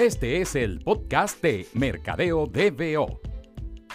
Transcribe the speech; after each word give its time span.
Este 0.00 0.40
es 0.40 0.54
el 0.54 0.78
podcast 0.78 1.42
de 1.42 1.68
Mercadeo 1.74 2.46
DBO, 2.46 3.20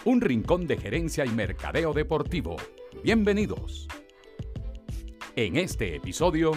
un 0.05 0.21
rincón 0.21 0.67
de 0.67 0.77
gerencia 0.77 1.25
y 1.25 1.29
mercadeo 1.29 1.93
deportivo. 1.93 2.57
Bienvenidos. 3.03 3.87
En 5.35 5.55
este 5.55 5.95
episodio... 5.95 6.51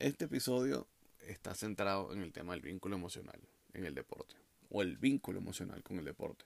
Este 0.00 0.24
episodio 0.24 0.88
está 1.28 1.54
centrado 1.54 2.12
en 2.12 2.20
el 2.20 2.32
tema 2.32 2.54
del 2.54 2.62
vínculo 2.62 2.96
emocional 2.96 3.40
en 3.74 3.84
el 3.84 3.94
deporte, 3.94 4.34
o 4.68 4.82
el 4.82 4.96
vínculo 4.96 5.38
emocional 5.38 5.84
con 5.84 6.00
el 6.00 6.04
deporte. 6.04 6.44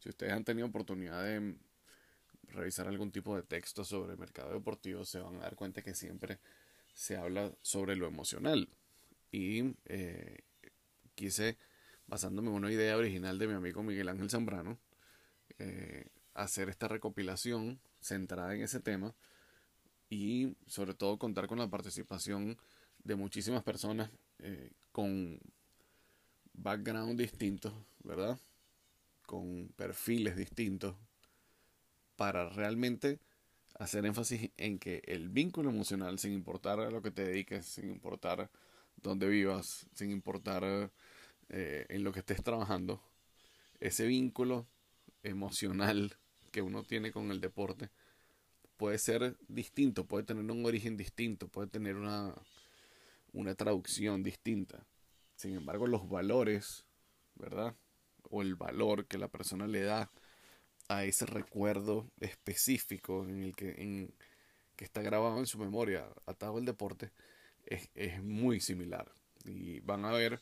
Si 0.00 0.08
ustedes 0.08 0.32
han 0.32 0.42
tenido 0.42 0.66
oportunidad 0.66 1.22
de 1.22 1.54
revisar 2.48 2.88
algún 2.88 3.12
tipo 3.12 3.36
de 3.36 3.44
texto 3.44 3.84
sobre 3.84 4.16
mercado 4.16 4.52
deportivo, 4.52 5.04
se 5.04 5.20
van 5.20 5.36
a 5.36 5.42
dar 5.42 5.54
cuenta 5.54 5.82
que 5.82 5.94
siempre 5.94 6.40
se 6.96 7.16
habla 7.16 7.52
sobre 7.60 7.94
lo 7.94 8.08
emocional. 8.08 8.68
Y 9.30 9.74
eh, 9.84 10.40
quise, 11.14 11.58
basándome 12.06 12.48
en 12.48 12.54
una 12.54 12.72
idea 12.72 12.96
original 12.96 13.38
de 13.38 13.46
mi 13.46 13.52
amigo 13.52 13.82
Miguel 13.82 14.08
Ángel 14.08 14.30
Zambrano, 14.30 14.78
eh, 15.58 16.08
hacer 16.34 16.70
esta 16.70 16.88
recopilación 16.88 17.80
centrada 18.00 18.54
en 18.54 18.62
ese 18.62 18.80
tema 18.80 19.14
y 20.08 20.56
sobre 20.66 20.94
todo 20.94 21.18
contar 21.18 21.46
con 21.46 21.58
la 21.58 21.68
participación 21.68 22.56
de 23.04 23.14
muchísimas 23.14 23.62
personas 23.62 24.10
eh, 24.38 24.72
con 24.90 25.38
background 26.54 27.20
distintos, 27.20 27.74
¿verdad? 28.04 28.38
Con 29.26 29.68
perfiles 29.76 30.34
distintos 30.34 30.96
para 32.16 32.48
realmente 32.48 33.20
hacer 33.78 34.06
énfasis 34.06 34.50
en 34.56 34.78
que 34.78 35.02
el 35.06 35.28
vínculo 35.28 35.70
emocional, 35.70 36.18
sin 36.18 36.32
importar 36.32 36.80
a 36.80 36.90
lo 36.90 37.02
que 37.02 37.10
te 37.10 37.24
dediques, 37.24 37.66
sin 37.66 37.90
importar 37.90 38.50
dónde 39.02 39.28
vivas, 39.28 39.86
sin 39.94 40.10
importar 40.10 40.90
eh, 41.48 41.86
en 41.88 42.04
lo 42.04 42.12
que 42.12 42.20
estés 42.20 42.42
trabajando, 42.42 43.02
ese 43.80 44.06
vínculo 44.06 44.66
emocional 45.22 46.16
que 46.50 46.62
uno 46.62 46.82
tiene 46.82 47.12
con 47.12 47.30
el 47.30 47.40
deporte 47.40 47.90
puede 48.76 48.98
ser 48.98 49.36
distinto, 49.48 50.06
puede 50.06 50.24
tener 50.24 50.50
un 50.50 50.64
origen 50.64 50.96
distinto, 50.96 51.48
puede 51.48 51.68
tener 51.68 51.96
una, 51.96 52.34
una 53.32 53.54
traducción 53.54 54.22
distinta. 54.22 54.86
Sin 55.34 55.54
embargo, 55.54 55.86
los 55.86 56.08
valores, 56.08 56.84
¿verdad? 57.34 57.74
O 58.30 58.42
el 58.42 58.54
valor 58.54 59.06
que 59.06 59.18
la 59.18 59.28
persona 59.28 59.66
le 59.66 59.82
da 59.82 60.10
a 60.88 61.04
ese 61.04 61.26
recuerdo 61.26 62.10
específico 62.20 63.24
en 63.24 63.42
el 63.42 63.56
que, 63.56 63.70
en, 63.78 64.14
que 64.76 64.84
está 64.84 65.02
grabado 65.02 65.38
en 65.38 65.46
su 65.46 65.58
memoria 65.58 66.06
atado 66.26 66.58
al 66.58 66.64
deporte 66.64 67.10
es, 67.66 67.88
es, 67.94 68.22
muy 68.22 68.60
similar. 68.60 69.10
Y 69.44 69.80
van 69.80 70.04
a 70.04 70.12
ver, 70.12 70.40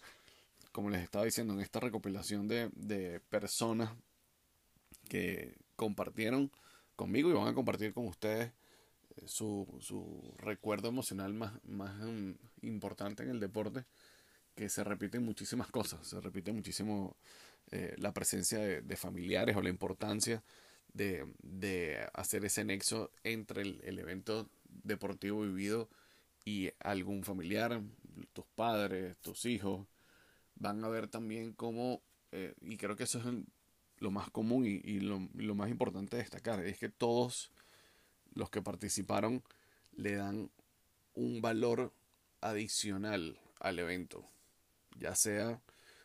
como 0.73 0.91
les 0.91 1.03
estaba 1.03 1.25
diciendo, 1.25 1.55
en 1.55 1.61
esta 1.61 1.81
recopilación 1.81 2.49
de, 2.49 2.71
de 2.75 3.21
personas 3.21 3.91
que 5.09 5.55
compartieron 5.77 6.51
conmigo 6.97 7.31
y 7.31 7.35
van 7.35 7.49
a 7.49 7.55
compartir 7.55 7.93
con 7.93 8.07
ustedes 8.07 8.53
eh, 9.17 9.25
su, 9.27 9.67
su 9.81 10.35
recuerdo 10.39 10.89
emocional 10.89 11.35
más, 11.35 11.53
más 11.65 12.01
um, 12.03 12.35
importante 12.63 13.23
en 13.23 13.31
el 13.31 13.41
deporte, 13.41 13.85
que 14.55 14.69
se 14.69 14.85
repiten 14.85 15.25
muchísimas 15.25 15.71
cosas, 15.71 16.07
se 16.07 16.21
repite 16.21 16.53
muchísimo 16.53 17.17
eh, 17.71 17.95
la 17.99 18.13
presencia 18.13 18.59
de, 18.59 18.97
familiares 18.97 19.57
o 19.57 19.63
la 19.63 19.69
importancia 19.69 20.43
de, 20.93 21.27
hacer 22.13 22.45
ese 22.45 22.65
nexo 22.65 23.11
entre 23.23 23.63
el, 23.63 23.99
evento 23.99 24.49
deportivo 24.67 25.43
vivido 25.43 25.89
y 26.45 26.71
algún 26.81 27.25
familiar, 27.25 27.81
tus 28.33 28.45
padres, 28.55 29.17
tus 29.19 29.45
hijos, 29.47 29.87
van 30.57 30.85
a 30.85 30.89
ver 30.89 31.09
también 31.09 31.53
cómo, 31.53 32.03
eh, 32.33 32.55
y 32.61 32.77
creo 32.77 32.97
que 32.97 33.05
eso 33.05 33.19
es 33.19 33.25
lo 33.99 34.11
más 34.11 34.31
común 34.31 34.67
y, 34.67 35.01
lo, 35.01 35.55
más 35.55 35.71
importante 35.71 36.17
de 36.17 36.23
destacar, 36.23 36.61
es 36.65 36.79
que 36.79 36.89
todos 36.89 37.51
los 38.35 38.51
que 38.51 38.63
participaron 38.63 39.43
le 39.97 40.15
dan 40.17 40.51
un 41.15 41.41
valor 41.41 41.93
adicional 42.41 43.39
al 43.61 43.79
evento, 43.79 44.29
ya 44.99 45.15
sea 45.15 45.61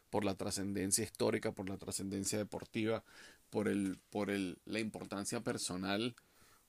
por 0.09 0.25
la 0.25 0.35
trascendencia 0.35 1.03
histórica, 1.03 1.51
por 1.51 1.69
la 1.69 1.77
trascendencia 1.77 2.37
deportiva, 2.37 3.03
por, 3.49 3.67
el, 3.67 3.99
por 4.09 4.29
el, 4.29 4.59
la 4.65 4.79
importancia 4.79 5.41
personal, 5.41 6.15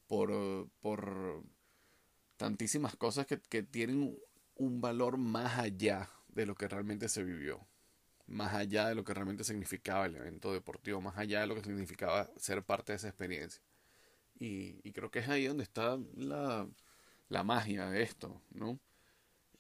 por, 0.07 0.69
por 0.81 1.43
tantísimas 2.37 2.97
cosas 2.97 3.27
que, 3.27 3.41
que 3.41 3.63
tienen 3.63 4.19
un 4.57 4.81
valor 4.81 5.17
más 5.17 5.59
allá 5.59 6.11
de 6.29 6.47
lo 6.47 6.55
que 6.55 6.69
realmente 6.69 7.09
se 7.09 7.23
vivió, 7.23 7.67
más 8.27 8.55
allá 8.55 8.89
de 8.89 8.95
lo 8.95 9.05
que 9.05 9.15
realmente 9.15 9.45
significaba 9.45 10.07
el 10.07 10.17
evento 10.17 10.53
deportivo, 10.53 11.01
más 11.01 11.19
allá 11.19 11.41
de 11.41 11.47
lo 11.47 11.55
que 11.55 11.65
significaba 11.65 12.31
ser 12.37 12.63
parte 12.63 12.93
de 12.93 12.97
esa 12.97 13.09
experiencia. 13.09 13.63
Y, 14.39 14.81
y 14.85 14.93
creo 14.93 15.11
que 15.11 15.19
es 15.19 15.29
ahí 15.29 15.47
donde 15.47 15.65
está 15.65 15.99
la, 16.17 16.69
la 17.29 17.45
magia 17.45 17.89
de 17.91 18.03
esto, 18.03 18.41
¿no? 18.51 18.79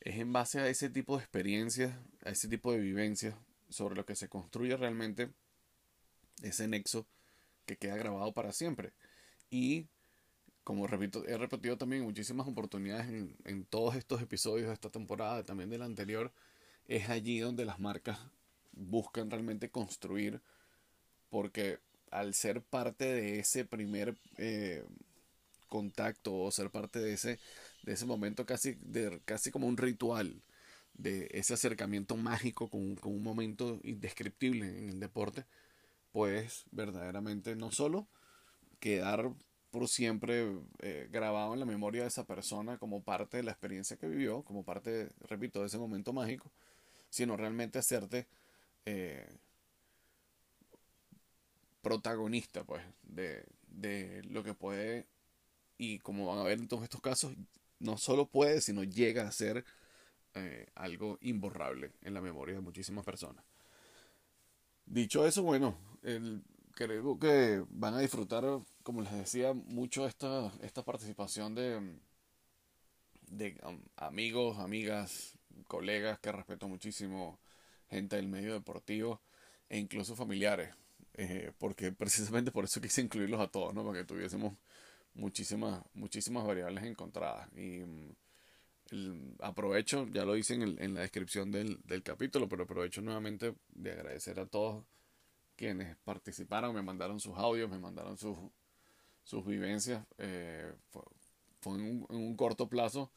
Es 0.01 0.17
en 0.17 0.33
base 0.33 0.61
a 0.61 0.69
ese 0.69 0.89
tipo 0.89 1.17
de 1.17 1.23
experiencias, 1.23 1.95
a 2.25 2.31
ese 2.31 2.49
tipo 2.49 2.73
de 2.73 2.79
vivencias, 2.79 3.35
sobre 3.71 3.97
lo 3.97 4.05
que 4.05 4.17
se 4.17 4.29
construye 4.29 4.77
realmente 4.77 5.31
ese 6.43 6.69
nexo 6.69 7.07
que 7.67 7.77
queda 7.77 7.97
grabado 7.97 8.33
para 8.33 8.53
siempre. 8.53 8.93
Y 9.51 9.89
como 10.65 10.87
repito, 10.87 11.27
he 11.27 11.37
repetido 11.39 11.79
también 11.79 12.03
muchísimas 12.03 12.47
oportunidades 12.47 13.09
en, 13.09 13.37
en 13.45 13.65
todos 13.65 13.97
estos 13.97 14.21
episodios 14.23 14.69
de 14.69 14.75
esta 14.75 14.91
temporada, 14.91 15.45
también 15.45 15.71
de 15.71 15.79
la 15.79 15.87
anterior, 15.87 16.33
es 16.87 17.09
allí 17.09 17.39
donde 17.39 17.65
las 17.65 17.81
marcas 17.81 18.19
buscan 18.73 19.31
realmente 19.31 19.71
construir, 19.71 20.41
porque 21.29 21.79
al 22.11 22.35
ser 22.35 22.63
parte 22.63 23.05
de 23.05 23.39
ese 23.39 23.65
primer 23.65 24.17
eh, 24.37 24.85
contacto 25.69 26.37
o 26.37 26.51
ser 26.51 26.71
parte 26.71 26.99
de 26.99 27.15
ese, 27.15 27.39
de 27.83 27.93
ese 27.93 28.07
momento 28.07 28.45
casi, 28.45 28.77
de, 28.81 29.21
casi 29.25 29.51
como 29.51 29.67
un 29.67 29.77
ritual, 29.77 30.43
de 30.95 31.28
ese 31.33 31.55
acercamiento 31.55 32.17
mágico 32.17 32.69
con, 32.69 32.99
un 33.03 33.23
momento 33.23 33.81
indescriptible 33.84 34.67
en 34.78 34.89
el 34.91 35.01
deporte, 35.01 35.47
pues 36.12 36.65
verdaderamente 36.71 37.56
no 37.56 37.71
solo 37.71 38.09
quedar 38.81 39.33
por 39.71 39.89
siempre 39.89 40.47
eh, 40.81 41.09
grabado 41.11 41.55
en 41.55 41.61
la 41.61 41.67
memoria 41.67 42.03
de 42.03 42.09
esa 42.09 42.27
persona 42.27 42.78
como 42.78 43.03
parte 43.03 43.37
de 43.37 43.45
la 43.45 43.53
experiencia 43.53 43.97
que 43.97 44.09
vivió, 44.09 44.43
como 44.43 44.65
parte, 44.65 45.11
repito, 45.21 45.61
de 45.61 45.67
ese 45.67 45.78
momento 45.78 46.12
mágico, 46.12 46.51
sino 47.09 47.37
realmente 47.37 47.78
hacerte 47.78 48.27
eh, 48.84 49.28
protagonista, 51.83 52.65
pues, 52.65 52.83
de, 53.03 53.45
de 53.69 54.22
lo 54.25 54.43
que 54.43 54.55
puede, 54.55 55.07
y 55.78 55.99
como 56.01 56.27
van 56.27 56.39
a 56.39 56.43
ver 56.43 56.59
en 56.59 56.69
todos 56.69 56.83
estos 56.83 57.01
casos, 57.01 57.33
no 57.78 57.97
solo 57.97 58.27
puede, 58.28 58.61
sino 58.61 58.84
llega 58.84 59.27
a 59.27 59.33
ser 59.33 59.65
eh, 60.35 60.67
algo 60.75 61.19
imborrable 61.23 61.93
en 62.03 62.15
la 62.15 62.21
memoria 62.21 62.55
de 62.55 62.61
muchísimas 62.61 63.05
personas. 63.05 63.45
Dicho 64.87 65.27
eso, 65.27 65.43
bueno, 65.43 65.77
el, 66.03 66.43
creo 66.75 67.19
que 67.19 67.65
van 67.69 67.95
a 67.95 68.01
disfrutar, 68.01 68.45
como 68.83 69.03
les 69.03 69.13
decía, 69.13 69.53
mucho 69.53 70.07
esta, 70.07 70.53
esta 70.63 70.85
participación 70.85 71.55
de, 71.55 71.99
de 73.29 73.61
um, 73.65 73.81
amigos, 73.97 74.59
amigas, 74.59 75.39
colegas 75.67 76.19
que 76.21 76.33
respeto 76.33 76.69
muchísimo, 76.69 77.39
gente 77.89 78.17
del 78.17 78.29
medio 78.29 78.55
deportivo 78.55 79.21
e 79.69 79.79
incluso 79.79 80.17
familiares, 80.17 80.75
eh, 81.15 81.53
porque 81.59 81.93
precisamente 81.93 82.51
por 82.51 82.65
eso 82.65 82.81
quise 82.81 83.03
incluirlos 83.03 83.41
a 83.41 83.49
todos, 83.49 83.75
¿no? 83.75 83.85
Para 83.85 83.99
que 83.99 84.05
tuviésemos 84.05 84.55
muchísimas, 85.15 85.83
muchísimas 85.95 86.47
variables 86.47 86.84
encontradas. 86.84 87.49
Y 87.57 87.83
mm, 88.91 89.37
aprovecho, 89.41 90.07
ya 90.09 90.25
lo 90.25 90.37
hice 90.37 90.54
en, 90.54 90.83
en 90.83 90.95
la 90.95 91.01
descripción 91.01 91.51
del, 91.51 91.81
del, 91.84 92.03
capítulo, 92.03 92.48
pero 92.48 92.65
aprovecho 92.65 93.01
nuevamente 93.03 93.54
de 93.71 93.92
agradecer 93.92 94.41
a 94.41 94.47
todos 94.47 94.84
quienes 95.57 95.97
participaron, 96.04 96.75
me 96.75 96.83
mandaron 96.83 97.21
sus 97.21 97.37
audios, 97.37 97.69
me 97.69 97.78
mandaron 97.78 98.16
sus, 98.16 98.39
sus 99.25 99.45
vivencias. 99.45 100.07
Eh, 100.16 100.72
fue, 101.60 101.75
en, 101.75 102.07
un, 102.09 102.34
corto 102.37 102.69
plazo, 102.69 103.10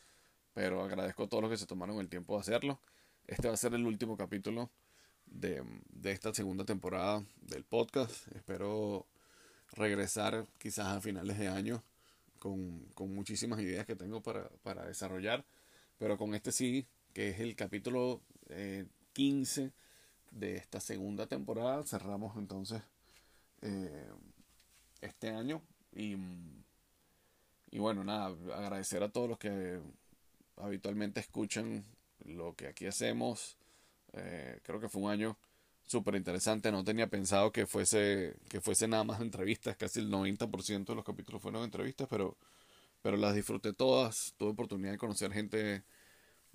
pero 0.54 0.84
agradezco 0.84 1.24
a 1.24 1.28
todos 1.30 1.44
los 1.44 1.52
que 1.52 1.58
se 1.58 1.66
tomaron 1.66 2.00
el 2.00 2.10
tiempo 2.10 2.36
de 2.36 2.42
hacerlo. 2.42 2.82
Este 3.28 3.48
va 3.48 3.54
a 3.54 3.58
ser 3.58 3.74
el 3.74 3.86
último 3.86 4.18
capítulo 4.18 4.70
de, 5.26 5.64
de 5.90 6.12
esta 6.12 6.34
segunda 6.34 6.66
temporada 6.66 7.24
del 7.42 7.64
podcast. 7.64 8.28
Espero 8.36 9.08
regresar 9.72 10.46
quizás 10.58 10.88
a 10.88 11.00
finales 11.00 11.38
de 11.40 11.48
año 11.48 11.82
con, 12.40 12.86
con 12.94 13.16
muchísimas 13.16 13.62
ideas 13.62 13.86
que 13.86 13.96
tengo 13.96 14.22
para, 14.22 14.50
para 14.64 14.86
desarrollar. 14.86 15.46
Pero 15.98 16.18
con 16.18 16.34
este 16.36 16.52
sí, 16.52 16.88
que 17.14 17.30
es 17.30 17.40
el 17.40 17.56
capítulo 17.56 18.22
15 19.14 19.64
eh, 19.64 19.72
de 20.32 20.56
esta 20.58 20.80
segunda 20.80 21.28
temporada, 21.28 21.84
cerramos 21.84 22.36
entonces 22.38 22.82
eh, 23.62 24.10
este 25.02 25.30
año. 25.30 25.62
Y, 25.96 26.16
y 27.72 27.80
bueno, 27.80 28.04
nada, 28.04 28.36
agradecer 28.56 29.04
a 29.04 29.10
todos 29.10 29.30
los 29.30 29.38
que 29.38 29.80
habitualmente 30.58 31.20
escuchan 31.20 31.86
lo 32.26 32.56
que 32.56 32.68
aquí 32.68 32.86
hacemos. 32.86 33.58
Eh, 34.14 34.60
creo 34.64 34.80
que 34.80 34.90
fue 34.90 35.02
un 35.02 35.12
año 35.12 35.38
súper 35.86 36.16
interesante. 36.16 36.72
No 36.72 36.84
tenía 36.84 37.08
pensado 37.08 37.52
que 37.52 37.66
fuese, 37.68 38.36
que 38.50 38.62
fuese 38.62 38.88
nada 38.88 39.04
más 39.04 39.22
entrevistas. 39.22 39.78
Casi 39.78 40.00
el 40.00 40.10
90% 40.10 40.86
de 40.86 40.96
los 40.96 41.06
capítulos 41.06 41.42
fueron 41.42 41.64
entrevistas, 41.64 42.08
pero, 42.10 42.38
pero 43.04 43.18
las 43.18 43.36
disfruté 43.36 43.74
todas. 43.74 44.34
Tuve 44.38 44.52
oportunidad 44.52 44.94
de 44.94 44.98
conocer 44.98 45.32
gente 45.32 45.84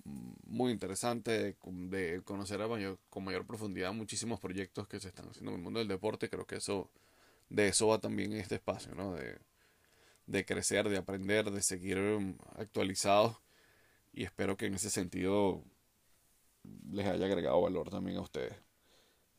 muy 0.03 0.71
interesante, 0.71 1.55
de, 1.63 2.21
conocer 2.23 2.61
a 2.61 2.67
con 3.09 3.23
mayor 3.23 3.45
profundidad 3.45 3.93
muchísimos 3.93 4.39
proyectos 4.39 4.87
que 4.87 4.99
se 4.99 5.09
están 5.09 5.29
haciendo 5.29 5.51
en 5.51 5.57
el 5.57 5.63
mundo 5.63 5.79
del 5.79 5.87
deporte. 5.87 6.29
Creo 6.29 6.47
que 6.47 6.57
eso 6.57 6.89
de 7.49 7.67
eso 7.67 7.87
va 7.87 7.99
también 7.99 8.33
este 8.33 8.55
espacio, 8.55 8.95
¿no? 8.95 9.13
De, 9.13 9.37
de 10.25 10.45
crecer, 10.45 10.89
de 10.89 10.97
aprender, 10.97 11.51
de 11.51 11.61
seguir 11.61 11.99
um, 11.99 12.37
actualizados. 12.55 13.37
Y 14.11 14.23
espero 14.23 14.57
que 14.57 14.65
en 14.65 14.73
ese 14.73 14.89
sentido 14.89 15.63
les 16.91 17.05
haya 17.07 17.25
agregado 17.25 17.61
valor 17.61 17.89
también 17.91 18.17
a 18.17 18.21
ustedes. 18.21 18.55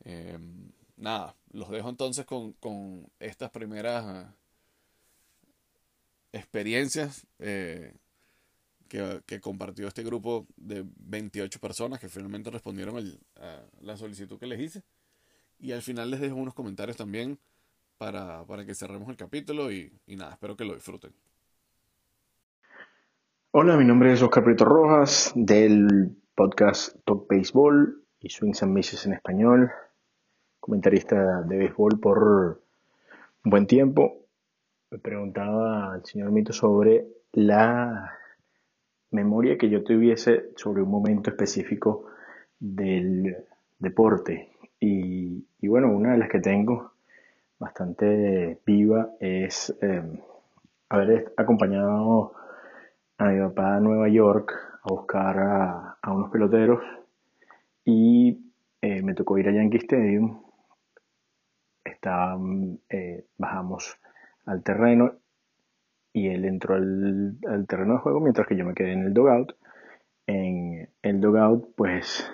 Em, 0.04 0.70
nada, 0.96 1.36
los 1.52 1.70
dejo 1.70 1.88
entonces 1.88 2.24
con, 2.24 2.52
con 2.54 3.10
estas 3.18 3.50
primeras 3.50 4.04
uh, 4.04 4.39
experiencias 6.32 7.26
eh, 7.38 7.94
que, 8.88 9.20
que, 9.26 9.40
compartió 9.40 9.86
este 9.88 10.02
grupo 10.02 10.46
de 10.56 10.84
28 10.96 11.60
personas 11.60 12.00
que 12.00 12.08
finalmente 12.08 12.50
respondieron 12.50 12.96
a 13.36 13.62
la 13.80 13.96
solicitud 13.96 14.38
que 14.38 14.46
les 14.46 14.60
hice. 14.60 14.82
Y 15.58 15.72
al 15.72 15.82
final 15.82 16.10
les 16.10 16.20
dejo 16.20 16.36
unos 16.36 16.54
comentarios 16.54 16.96
también 16.96 17.38
para, 17.98 18.44
para 18.44 18.64
que 18.64 18.74
cerremos 18.74 19.08
el 19.10 19.16
capítulo 19.16 19.70
y, 19.70 19.92
y, 20.06 20.16
nada, 20.16 20.32
espero 20.32 20.56
que 20.56 20.64
lo 20.64 20.74
disfruten. 20.74 21.12
Hola, 23.52 23.76
mi 23.76 23.84
nombre 23.84 24.12
es 24.12 24.22
Oscar 24.22 24.44
Prieto 24.44 24.64
Rojas 24.64 25.32
del 25.34 26.16
podcast 26.34 26.96
Talk 27.04 27.26
Baseball 27.28 28.02
y 28.20 28.30
Swings 28.30 28.62
and 28.62 28.72
Misses 28.72 29.04
en 29.04 29.12
español, 29.12 29.70
comentarista 30.60 31.42
de 31.42 31.58
béisbol 31.58 32.00
por 32.00 32.62
un 33.44 33.50
buen 33.50 33.66
tiempo. 33.66 34.24
Me 34.90 34.98
preguntaba 34.98 35.92
al 35.94 36.04
señor 36.04 36.32
Mito 36.32 36.52
sobre 36.52 37.06
la 37.32 38.18
memoria 39.12 39.56
que 39.56 39.70
yo 39.70 39.84
tuviese 39.84 40.50
sobre 40.56 40.82
un 40.82 40.90
momento 40.90 41.30
específico 41.30 42.06
del 42.58 43.36
deporte. 43.78 44.50
Y, 44.80 45.44
bueno, 45.62 45.92
una 45.92 46.12
de 46.12 46.18
las 46.18 46.28
que 46.28 46.40
tengo 46.40 46.92
bastante 47.60 48.58
viva 48.66 49.10
es 49.20 49.72
em, 49.80 50.18
haber 50.88 51.34
acompañado 51.36 52.32
a 53.18 53.26
mi 53.26 53.40
papá 53.40 53.76
a 53.76 53.80
Nueva 53.80 54.08
York 54.08 54.52
a 54.82 54.92
buscar 54.92 55.38
a, 55.38 56.10
unos 56.10 56.30
peloteros 56.30 56.82
y 57.84 58.52
eh, 58.82 59.02
me 59.02 59.14
tocó 59.14 59.38
ir 59.38 59.48
a 59.48 59.52
Yankee 59.52 59.78
Stadium. 59.78 60.42
Eh, 62.88 63.26
bajamos 63.36 64.00
al 64.46 64.62
terreno 64.62 65.14
y 66.12 66.28
él 66.28 66.44
entró 66.44 66.74
al, 66.74 67.36
al, 67.46 67.66
terreno 67.66 67.94
de 67.94 68.00
juego 68.00 68.20
mientras 68.20 68.46
que 68.46 68.56
yo 68.56 68.64
me 68.64 68.74
quedé 68.74 68.92
en 68.92 69.02
el 69.02 69.14
dugout. 69.14 69.54
En 70.26 70.88
el 71.02 71.20
dugout, 71.20 71.74
pues 71.74 72.30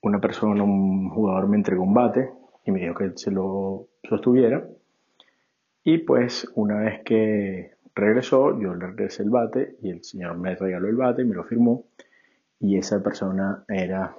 una 0.00 0.20
persona, 0.20 0.62
un 0.62 1.10
jugador 1.10 1.48
me 1.48 1.56
entregó 1.56 1.82
un 1.82 1.94
bate 1.94 2.30
y 2.64 2.70
me 2.70 2.80
dijo 2.80 2.94
que 2.94 3.12
se 3.16 3.30
lo 3.30 3.88
sostuviera. 4.08 4.66
Y 5.84 5.98
pues 5.98 6.50
una 6.54 6.80
vez 6.80 7.02
que 7.04 7.72
regresó, 7.94 8.58
yo 8.60 8.74
le 8.74 8.86
regresé 8.86 9.22
el 9.22 9.30
bate 9.30 9.76
y 9.82 9.90
el 9.90 10.04
señor 10.04 10.36
me 10.36 10.54
regaló 10.54 10.88
el 10.88 10.96
bate 10.96 11.22
y 11.22 11.24
me 11.24 11.34
lo 11.34 11.44
firmó. 11.44 11.84
Y 12.58 12.76
esa 12.76 13.02
persona 13.02 13.64
era 13.68 14.16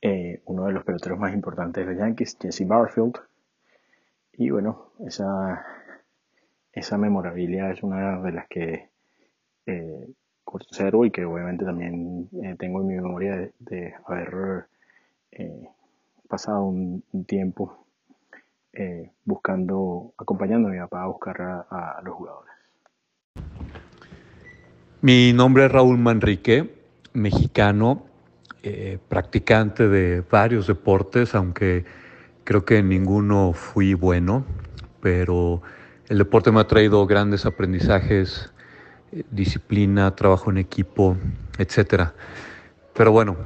eh, 0.00 0.42
uno 0.46 0.66
de 0.66 0.72
los 0.72 0.84
peloteros 0.84 1.18
más 1.18 1.34
importantes 1.34 1.86
de 1.86 1.92
los 1.92 2.00
Yankees, 2.00 2.36
Jesse 2.40 2.66
Barfield. 2.66 3.16
Y 4.40 4.50
bueno, 4.50 4.92
esa, 5.04 5.66
esa 6.72 6.96
memorabilia 6.96 7.72
es 7.72 7.82
una 7.82 8.20
de 8.20 8.32
las 8.32 8.46
que 8.46 8.88
eh, 9.66 10.08
conservo 10.44 11.04
y 11.04 11.10
que 11.10 11.24
obviamente 11.24 11.64
también 11.64 12.28
eh, 12.44 12.54
tengo 12.56 12.80
en 12.80 12.86
mi 12.86 12.94
memoria 12.94 13.50
de, 13.58 13.94
haber 14.06 14.66
eh, 15.32 15.68
pasado 16.28 16.66
un 16.66 17.02
tiempo 17.26 17.84
buscando, 19.24 20.12
acompañando 20.16 20.68
a 20.68 20.70
mi 20.70 20.78
papá 20.78 21.02
a 21.02 21.06
buscar 21.08 21.66
a, 21.68 22.00
los 22.04 22.14
jugadores. 22.14 22.52
Mi 25.02 25.32
nombre 25.32 25.66
es 25.66 25.72
Raúl 25.72 25.98
Manrique, 25.98 26.76
mexicano, 27.12 28.04
practicante 29.08 29.88
de 29.88 30.20
varios 30.20 30.68
deportes, 30.68 31.34
aunque 31.34 31.84
creo 32.48 32.64
que 32.64 32.78
en 32.78 32.88
ninguno 32.88 33.52
fui 33.52 33.92
bueno, 33.92 34.42
pero 35.02 35.60
el 36.08 36.16
deporte 36.16 36.50
me 36.50 36.60
ha 36.60 36.66
traído 36.66 37.06
grandes 37.06 37.44
aprendizajes, 37.44 38.50
eh, 39.12 39.22
disciplina, 39.30 40.16
trabajo 40.16 40.50
en 40.50 40.56
equipo, 40.56 41.18
etc. 41.58 42.12
Pero 42.94 43.12
bueno, 43.12 43.36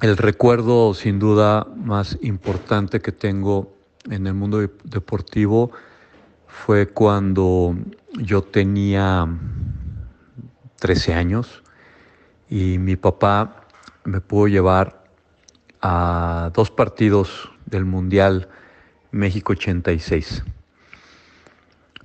el 0.00 0.16
recuerdo 0.16 0.94
sin 0.94 1.18
duda 1.18 1.66
más 1.76 2.16
importante 2.22 3.00
que 3.00 3.12
tengo 3.12 3.76
en 4.08 4.26
el 4.26 4.32
mundo 4.32 4.66
deportivo 4.84 5.70
fue 6.46 6.88
cuando 6.88 7.76
yo 8.16 8.40
tenía 8.40 9.28
13 10.76 11.12
años 11.12 11.62
y 12.48 12.78
mi 12.78 12.96
papá 12.96 13.66
me 14.04 14.22
pudo 14.22 14.48
llevar 14.48 15.04
a 15.82 16.50
dos 16.54 16.70
partidos 16.70 17.50
del 17.70 17.84
Mundial 17.84 18.48
México 19.10 19.52
86. 19.52 20.44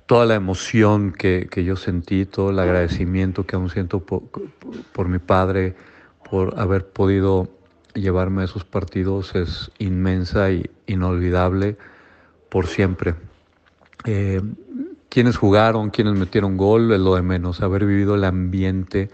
Toda 0.06 0.26
la 0.26 0.34
emoción 0.34 1.12
que, 1.12 1.48
yo 1.64 1.76
sentí, 1.76 2.26
todo 2.26 2.50
el 2.50 2.58
agradecimiento 2.58 3.46
que 3.46 3.56
aún 3.56 3.70
siento 3.70 4.00
por, 4.00 4.22
por 4.92 5.08
mi 5.08 5.18
padre, 5.18 5.74
por 6.28 6.58
haber 6.58 6.86
podido 6.88 7.48
llevarme 7.94 8.42
a 8.42 8.44
esos 8.44 8.64
partidos 8.64 9.34
es 9.34 9.70
inmensa 9.78 10.50
y 10.50 10.70
inolvidable 10.86 11.76
por 12.50 12.66
siempre. 12.66 13.14
Eh, 14.04 14.42
quienes 15.08 15.36
jugaron, 15.36 15.90
quienes 15.90 16.14
metieron 16.14 16.56
gol, 16.56 16.92
es 16.92 17.00
lo 17.00 17.14
de 17.14 17.22
menos. 17.22 17.62
Haber 17.62 17.86
vivido 17.86 18.16
el 18.16 18.24
ambiente, 18.24 19.10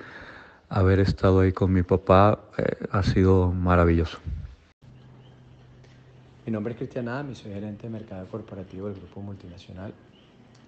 haber 0.69 0.99
estado 1.01 1.41
ahí 1.41 1.53
con 1.53 1.73
mi 1.73 1.83
papá, 1.83 2.41
eh, 2.57 2.77
ha 2.91 3.03
sido 3.03 3.53
maravilloso. 3.53 4.19
Mi 6.51 6.55
nombre 6.55 6.73
es 6.73 6.79
Cristian 6.79 7.07
Adam 7.07 7.31
y 7.31 7.37
soy 7.37 7.53
gerente 7.53 7.85
de 7.85 7.91
mercado 7.91 8.27
corporativo 8.27 8.89
del 8.89 8.97
Grupo 8.97 9.21
Multinacional. 9.21 9.95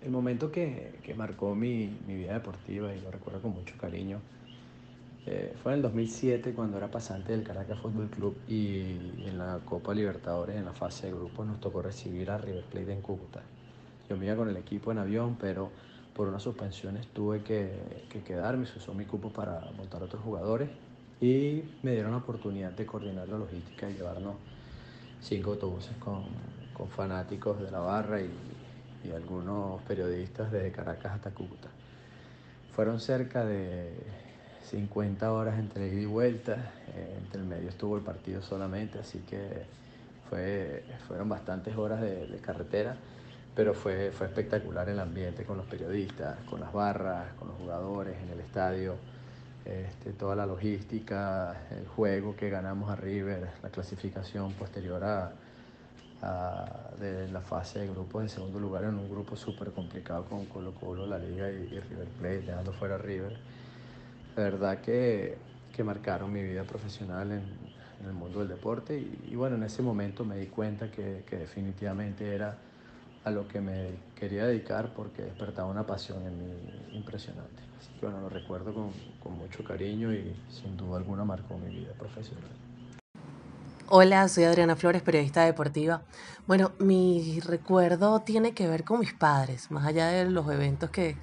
El 0.01 0.13
momento 0.13 0.53
que, 0.53 0.95
que 1.03 1.13
marcó 1.13 1.57
mi, 1.57 1.91
mi, 2.07 2.15
vida 2.15 2.35
deportiva, 2.35 2.95
y 2.95 3.01
lo 3.01 3.11
recuerdo 3.11 3.43
con 3.43 3.51
mucho 3.51 3.75
cariño, 3.77 4.21
eh, 5.27 5.53
fue 5.61 5.73
en 5.73 5.79
el 5.79 5.83
2007 5.83 6.53
cuando 6.53 6.77
era 6.77 6.89
pasante 6.89 7.33
del 7.33 7.43
Caracas 7.43 7.81
Fútbol 7.81 8.09
Club 8.11 8.37
y 8.47 8.93
en 9.27 9.37
la 9.37 9.59
Copa 9.65 9.93
Libertadores, 9.93 10.55
en 10.55 10.67
la 10.67 10.73
fase 10.73 11.09
de 11.09 11.15
grupos, 11.15 11.49
nos 11.49 11.59
tocó 11.59 11.83
recibir 11.83 12.31
a 12.31 12.39
River 12.39 12.63
Plate 12.63 12.93
en 12.93 13.01
Cúcuta. 13.01 13.43
Yo 14.09 14.17
me 14.17 14.27
iba 14.27 14.37
con 14.37 14.49
el 14.49 14.57
equipo 14.57 14.93
en 14.93 14.99
avión, 14.99 15.37
pero 15.41 15.73
por 16.15 16.29
unas 16.29 16.45
suspensiones 16.45 17.09
tuve 17.09 17.43
que, 17.43 18.05
que 18.09 18.23
quedarme, 18.23 18.67
se 18.67 18.79
usó 18.79 18.95
mi 18.95 19.05
cupo 19.05 19.31
para 19.33 19.69
montar 19.77 20.01
otros 20.01 20.23
jugadores 20.23 20.71
y 21.21 21.65
me 21.83 21.91
dieron 21.91 22.13
la 22.13 22.19
oportunidad 22.19 22.71
de 22.71 22.87
coordinar 22.87 23.29
la 23.29 23.39
logística 23.39 23.91
y 23.91 23.95
llevarnos 23.95 24.37
cinco 25.23 25.53
autobuses 25.53 25.97
con, 25.99 26.25
con 26.75 26.89
fanáticos 26.89 27.61
de 27.61 27.71
la 27.71 27.81
barra 27.81 28.21
y, 28.21 28.31
y 29.05 29.13
algunos 29.13 29.81
periodistas 29.83 30.53
desde 30.53 30.71
Caracas 30.73 31.13
hasta 31.13 31.31
Cúcuta. 31.31 31.69
Fueron 32.75 33.01
cerca 33.01 33.45
de 33.45 33.93
50 34.71 35.33
horas 35.33 35.59
entre 35.59 35.89
ida 35.89 36.01
y 36.01 36.07
vuelta, 36.07 36.73
eh, 36.95 37.19
entre 37.19 37.41
el 37.41 37.47
medio 37.47 37.69
estuvo 37.69 37.97
el 37.97 38.03
partido 38.03 38.43
solamente, 38.43 38.99
así 38.99 39.19
que 39.29 39.65
fue, 40.31 40.85
fueron 41.07 41.29
bastantes 41.29 41.77
horas 41.77 42.01
de, 42.01 42.39
carretera, 42.41 42.97
pero 43.55 43.75
fue, 43.75 44.11
fue 44.13 44.27
espectacular 44.27 44.89
el 44.89 44.99
ambiente 44.99 45.45
con 45.45 45.59
los 45.59 45.67
periodistas, 45.67 46.39
con 46.49 46.61
las 46.61 46.73
barras, 46.73 47.33
con 47.39 47.49
los 47.49 47.59
jugadores 47.59 48.17
en 48.23 48.31
el 48.31 48.41
estadio, 48.41 48.97
este, 49.65 50.13
toda 50.13 50.35
la 50.35 50.47
logística, 50.47 51.67
el 51.71 51.87
juego 51.87 52.35
que 52.35 52.51
ganamos 52.51 52.91
a 52.91 52.97
River, 52.97 53.49
la 53.63 53.71
clasificación 53.71 54.53
posterior 54.55 55.03
a, 55.05 55.33
de 57.01 57.29
la 57.33 57.41
fase 57.41 57.81
de 57.81 57.89
grupos 57.89 58.23
en 58.23 58.29
segundo 58.29 58.61
lugar 58.61 58.85
en 58.85 58.95
un 58.95 59.11
grupo 59.11 59.35
súper 59.35 59.73
complicado 59.73 60.25
con 60.27 60.47
Colo 60.47 60.73
Colo, 60.73 61.05
la 61.05 61.19
Liga 61.19 61.51
y, 61.51 61.55
y 61.55 61.81
River 61.81 62.09
Plate, 62.21 62.43
dejando 62.43 62.73
fuera 62.73 62.95
a 62.95 62.99
River. 62.99 63.37
La 64.37 64.43
verdad 64.45 64.81
que, 64.81 65.37
que 65.75 65.83
marcaron 65.83 66.33
mi 66.33 66.43
vida 66.43 66.65
profesional 66.65 67.33
en, 67.33 67.73
el 68.07 68.13
mundo 68.15 68.41
del 68.41 68.49
deporte 68.49 68.99
y, 68.99 69.37
bueno, 69.37 69.55
en 69.55 69.63
ese 69.63 69.81
momento 69.81 70.25
me 70.25 70.37
di 70.37 70.47
cuenta 70.47 70.91
que, 70.91 71.23
que, 71.25 71.37
definitivamente 71.37 72.35
era 72.35 72.59
a 73.25 73.31
lo 73.31 73.47
que 73.49 73.61
me 73.61 73.91
quería 74.15 74.47
dedicar 74.47 74.93
porque 74.95 75.23
despertaba 75.23 75.69
una 75.69 75.87
pasión 75.87 76.27
en 76.27 76.39
mí 76.39 76.53
impresionante. 76.93 77.63
Así 77.79 77.93
que 77.99 78.07
bueno, 78.07 78.21
lo 78.21 78.29
recuerdo 78.29 78.73
con, 78.75 78.91
con 79.23 79.39
mucho 79.39 79.63
cariño 79.65 80.13
y 80.13 80.35
sin 80.51 80.77
duda 80.77 80.99
alguna 80.99 81.25
marcó 81.25 81.57
mi 81.59 81.75
vida 81.75 81.93
profesional. 81.95 82.51
Hola, 83.89 84.27
soy 84.29 84.45
Adriana 84.45 84.75
Flores, 84.75 85.03
periodista 85.03 85.45
deportiva. 85.45 86.03
Bueno, 86.47 86.73
mi 86.79 87.41
recuerdo 87.41 88.21
tiene 88.21 88.53
que 88.53 88.67
ver 88.67 88.85
con 88.85 89.01
mis 89.01 89.13
padres, 89.13 89.71
más 89.71 89.87
allá 89.87 90.07
de 90.07 90.31
los 90.31 90.51
eventos 90.51 90.89
que, 90.89 91.17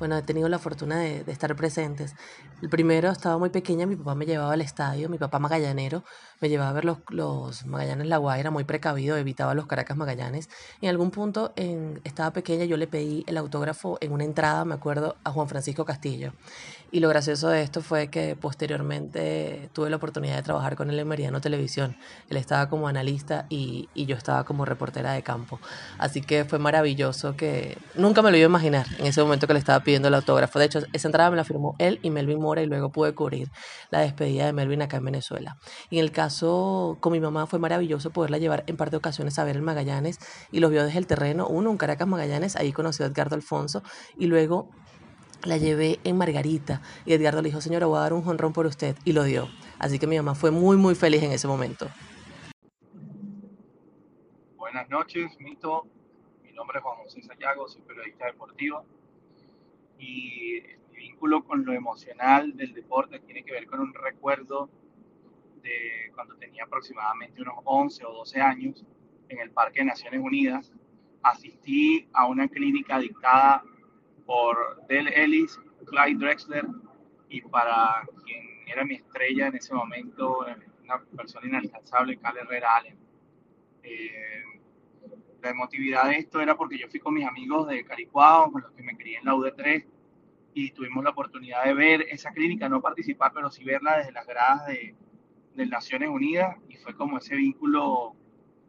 bueno, 0.00 0.16
he 0.16 0.22
tenido 0.22 0.48
la 0.48 0.58
fortuna 0.58 0.98
de, 0.98 1.22
de 1.22 1.30
estar 1.30 1.54
presentes. 1.54 2.16
El 2.60 2.68
primero 2.68 3.10
estaba 3.10 3.38
muy 3.38 3.50
pequeña, 3.50 3.86
mi 3.86 3.94
papá 3.94 4.16
me 4.16 4.26
llevaba 4.26 4.54
al 4.54 4.60
estadio, 4.62 5.08
mi 5.08 5.18
papá 5.18 5.38
magallanero, 5.38 6.02
me 6.40 6.48
llevaba 6.48 6.70
a 6.70 6.72
ver 6.72 6.84
los, 6.86 6.98
los 7.10 7.66
Magallanes 7.66 8.06
La 8.06 8.16
Guaira, 8.16 8.50
muy 8.50 8.64
precavido, 8.64 9.16
evitaba 9.16 9.54
los 9.54 9.66
Caracas 9.66 9.96
Magallanes. 9.96 10.48
Y 10.80 10.86
en 10.86 10.90
algún 10.90 11.10
punto 11.10 11.52
en, 11.56 12.00
estaba 12.04 12.32
pequeña, 12.32 12.64
yo 12.64 12.76
le 12.78 12.86
pedí 12.86 13.24
el 13.26 13.36
autógrafo 13.36 13.98
en 14.00 14.12
una 14.12 14.24
entrada, 14.24 14.64
me 14.64 14.74
acuerdo, 14.74 15.16
a 15.22 15.30
Juan 15.30 15.48
Francisco 15.48 15.84
Castillo. 15.84 16.32
Y 16.92 17.00
lo 17.00 17.08
gracioso 17.08 17.48
de 17.48 17.62
esto 17.62 17.82
fue 17.82 18.08
que 18.08 18.36
posteriormente 18.36 19.70
tuve 19.74 19.90
la 19.90 19.96
oportunidad 19.96 20.36
de 20.36 20.42
trabajar 20.42 20.76
con 20.76 20.90
él 20.90 20.98
en 20.98 21.06
Meridiano 21.06 21.40
Televisión. 21.40 21.96
Él 22.30 22.36
estaba 22.36 22.68
como 22.68 22.88
analista 22.88 23.46
y, 23.48 23.88
y 23.94 24.06
yo 24.06 24.16
estaba 24.16 24.44
como 24.44 24.64
reportera 24.64 25.12
de 25.12 25.22
campo. 25.22 25.60
Así 25.98 26.20
que 26.22 26.44
fue 26.46 26.58
maravilloso 26.58 27.36
que 27.36 27.78
nunca 27.94 28.22
me 28.22 28.30
lo 28.30 28.38
iba 28.38 28.46
a 28.46 28.48
imaginar 28.48 28.86
en 28.98 29.06
ese 29.06 29.22
momento 29.22 29.46
que 29.46 29.52
le 29.52 29.58
estaba 29.58 29.80
pidiendo 29.80 29.89
el 29.96 30.14
autógrafo. 30.14 30.58
De 30.58 30.66
hecho, 30.66 30.80
esa 30.92 31.08
entrada 31.08 31.30
me 31.30 31.36
la 31.36 31.44
firmó 31.44 31.74
él 31.78 31.98
y 32.02 32.10
Melvin 32.10 32.40
Mora 32.40 32.62
y 32.62 32.66
luego 32.66 32.90
pude 32.90 33.14
cubrir 33.14 33.48
la 33.90 34.00
despedida 34.00 34.46
de 34.46 34.52
Melvin 34.52 34.82
acá 34.82 34.98
en 34.98 35.04
Venezuela. 35.04 35.56
Y 35.90 35.98
en 35.98 36.04
el 36.04 36.12
caso 36.12 36.96
con 37.00 37.12
mi 37.12 37.20
mamá 37.20 37.46
fue 37.46 37.58
maravilloso 37.58 38.10
poderla 38.10 38.38
llevar 38.38 38.64
en 38.66 38.76
par 38.76 38.90
de 38.90 38.96
ocasiones 38.96 39.38
a 39.38 39.44
ver 39.44 39.56
el 39.56 39.62
Magallanes 39.62 40.18
y 40.50 40.60
los 40.60 40.70
vio 40.70 40.84
desde 40.84 40.98
el 40.98 41.06
terreno. 41.06 41.46
Uno, 41.48 41.70
un 41.70 41.76
Caracas 41.76 42.06
Magallanes, 42.08 42.56
ahí 42.56 42.72
conoció 42.72 43.04
a 43.04 43.08
Edgardo 43.08 43.34
Alfonso 43.34 43.82
y 44.16 44.26
luego 44.26 44.70
la 45.44 45.56
llevé 45.56 46.00
en 46.04 46.16
Margarita 46.16 46.82
y 47.06 47.14
Edgardo 47.14 47.42
le 47.42 47.48
dijo, 47.48 47.60
señora, 47.60 47.86
voy 47.86 47.98
a 47.98 48.02
dar 48.02 48.12
un 48.12 48.22
jonrón 48.22 48.52
por 48.52 48.66
usted 48.66 48.96
y 49.04 49.12
lo 49.12 49.24
dio. 49.24 49.48
Así 49.78 49.98
que 49.98 50.06
mi 50.06 50.16
mamá 50.16 50.34
fue 50.34 50.50
muy, 50.50 50.76
muy 50.76 50.94
feliz 50.94 51.22
en 51.22 51.32
ese 51.32 51.48
momento. 51.48 51.88
Buenas 54.56 54.88
noches, 54.88 55.32
Mito. 55.40 55.86
Mi 56.42 56.52
nombre 56.52 56.78
es 56.78 56.84
Juan 56.84 56.96
José 56.98 57.22
Sayago, 57.22 57.68
soy 57.68 57.82
periodista 57.82 58.26
deportivo 58.26 58.84
y 60.00 60.62
mi 60.92 60.96
vínculo 60.96 61.44
con 61.44 61.64
lo 61.64 61.72
emocional 61.72 62.56
del 62.56 62.72
deporte 62.72 63.20
tiene 63.20 63.44
que 63.44 63.52
ver 63.52 63.66
con 63.66 63.80
un 63.80 63.92
recuerdo 63.94 64.70
de 65.62 66.10
cuando 66.14 66.34
tenía 66.36 66.64
aproximadamente 66.64 67.42
unos 67.42 67.56
11 67.64 68.04
o 68.06 68.12
12 68.12 68.40
años 68.40 68.84
en 69.28 69.38
el 69.38 69.50
Parque 69.50 69.80
de 69.80 69.86
Naciones 69.86 70.20
Unidas. 70.20 70.72
Asistí 71.22 72.08
a 72.14 72.26
una 72.26 72.48
clínica 72.48 72.98
dictada 72.98 73.62
por 74.24 74.86
Del 74.86 75.08
Ellis, 75.08 75.60
Clyde 75.84 76.18
Drexler 76.18 76.66
y 77.28 77.42
para 77.42 78.06
quien 78.24 78.42
era 78.66 78.84
mi 78.84 78.94
estrella 78.94 79.48
en 79.48 79.56
ese 79.56 79.74
momento, 79.74 80.46
una 80.84 81.02
persona 81.16 81.46
inalcanzable, 81.46 82.16
Cal 82.18 82.38
Herrera 82.38 82.76
Allen. 82.76 82.96
Eh, 83.82 84.44
la 85.42 85.50
emotividad 85.50 86.08
de 86.08 86.16
esto 86.16 86.40
era 86.40 86.56
porque 86.56 86.78
yo 86.78 86.88
fui 86.88 87.00
con 87.00 87.14
mis 87.14 87.26
amigos 87.26 87.68
de 87.68 87.84
Caricuao, 87.84 88.50
con 88.50 88.62
los 88.62 88.72
que 88.72 88.82
me 88.82 88.96
crié 88.96 89.18
en 89.18 89.24
la 89.24 89.34
UD3, 89.34 89.84
y 90.54 90.70
tuvimos 90.72 91.04
la 91.04 91.10
oportunidad 91.10 91.64
de 91.64 91.74
ver 91.74 92.02
esa 92.10 92.32
clínica, 92.32 92.68
no 92.68 92.80
participar, 92.80 93.32
pero 93.34 93.50
sí 93.50 93.64
verla 93.64 93.98
desde 93.98 94.12
las 94.12 94.26
gradas 94.26 94.66
de, 94.66 94.94
de 95.54 95.66
Naciones 95.66 96.08
Unidas, 96.08 96.56
y 96.68 96.76
fue 96.76 96.94
como 96.94 97.18
ese 97.18 97.36
vínculo 97.36 98.14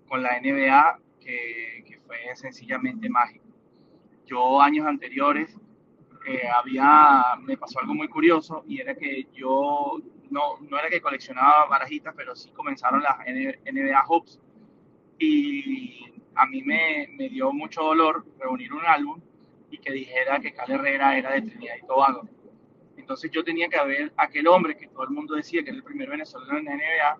con 0.07 0.21
la 0.21 0.39
NBA 0.39 0.99
que, 1.19 1.83
que 1.87 1.99
fue 2.05 2.17
sencillamente 2.35 3.09
mágico. 3.09 3.45
Yo 4.25 4.61
años 4.61 4.85
anteriores 4.85 5.57
eh, 6.25 6.47
había, 6.47 7.35
me 7.41 7.57
pasó 7.57 7.79
algo 7.79 7.95
muy 7.95 8.07
curioso 8.07 8.63
y 8.67 8.79
era 8.79 8.95
que 8.95 9.27
yo 9.33 9.99
no, 10.29 10.59
no 10.61 10.77
era 10.77 10.89
que 10.89 11.01
coleccionaba 11.01 11.65
barajitas, 11.65 12.13
pero 12.15 12.35
sí 12.35 12.51
comenzaron 12.51 13.01
las 13.01 13.17
NBA 13.19 14.03
Hoops 14.07 14.39
y 15.17 16.13
a 16.35 16.45
mí 16.45 16.61
me, 16.63 17.07
dio 17.29 17.51
mucho 17.51 17.81
dolor 17.81 18.25
reunir 18.39 18.73
un 18.73 18.85
álbum 18.85 19.21
y 19.69 19.77
que 19.77 19.91
dijera 19.91 20.39
que 20.39 20.53
Cal 20.53 20.71
Herrera 20.71 21.17
era 21.17 21.31
de 21.31 21.41
Trinidad 21.43 21.75
y 21.81 21.85
Tobago. 21.85 22.27
Entonces 22.97 23.31
yo 23.31 23.43
tenía 23.43 23.67
que 23.67 23.83
ver 23.85 24.13
a 24.17 24.23
aquel 24.23 24.47
hombre 24.47 24.75
que 24.75 24.87
todo 24.87 25.03
el 25.03 25.11
mundo 25.11 25.35
decía 25.35 25.63
que 25.63 25.69
era 25.69 25.77
el 25.77 25.83
primer 25.83 26.09
venezolano 26.09 26.57
en 26.57 26.65
la 26.65 26.75
NBA, 26.75 27.17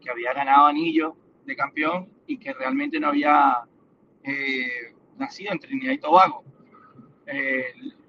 que 0.00 0.10
había 0.10 0.32
ganado 0.32 0.66
anillo 0.66 1.16
de 1.44 1.56
campeón 1.56 2.08
y 2.26 2.38
que 2.38 2.52
realmente 2.52 2.98
no 2.98 3.08
había 3.08 3.62
eh, 4.22 4.94
nacido 5.16 5.52
en 5.52 5.60
Trinidad 5.60 5.92
y 5.92 5.98
Tobago. 5.98 6.44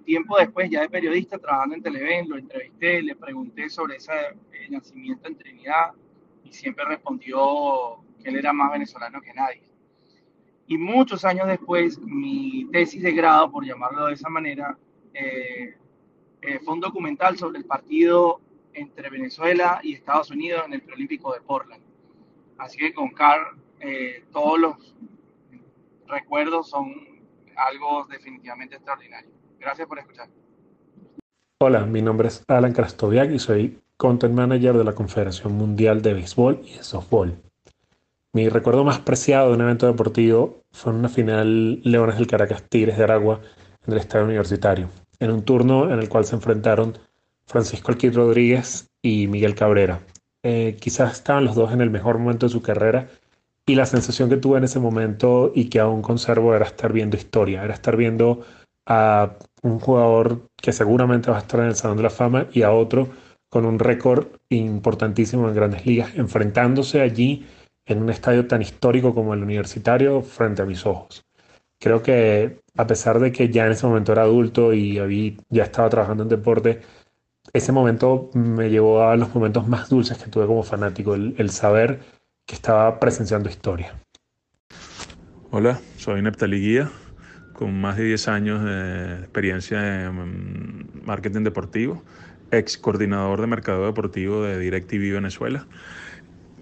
Tiempo 0.07 0.37
después, 0.37 0.69
ya 0.69 0.79
de 0.79 0.89
periodista, 0.89 1.37
trabajando 1.37 1.75
en 1.75 1.83
Televen, 1.83 2.29
lo 2.29 2.37
entrevisté, 2.37 3.01
le 3.01 3.13
pregunté 3.17 3.69
sobre 3.69 3.97
ese 3.97 4.13
eh, 4.53 4.69
nacimiento 4.69 5.27
en 5.27 5.35
Trinidad 5.35 5.91
y 6.45 6.53
siempre 6.53 6.85
respondió 6.85 7.97
que 8.23 8.29
él 8.29 8.37
era 8.37 8.53
más 8.53 8.71
venezolano 8.71 9.19
que 9.19 9.33
nadie. 9.33 9.63
Y 10.67 10.77
muchos 10.77 11.23
años 11.23 11.47
después, 11.47 11.97
mi 11.99 12.67
tesis 12.71 13.01
de 13.01 13.13
grado, 13.13 13.49
por 13.49 13.65
llamarlo 13.65 14.07
de 14.07 14.13
esa 14.13 14.29
manera, 14.29 14.77
eh, 15.13 15.77
eh, 16.41 16.59
fue 16.59 16.73
un 16.73 16.81
documental 16.81 17.37
sobre 17.37 17.59
el 17.59 17.65
partido 17.65 18.41
entre 18.73 19.09
Venezuela 19.09 19.79
y 19.81 19.93
Estados 19.93 20.29
Unidos 20.29 20.63
en 20.65 20.73
el 20.73 20.81
preolímpico 20.81 21.33
de 21.33 21.41
Portland. 21.41 21.81
Así 22.57 22.77
que 22.77 22.93
con 22.93 23.09
Carl, 23.09 23.57
eh, 23.79 24.25
todos 24.31 24.59
los 24.59 24.95
recuerdos 26.07 26.69
son 26.69 26.93
algo 27.55 28.05
definitivamente 28.05 28.75
extraordinario. 28.75 29.31
Gracias 29.59 29.87
por 29.87 29.99
escuchar. 29.99 30.29
Hola, 31.59 31.85
mi 31.85 32.01
nombre 32.01 32.27
es 32.27 32.43
Alan 32.47 32.73
Krastoviak 32.73 33.31
y 33.31 33.39
soy 33.39 33.79
Content 33.97 34.35
Manager 34.35 34.77
de 34.77 34.83
la 34.83 34.93
Confederación 34.93 35.53
Mundial 35.53 36.01
de 36.01 36.13
Béisbol 36.13 36.61
y 36.63 36.75
de 36.75 36.83
Softball. 36.83 37.46
Mi 38.37 38.49
recuerdo 38.49 38.83
más 38.83 38.99
preciado 38.99 39.47
de 39.47 39.55
un 39.55 39.61
evento 39.61 39.87
deportivo 39.87 40.61
fue 40.71 40.93
una 40.93 41.09
final 41.09 41.81
Leones 41.81 42.17
del 42.17 42.27
Caracas 42.27 42.61
Tigres 42.69 42.95
de 42.95 43.03
Aragua 43.03 43.41
en 43.87 43.93
el 43.93 43.97
Estadio 43.97 44.25
Universitario, 44.25 44.89
en 45.19 45.31
un 45.31 45.41
turno 45.41 45.91
en 45.91 45.97
el 45.97 46.07
cual 46.07 46.23
se 46.23 46.35
enfrentaron 46.35 46.99
Francisco 47.47 47.91
Alquid 47.91 48.13
Rodríguez 48.13 48.91
y 49.01 49.25
Miguel 49.25 49.55
Cabrera. 49.55 50.01
Eh, 50.43 50.77
quizás 50.79 51.13
estaban 51.13 51.45
los 51.45 51.55
dos 51.55 51.73
en 51.73 51.81
el 51.81 51.89
mejor 51.89 52.19
momento 52.19 52.45
de 52.45 52.51
su 52.51 52.61
carrera 52.61 53.09
y 53.65 53.73
la 53.73 53.87
sensación 53.87 54.29
que 54.29 54.37
tuve 54.37 54.59
en 54.59 54.65
ese 54.65 54.77
momento 54.77 55.51
y 55.55 55.67
que 55.67 55.79
aún 55.79 56.03
conservo 56.03 56.53
era 56.53 56.65
estar 56.65 56.93
viendo 56.93 57.17
historia, 57.17 57.63
era 57.63 57.73
estar 57.73 57.97
viendo 57.97 58.45
a 58.85 59.31
un 59.63 59.79
jugador 59.79 60.47
que 60.57 60.73
seguramente 60.73 61.31
va 61.31 61.37
a 61.37 61.41
estar 61.41 61.59
en 61.61 61.65
el 61.65 61.75
Salón 61.75 61.97
de 61.97 62.03
la 62.03 62.11
Fama 62.11 62.45
y 62.53 62.61
a 62.61 62.71
otro 62.71 63.07
con 63.49 63.65
un 63.65 63.79
récord 63.79 64.27
importantísimo 64.49 65.49
en 65.49 65.55
grandes 65.55 65.87
ligas, 65.87 66.13
enfrentándose 66.15 67.01
allí 67.01 67.43
en 67.87 68.01
un 68.01 68.09
estadio 68.09 68.45
tan 68.47 68.61
histórico 68.61 69.15
como 69.15 69.33
el 69.33 69.41
universitario 69.41 70.21
frente 70.21 70.61
a 70.61 70.65
mis 70.65 70.85
ojos. 70.85 71.25
Creo 71.79 72.03
que 72.03 72.59
a 72.75 72.85
pesar 72.85 73.19
de 73.19 73.31
que 73.31 73.49
ya 73.49 73.65
en 73.65 73.71
ese 73.71 73.87
momento 73.87 74.11
era 74.11 74.23
adulto 74.23 74.73
y 74.73 74.99
había, 74.99 75.33
ya 75.49 75.63
estaba 75.63 75.89
trabajando 75.89 76.23
en 76.23 76.29
deporte, 76.29 76.81
ese 77.53 77.71
momento 77.71 78.29
me 78.33 78.69
llevó 78.69 79.03
a 79.03 79.15
los 79.15 79.33
momentos 79.33 79.67
más 79.67 79.89
dulces 79.89 80.17
que 80.17 80.29
tuve 80.29 80.45
como 80.47 80.63
fanático, 80.63 81.15
el, 81.15 81.33
el 81.37 81.49
saber 81.49 81.99
que 82.45 82.55
estaba 82.55 82.99
presenciando 82.99 83.49
historia. 83.49 83.93
Hola, 85.51 85.79
soy 85.97 86.21
Neptali 86.21 86.59
Guía, 86.59 86.91
con 87.53 87.79
más 87.79 87.95
de 87.95 88.03
10 88.03 88.27
años 88.27 88.63
de 88.65 89.19
experiencia 89.19 90.07
en 90.07 90.89
marketing 91.05 91.43
deportivo, 91.43 92.03
ex 92.51 92.77
coordinador 92.77 93.39
de 93.41 93.47
mercado 93.47 93.85
deportivo 93.85 94.43
de 94.43 94.59
DirecTV 94.59 95.13
Venezuela. 95.13 95.67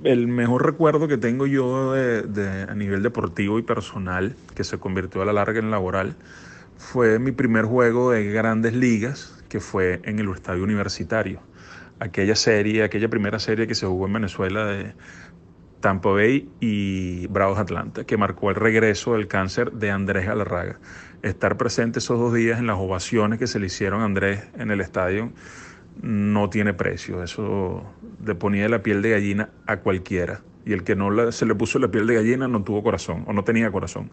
El 0.04 0.28
mejor 0.28 0.66
recuerdo 0.66 1.08
que 1.08 1.18
tengo 1.18 1.48
yo 1.48 1.94
de, 1.94 2.24
de, 2.24 2.64
a 2.64 2.75
nivel 2.75 3.02
deportivo 3.02 3.58
y 3.60 3.62
personal, 3.62 4.36
que 4.54 4.64
se 4.64 4.78
convirtió 4.78 5.22
a 5.22 5.25
la 5.25 5.34
larga 5.34 5.60
en 5.60 5.72
laboral, 5.72 6.16
fue 6.78 7.18
mi 7.20 7.32
primer 7.32 7.66
juego 7.66 8.12
de 8.12 8.25
grandes 8.32 8.74
ligas, 8.74 9.44
que 9.50 9.60
fue 9.60 10.02
en 10.04 10.20
el 10.20 10.30
estadio 10.30 10.64
universitario. 10.64 11.40
Aquella 12.00 12.36
serie, 12.36 12.84
aquella 12.84 13.08
primera 13.08 13.40
serie 13.40 13.68
que 13.68 13.75
se 13.75 13.86
jugó 13.86 14.08
en 14.08 14.14
Venezuela 14.14 14.66
de 14.66 14.94
Tampa 15.80 16.10
Bay 16.10 16.50
y 16.60 17.28
Bravos 17.28 17.58
Atlanta, 17.58 18.04
que 18.04 18.18
marcó 18.18 18.50
el 18.50 18.56
regreso 18.56 19.14
del 19.14 19.28
cáncer 19.28 19.72
de 19.72 19.92
Andrés 19.92 20.25
Galarraga. 20.25 20.80
Estar 21.22 21.58
presente 21.58 22.00
esos 22.00 22.20
dos 22.20 22.34
días 22.34 22.60
en 22.60 22.68
las 22.68 22.78
ovaciones 22.78 23.40
que 23.40 23.48
se 23.48 23.60
le 23.60 23.68
hicieron 23.68 24.02
a 24.02 24.06
Andrés 24.06 24.44
en 24.58 24.72
el 24.72 24.82
estadio 24.82 25.32
no 26.02 26.50
tiene 26.50 26.74
precio. 26.74 27.24
Eso 27.24 27.84
le 28.25 28.36
ponía 28.36 28.70
la 28.70 28.84
piel 28.84 29.02
de 29.02 29.12
gallina 29.12 29.50
a 29.66 29.78
cualquiera. 29.78 30.42
Y 30.66 30.74
el 30.74 30.84
que 30.84 30.96
no 30.96 31.32
se 31.32 31.46
le 31.46 31.56
puso 31.56 31.80
la 31.80 31.90
piel 31.90 32.08
de 32.08 32.16
gallina 32.16 32.48
no 32.48 32.64
tuvo 32.64 32.84
corazón 32.84 33.24
o 33.28 33.34
no 33.34 33.44
tenía 33.44 33.72
corazón. 33.72 34.12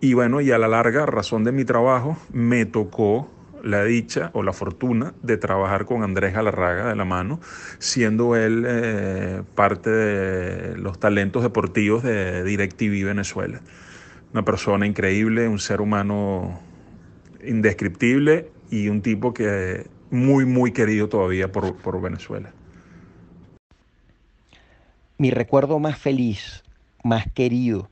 Y 0.00 0.14
bueno, 0.14 0.40
y 0.40 0.50
a 0.50 0.58
la 0.58 0.66
larga, 0.66 1.06
razón 1.06 1.44
de 1.44 1.52
mi 1.52 1.64
trabajo, 1.64 2.16
me 2.32 2.64
tocó 2.64 3.30
la 3.62 3.84
dicha 3.84 4.30
o 4.32 4.42
la 4.42 4.52
fortuna 4.52 5.14
de 5.22 5.36
trabajar 5.36 5.84
con 5.84 6.02
Andrés 6.02 6.32
Galarraga 6.32 6.88
de 6.88 6.96
la 6.96 7.04
mano, 7.04 7.40
siendo 7.78 8.34
él 8.36 8.64
eh, 8.66 9.42
parte 9.54 9.90
de 9.90 10.76
los 10.78 10.98
talentos 10.98 11.42
deportivos 11.42 12.02
de 12.02 12.42
DirecTV 12.44 13.04
Venezuela. 13.04 13.60
una 14.32 14.44
persona 14.44 14.86
increíble, 14.86 15.48
un 15.48 15.58
ser 15.58 15.80
humano 15.80 16.60
indescriptible 17.44 18.50
y 18.70 18.88
un 18.88 19.02
tipo 19.02 19.34
que 19.34 19.86
muy, 20.10 20.44
muy 20.44 20.72
querido 20.72 21.08
todavía 21.08 21.50
por, 21.50 21.76
por 21.76 22.00
Venezuela. 22.00 22.52
Mi 25.18 25.30
recuerdo 25.30 25.78
más 25.78 25.98
feliz, 25.98 26.62
más 27.02 27.30
querido 27.32 27.88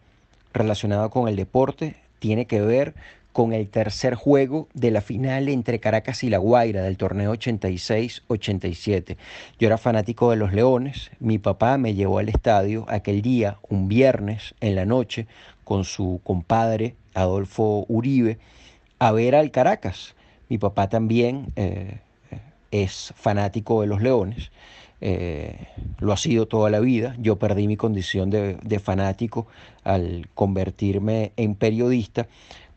relacionado 0.52 1.10
con 1.10 1.28
el 1.28 1.36
deporte 1.36 1.96
tiene 2.18 2.46
que 2.46 2.60
ver 2.60 2.94
con 3.32 3.52
el 3.52 3.68
tercer 3.68 4.14
juego 4.14 4.68
de 4.74 4.90
la 4.90 5.00
final 5.00 5.48
entre 5.48 5.78
Caracas 5.78 6.24
y 6.24 6.30
La 6.30 6.38
Guaira 6.38 6.82
del 6.82 6.96
torneo 6.96 7.32
86-87. 7.34 9.16
Yo 9.60 9.66
era 9.68 9.78
fanático 9.78 10.30
de 10.30 10.36
los 10.36 10.52
Leones, 10.52 11.12
mi 11.20 11.38
papá 11.38 11.78
me 11.78 11.94
llevó 11.94 12.18
al 12.18 12.28
estadio 12.28 12.84
aquel 12.88 13.22
día, 13.22 13.58
un 13.68 13.86
viernes 13.86 14.54
en 14.60 14.74
la 14.74 14.86
noche, 14.86 15.28
con 15.62 15.84
su 15.84 16.20
compadre 16.24 16.96
Adolfo 17.14 17.84
Uribe, 17.88 18.38
a 18.98 19.12
ver 19.12 19.36
al 19.36 19.52
Caracas. 19.52 20.16
Mi 20.48 20.58
papá 20.58 20.88
también 20.88 21.52
eh, 21.54 22.00
es 22.70 23.12
fanático 23.16 23.80
de 23.80 23.86
los 23.86 24.02
Leones. 24.02 24.50
Eh, 25.00 25.68
lo 26.00 26.12
ha 26.12 26.16
sido 26.16 26.46
toda 26.46 26.70
la 26.70 26.80
vida. 26.80 27.14
Yo 27.18 27.36
perdí 27.36 27.66
mi 27.66 27.76
condición 27.76 28.30
de, 28.30 28.58
de, 28.62 28.78
fanático 28.80 29.46
al 29.84 30.28
convertirme 30.34 31.32
en 31.36 31.54
periodista, 31.54 32.26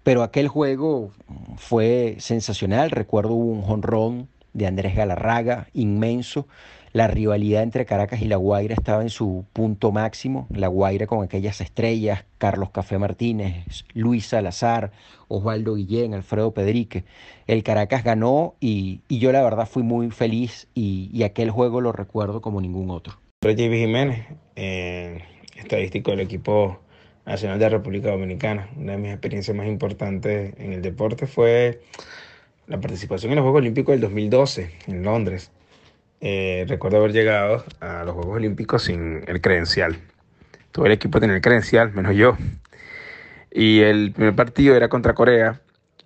pero 0.03 0.21
aquel 0.21 0.47
juego 0.47 1.11
fue 1.57 2.15
sensacional. 2.19 2.91
Recuerdo 2.91 3.33
un 3.33 3.61
jonrón 3.63 4.27
de 4.53 4.67
Andrés 4.67 4.95
Galarraga 4.95 5.67
inmenso. 5.73 6.47
La 6.93 7.07
rivalidad 7.07 7.63
entre 7.63 7.85
Caracas 7.85 8.21
y 8.21 8.25
La 8.25 8.35
Guaira 8.35 8.73
estaba 8.73 9.01
en 9.01 9.09
su 9.09 9.45
punto 9.53 9.93
máximo. 9.93 10.47
La 10.49 10.67
Guaira 10.67 11.07
con 11.07 11.23
aquellas 11.23 11.61
estrellas, 11.61 12.25
Carlos 12.37 12.71
Café 12.71 12.97
Martínez, 12.97 13.85
Luis 13.93 14.25
Salazar, 14.25 14.91
Osvaldo 15.29 15.75
Guillén, 15.75 16.13
Alfredo 16.13 16.53
Pedrique. 16.53 17.05
El 17.47 17.63
Caracas 17.63 18.03
ganó 18.03 18.55
y, 18.59 19.01
yo 19.07 19.31
la 19.31 19.41
verdad 19.41 19.69
fui 19.69 19.83
muy 19.83 20.11
feliz 20.11 20.67
y, 20.73 21.23
aquel 21.23 21.49
juego 21.49 21.79
lo 21.79 21.93
recuerdo 21.93 22.41
como 22.41 22.59
ningún 22.59 22.89
otro. 22.89 23.13
JB 23.41 23.71
Jiménez, 23.71 24.25
eh, 24.57 25.23
estadístico 25.55 26.11
del 26.11 26.19
equipo 26.19 26.79
nacional 27.25 27.57
de 27.57 27.69
República 27.69 28.11
Dominicana. 28.11 28.69
Una 28.75 28.93
de 28.93 28.97
mis 28.97 29.11
experiencias 29.11 29.55
más 29.55 29.67
importantes 29.67 30.53
en 30.57 30.73
el 30.73 30.81
deporte 30.81 31.25
fue 31.25 31.81
la 32.67 32.81
participación 32.81 33.31
en 33.31 33.37
los 33.37 33.43
Juegos 33.43 33.59
Olímpicos 33.59 33.93
del 33.93 34.01
2012 34.01 34.71
en 34.87 35.03
Londres. 35.03 35.51
Eh, 36.21 36.65
recuerdo 36.67 36.97
haber 36.99 37.13
llegado 37.13 37.65
a 37.79 38.03
los 38.03 38.13
Juegos 38.13 38.35
Olímpicos 38.35 38.83
sin 38.83 39.23
el 39.27 39.41
credencial. 39.41 39.97
Todo 40.71 40.85
el 40.85 40.91
equipo 40.91 41.19
tenía 41.19 41.35
el 41.35 41.41
credencial, 41.41 41.91
menos 41.93 42.15
yo. 42.15 42.37
Y 43.51 43.81
el 43.81 44.11
primer 44.13 44.35
partido 44.35 44.75
era 44.75 44.87
contra 44.87 45.15
Corea 45.15 45.59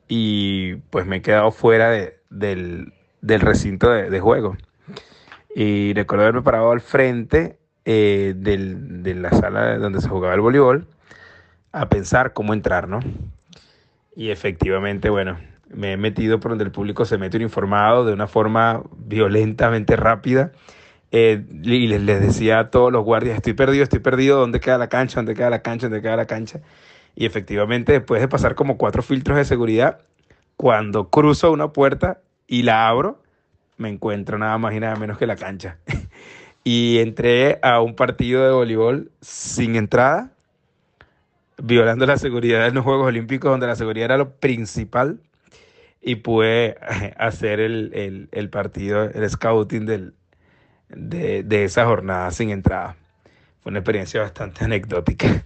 y 0.08 0.76
pues 0.90 1.06
me 1.06 1.18
he 1.18 1.22
quedado 1.22 1.52
fuera 1.52 1.90
de, 1.90 2.18
del, 2.30 2.94
recinto 3.22 3.90
de, 3.92 4.10
de, 4.10 4.20
juego. 4.22 4.56
Y 5.54 5.94
recuerdo 5.94 6.24
haberme 6.24 6.42
parado 6.42 6.72
al 6.72 6.82
frente 6.82 7.58
eh, 7.84 8.34
del, 8.36 9.04
de 9.04 9.16
la 9.16 9.32
sala 9.32 9.78
donde 9.78 10.02
se 10.02 10.10
jugaba 10.10 10.34
el 10.34 10.42
voleibol 10.42 10.88
a 11.72 11.90
pensar 11.90 12.34
cómo 12.34 12.54
entrar, 12.54 12.88
¿no? 12.88 13.00
Y 14.16 14.30
efectivamente, 14.32 15.10
bueno, 15.10 15.38
me 15.74 15.94
he 15.94 15.98
metido 15.98 16.40
por 16.40 16.52
donde 16.52 16.64
el 16.64 16.72
público 16.72 17.06
se 17.06 17.18
mete 17.18 17.38
uniformado 17.38 18.06
de 18.06 18.14
una 18.14 18.28
forma 18.28 18.84
violentamente 18.98 19.96
rápida. 19.96 20.52
Eh, 21.12 21.46
y 21.64 21.88
les, 21.88 22.02
les, 22.02 22.20
decía 22.22 22.60
a 22.60 22.70
todos 22.70 22.92
los 22.92 23.04
guardias, 23.04 23.38
estoy 23.38 23.54
perdido, 23.54 23.84
estoy 23.84 24.00
perdido, 24.00 24.40
¿dónde 24.40 24.60
queda 24.60 24.78
la 24.78 24.90
cancha? 24.90 25.20
¿Dónde 25.20 25.34
queda 25.34 25.50
la 25.50 25.62
cancha? 25.62 25.88
¿Dónde 25.88 26.02
queda 26.02 26.16
la 26.16 26.26
cancha? 26.26 26.62
Y 27.16 27.26
efectivamente, 27.26 27.94
después 27.94 28.22
de 28.22 28.28
pasar 28.28 28.56
como 28.56 28.78
cuatro 28.78 29.02
filtros 29.02 29.38
de 29.38 29.46
seguridad, 29.46 30.00
cuando 30.58 31.10
cruzo 31.10 31.52
una 31.52 31.70
puerta 31.70 32.22
y 32.48 32.64
la 32.64 32.88
abro, 32.88 33.22
me 33.78 33.90
encuentro 33.90 34.38
nada 34.38 34.58
más 34.58 34.74
y 34.74 34.80
nada 34.80 34.96
menos 34.96 35.18
que 35.18 35.28
la 35.28 35.36
cancha. 35.36 35.78
y 36.64 37.00
entré 37.00 37.60
a 37.62 37.82
un 37.82 37.96
partido 37.96 38.44
de 38.44 38.52
voleibol 38.52 39.12
sin 39.22 39.76
entrada, 39.76 40.32
violando 41.58 42.06
la 42.06 42.18
seguridad 42.18 42.68
en 42.68 42.76
los 42.76 42.84
Juegos 42.84 43.08
Olímpicos, 43.08 43.50
donde 43.50 43.68
la 43.68 43.76
seguridad 43.76 44.06
era 44.06 44.18
lo 44.18 44.32
principal, 44.32 45.20
y 46.06 46.18
pude 46.18 46.78
hacer 47.18 47.60
el, 47.60 47.92
el, 47.94 48.30
el 48.32 48.50
partido, 48.50 49.04
el 49.04 49.28
scouting 49.30 49.86
del, 49.88 50.14
de, 50.88 51.44
de, 51.44 51.64
esa 51.66 51.86
jornada 51.86 52.30
sin 52.32 52.52
entrada. 52.52 52.96
Fue 53.62 53.72
una 53.72 53.80
experiencia 53.80 54.22
bastante 54.22 54.64
anecdótica. 54.66 55.44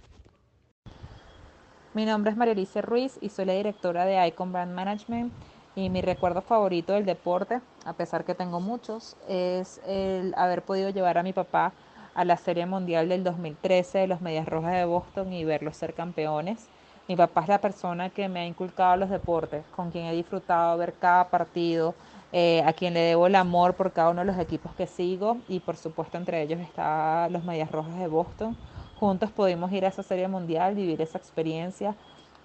Mi 1.94 2.04
nombre 2.04 2.30
es 2.30 2.36
María 2.36 2.52
Alicia 2.52 2.82
Ruiz 2.82 3.18
y 3.20 3.30
soy 3.30 3.46
la 3.46 3.54
directora 3.54 4.04
de 4.04 4.24
Icon 4.28 4.52
Brand 4.52 4.72
Management. 4.72 5.32
Y 5.74 5.88
mi 5.88 6.02
recuerdo 6.02 6.42
favorito 6.42 6.92
del 6.92 7.06
deporte, 7.06 7.60
a 7.86 7.94
pesar 7.94 8.24
que 8.24 8.34
tengo 8.34 8.60
muchos, 8.60 9.16
es 9.28 9.80
el 9.86 10.34
haber 10.36 10.62
podido 10.62 10.90
llevar 10.90 11.16
a 11.16 11.22
mi 11.22 11.32
papá 11.32 11.72
a 12.14 12.24
la 12.24 12.36
Serie 12.36 12.66
Mundial 12.66 13.08
del 13.08 13.24
2013 13.24 13.98
de 13.98 14.06
los 14.08 14.20
Medias 14.20 14.46
Rojas 14.46 14.74
de 14.74 14.84
Boston 14.84 15.32
y 15.32 15.44
verlos 15.44 15.76
ser 15.76 15.94
campeones. 15.94 16.68
Mi 17.10 17.16
papá 17.16 17.40
es 17.40 17.48
la 17.48 17.60
persona 17.60 18.08
que 18.08 18.28
me 18.28 18.38
ha 18.38 18.46
inculcado 18.46 18.96
los 18.96 19.10
deportes, 19.10 19.64
con 19.74 19.90
quien 19.90 20.04
he 20.04 20.12
disfrutado 20.12 20.78
ver 20.78 20.92
cada 20.92 21.24
partido, 21.24 21.92
eh, 22.30 22.62
a 22.64 22.72
quien 22.72 22.94
le 22.94 23.00
debo 23.00 23.26
el 23.26 23.34
amor 23.34 23.74
por 23.74 23.90
cada 23.90 24.10
uno 24.10 24.20
de 24.20 24.26
los 24.26 24.38
equipos 24.38 24.72
que 24.76 24.86
sigo 24.86 25.38
y 25.48 25.58
por 25.58 25.76
supuesto 25.76 26.18
entre 26.18 26.40
ellos 26.40 26.60
está 26.60 27.28
los 27.28 27.42
Medias 27.42 27.72
Rojas 27.72 27.98
de 27.98 28.06
Boston. 28.06 28.56
Juntos 29.00 29.32
pudimos 29.32 29.72
ir 29.72 29.84
a 29.84 29.88
esa 29.88 30.04
serie 30.04 30.28
mundial, 30.28 30.76
vivir 30.76 31.02
esa 31.02 31.18
experiencia, 31.18 31.96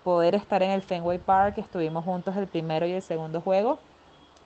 poder 0.03 0.33
estar 0.33 0.63
en 0.63 0.71
el 0.71 0.81
Fenway 0.81 1.19
Park, 1.19 1.59
estuvimos 1.59 2.03
juntos 2.03 2.35
el 2.35 2.47
primero 2.47 2.87
y 2.87 2.93
el 2.93 3.03
segundo 3.03 3.41
juego, 3.41 3.77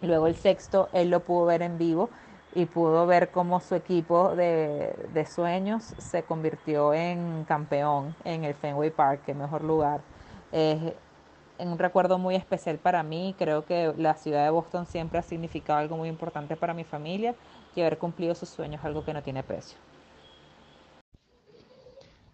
luego 0.01 0.27
el 0.27 0.35
sexto 0.35 0.89
él 0.91 1.11
lo 1.11 1.21
pudo 1.21 1.45
ver 1.45 1.61
en 1.61 1.77
vivo 1.77 2.09
y 2.55 2.65
pudo 2.65 3.05
ver 3.05 3.29
cómo 3.29 3.59
su 3.59 3.75
equipo 3.75 4.35
de, 4.35 4.95
de 5.13 5.25
sueños 5.25 5.93
se 5.97 6.23
convirtió 6.23 6.93
en 6.93 7.45
campeón 7.45 8.15
en 8.23 8.43
el 8.43 8.53
Fenway 8.55 8.89
Park, 8.89 9.23
que 9.25 9.33
mejor 9.33 9.63
lugar. 9.63 10.01
Eh, 10.51 10.95
un 11.59 11.77
recuerdo 11.77 12.17
muy 12.17 12.35
especial 12.35 12.77
para 12.77 13.03
mí. 13.03 13.35
Creo 13.37 13.65
que 13.65 13.93
la 13.97 14.15
ciudad 14.15 14.45
de 14.45 14.49
Boston 14.49 14.85
siempre 14.85 15.19
ha 15.19 15.21
significado 15.21 15.79
algo 15.79 15.97
muy 15.97 16.09
importante 16.09 16.55
para 16.55 16.73
mi 16.73 16.83
familia 16.83 17.35
y 17.75 17.81
haber 17.81 17.97
cumplido 17.97 18.33
sus 18.35 18.49
sueños 18.49 18.79
es 18.79 18.85
algo 18.85 19.03
que 19.03 19.13
no 19.13 19.21
tiene 19.21 19.43
precio. 19.43 19.77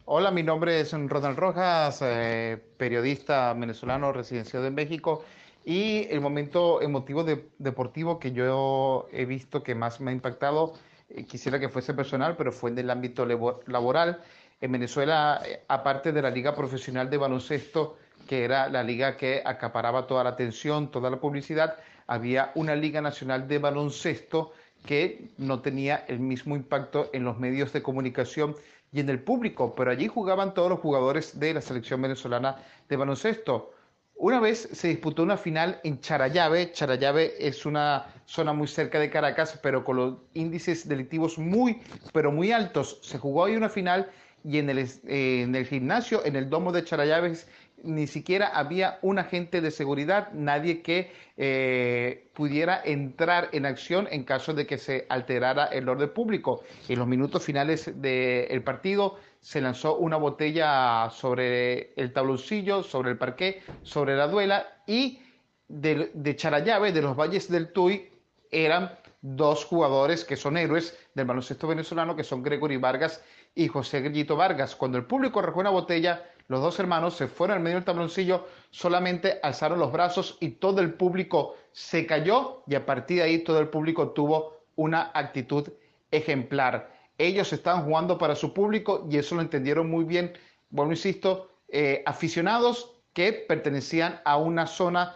Hola, 0.07 0.29
mi 0.29 0.43
nombre 0.43 0.79
es 0.79 0.91
Ronald 0.93 1.37
Rojas, 1.37 1.99
eh, 2.03 2.63
periodista 2.77 3.53
venezolano 3.53 4.11
residenciado 4.11 4.67
en 4.67 4.75
México. 4.75 5.23
Y 5.65 6.07
el 6.11 6.21
momento 6.21 6.79
emotivo 6.81 7.23
de, 7.23 7.49
deportivo 7.57 8.19
que 8.19 8.31
yo 8.31 9.07
he 9.11 9.25
visto 9.25 9.63
que 9.63 9.73
más 9.73 9.99
me 9.99 10.11
ha 10.11 10.13
impactado, 10.13 10.73
eh, 11.09 11.25
quisiera 11.25 11.59
que 11.59 11.69
fuese 11.69 11.95
personal, 11.95 12.37
pero 12.37 12.51
fue 12.51 12.69
en 12.69 12.77
el 12.77 12.89
ámbito 12.91 13.25
laboral. 13.25 14.21
En 14.61 14.71
Venezuela, 14.71 15.41
eh, 15.43 15.63
aparte 15.67 16.11
de 16.11 16.21
la 16.21 16.29
Liga 16.29 16.55
Profesional 16.55 17.09
de 17.09 17.17
Baloncesto, 17.17 17.97
que 18.27 18.43
era 18.43 18.69
la 18.69 18.83
liga 18.83 19.17
que 19.17 19.41
acaparaba 19.43 20.05
toda 20.05 20.23
la 20.23 20.31
atención, 20.31 20.91
toda 20.91 21.09
la 21.09 21.19
publicidad, 21.19 21.77
había 22.05 22.51
una 22.53 22.75
Liga 22.75 23.01
Nacional 23.01 23.47
de 23.47 23.57
Baloncesto 23.57 24.53
que 24.85 25.31
no 25.37 25.61
tenía 25.61 26.05
el 26.07 26.19
mismo 26.19 26.55
impacto 26.55 27.09
en 27.11 27.23
los 27.23 27.39
medios 27.39 27.73
de 27.73 27.81
comunicación 27.81 28.55
y 28.91 28.99
en 28.99 29.09
el 29.09 29.19
público, 29.19 29.73
pero 29.75 29.89
allí 29.91 30.07
jugaban 30.07 30.53
todos 30.53 30.69
los 30.69 30.79
jugadores 30.79 31.39
de 31.39 31.55
la 31.55 31.61
selección 31.61 32.01
venezolana 32.01 32.57
de 32.87 32.95
baloncesto. 32.95 33.74
Una 34.17 34.39
vez 34.39 34.69
se 34.71 34.87
disputó 34.87 35.23
una 35.23 35.35
final 35.35 35.81
en 35.83 35.99
Charayave. 35.99 36.71
Charayave 36.71 37.35
es 37.37 37.65
una 37.65 38.07
zona 38.25 38.53
muy 38.53 38.67
cerca 38.67 38.97
de 38.99 39.09
Caracas, 39.09 39.59
pero 39.61 39.83
con 39.83 39.97
los 39.97 40.15
índices 40.33 40.87
delictivos 40.87 41.37
muy, 41.37 41.81
pero 42.13 42.31
muy 42.31 42.51
altos. 42.53 42.99
Se 43.01 43.17
jugó 43.17 43.45
ahí 43.45 43.55
una 43.57 43.67
final 43.67 44.09
y 44.45 44.59
en 44.59 44.69
el, 44.69 44.79
eh, 44.79 45.41
en 45.43 45.53
el 45.53 45.65
gimnasio, 45.65 46.25
en 46.25 46.37
el 46.37 46.49
domo 46.49 46.71
de 46.71 46.83
Charayaves, 46.83 47.47
ni 47.83 48.07
siquiera 48.07 48.47
había 48.47 48.99
un 49.01 49.19
agente 49.19 49.61
de 49.61 49.71
seguridad, 49.71 50.31
nadie 50.33 50.81
que 50.81 51.11
eh, 51.37 52.29
pudiera 52.33 52.81
entrar 52.83 53.49
en 53.51 53.65
acción 53.65 54.07
en 54.11 54.23
caso 54.23 54.53
de 54.53 54.65
que 54.65 54.77
se 54.77 55.05
alterara 55.09 55.65
el 55.65 55.87
orden 55.87 56.09
público. 56.09 56.63
En 56.87 56.99
los 56.99 57.07
minutos 57.07 57.43
finales 57.43 57.91
del 58.01 58.63
partido 58.63 59.19
se 59.39 59.61
lanzó 59.61 59.97
una 59.97 60.17
botella 60.17 61.09
sobre 61.11 61.93
el 61.95 62.11
tabloncillo, 62.13 62.81
sobre 62.83 63.11
el 63.11 63.17
parqué, 63.17 63.61
sobre 63.83 64.15
la 64.15 64.27
duela 64.27 64.65
y 64.87 65.19
de, 65.67 66.11
de 66.13 66.35
Charayave, 66.35 66.91
de 66.91 67.01
los 67.01 67.15
Valles 67.15 67.49
del 67.49 67.71
Tuy, 67.71 68.09
eran 68.51 68.91
dos 69.27 69.65
jugadores 69.65 70.23
que 70.23 70.35
son 70.35 70.55
héroes 70.55 70.95
del 71.15 71.25
baloncesto 71.25 71.67
venezolano, 71.67 72.15
que 72.15 72.23
son 72.23 72.43
Gregory 72.43 72.77
Vargas 72.77 73.23
y 73.55 73.67
José 73.67 74.01
Grillito 74.01 74.35
Vargas. 74.35 74.75
Cuando 74.75 74.99
el 74.99 75.05
público 75.05 75.39
arrojó 75.39 75.61
una 75.61 75.71
botella, 75.71 76.29
los 76.47 76.61
dos 76.61 76.79
hermanos 76.79 77.15
se 77.15 77.27
fueron 77.27 77.57
al 77.57 77.63
medio 77.63 77.77
del 77.77 77.85
tabloncillo, 77.85 78.45
solamente 78.69 79.39
alzaron 79.41 79.79
los 79.79 79.91
brazos 79.91 80.37
y 80.41 80.49
todo 80.49 80.79
el 80.81 80.93
público 80.93 81.55
se 81.71 82.05
cayó 82.05 82.61
y 82.67 82.75
a 82.75 82.85
partir 82.85 83.17
de 83.17 83.23
ahí 83.23 83.39
todo 83.39 83.59
el 83.59 83.69
público 83.69 84.09
tuvo 84.09 84.57
una 84.75 85.09
actitud 85.15 85.69
ejemplar. 86.11 86.93
Ellos 87.17 87.51
estaban 87.51 87.83
jugando 87.83 88.19
para 88.19 88.35
su 88.35 88.53
público 88.53 89.07
y 89.09 89.17
eso 89.17 89.33
lo 89.33 89.41
entendieron 89.41 89.89
muy 89.89 90.03
bien. 90.03 90.33
Bueno, 90.69 90.91
insisto, 90.91 91.49
eh, 91.69 92.03
aficionados 92.05 92.91
que 93.13 93.33
pertenecían 93.33 94.21
a 94.23 94.37
una 94.37 94.67
zona 94.67 95.15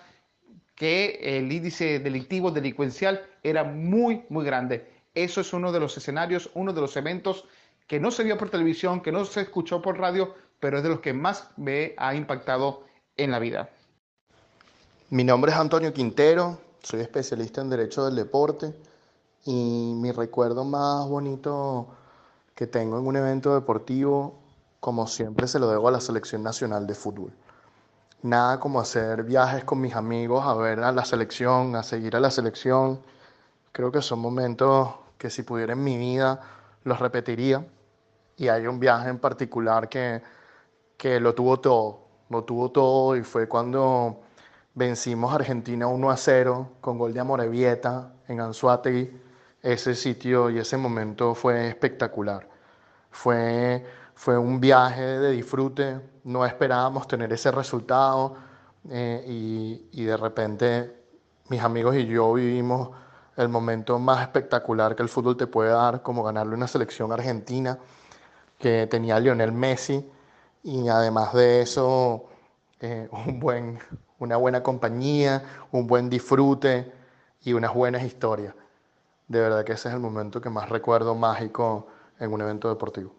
que 0.79 1.19
el 1.21 1.51
índice 1.51 1.99
delictivo, 1.99 2.51
delincuencial, 2.51 3.21
era 3.43 3.65
muy, 3.65 4.23
muy 4.29 4.45
grande. 4.45 4.89
Eso 5.13 5.41
es 5.41 5.51
uno 5.51 5.73
de 5.73 5.81
los 5.81 5.97
escenarios, 5.97 6.49
uno 6.53 6.71
de 6.71 6.79
los 6.79 6.95
eventos 6.95 7.43
que 7.85 7.99
no 7.99 8.11
se 8.11 8.23
vio 8.23 8.37
por 8.37 8.49
televisión, 8.49 9.01
que 9.01 9.11
no 9.11 9.25
se 9.25 9.41
escuchó 9.41 9.81
por 9.81 9.99
radio, 9.99 10.33
pero 10.61 10.77
es 10.77 10.83
de 10.83 10.89
los 10.89 11.01
que 11.01 11.11
más 11.11 11.49
me 11.57 11.95
ha 11.97 12.15
impactado 12.15 12.85
en 13.17 13.31
la 13.31 13.39
vida. 13.39 13.69
Mi 15.09 15.25
nombre 15.25 15.51
es 15.51 15.57
Antonio 15.57 15.91
Quintero, 15.91 16.61
soy 16.81 17.01
especialista 17.01 17.59
en 17.59 17.69
Derecho 17.69 18.05
del 18.05 18.15
Deporte 18.15 18.73
y 19.43 19.93
mi 19.97 20.13
recuerdo 20.13 20.63
más 20.63 21.09
bonito 21.09 21.89
que 22.55 22.67
tengo 22.67 22.99
en 22.99 23.05
un 23.05 23.17
evento 23.17 23.53
deportivo, 23.53 24.39
como 24.79 25.07
siempre 25.07 25.45
se 25.49 25.59
lo 25.59 25.69
debo 25.69 25.89
a 25.89 25.91
la 25.91 25.99
Selección 25.99 26.41
Nacional 26.41 26.87
de 26.87 26.95
Fútbol. 26.95 27.33
Nada 28.21 28.59
como 28.59 28.79
hacer 28.79 29.23
viajes 29.23 29.63
con 29.63 29.79
mis 29.81 29.95
amigos 29.95 30.45
a 30.45 30.53
ver 30.53 30.79
a 30.81 30.91
la 30.91 31.05
selección, 31.05 31.75
a 31.75 31.83
seguir 31.83 32.15
a 32.15 32.19
la 32.19 32.31
selección. 32.31 33.01
Creo 33.71 33.91
que 33.91 34.01
son 34.01 34.19
momentos 34.19 34.89
que 35.17 35.29
si 35.29 35.43
pudiera 35.43 35.73
en 35.73 35.83
mi 35.83 35.97
vida 35.97 36.41
los 36.83 36.99
repetiría. 36.99 37.65
Y 38.37 38.47
hay 38.47 38.67
un 38.67 38.79
viaje 38.79 39.09
en 39.09 39.19
particular 39.19 39.89
que, 39.89 40.21
que 40.97 41.19
lo 41.19 41.35
tuvo 41.35 41.59
todo, 41.59 42.07
lo 42.29 42.43
tuvo 42.43 42.71
todo 42.71 43.15
y 43.15 43.23
fue 43.23 43.47
cuando 43.47 44.21
Vencimos 44.79 45.33
a 45.33 45.35
Argentina 45.35 45.87
1 45.87 46.09
a 46.09 46.15
0 46.15 46.69
con 46.79 46.97
gol 46.97 47.13
de 47.13 47.19
Amorebieta 47.19 48.13
en 48.29 48.39
Anzuategui. 48.39 49.11
Ese 49.61 49.93
sitio 49.93 50.49
y 50.49 50.59
ese 50.59 50.77
momento 50.77 51.35
fue 51.35 51.67
espectacular. 51.67 52.47
Fue, 53.11 53.85
fue 54.19 54.37
un 54.37 54.59
viaje 54.59 55.01
de 55.01 55.31
disfrute. 55.31 56.01
No 56.25 56.45
esperábamos 56.45 57.07
tener 57.07 57.31
ese 57.31 57.51
resultado 57.51 58.35
eh, 58.89 59.23
y, 59.25 59.87
y 59.93 60.03
de 60.03 60.17
repente 60.17 60.93
mis 61.47 61.61
amigos 61.61 61.95
y 61.95 62.05
yo 62.05 62.33
vivimos 62.33 62.89
el 63.37 63.47
momento 63.47 63.97
más 63.97 64.21
espectacular 64.21 64.93
que 64.97 65.03
el 65.03 65.07
fútbol 65.07 65.37
te 65.37 65.47
puede 65.47 65.69
dar, 65.69 66.01
como 66.01 66.21
ganarle 66.21 66.53
una 66.53 66.67
selección 66.67 67.13
argentina 67.13 67.79
que 68.57 68.87
tenía 68.87 69.21
Lionel 69.21 69.53
Messi 69.53 70.05
y 70.63 70.89
además 70.89 71.33
de 71.33 71.61
eso 71.61 72.25
eh, 72.81 73.07
un 73.25 73.39
buen, 73.39 73.79
una 74.19 74.35
buena 74.35 74.61
compañía, 74.61 75.43
un 75.71 75.87
buen 75.87 76.09
disfrute 76.09 76.91
y 77.41 77.53
unas 77.53 77.73
buenas 77.73 78.03
historias. 78.03 78.53
De 79.29 79.39
verdad 79.39 79.63
que 79.63 79.71
ese 79.71 79.87
es 79.87 79.93
el 79.93 80.01
momento 80.01 80.41
que 80.41 80.49
más 80.49 80.67
recuerdo 80.67 81.15
mágico 81.15 81.87
en 82.19 82.33
un 82.33 82.41
evento 82.41 82.67
deportivo. 82.67 83.18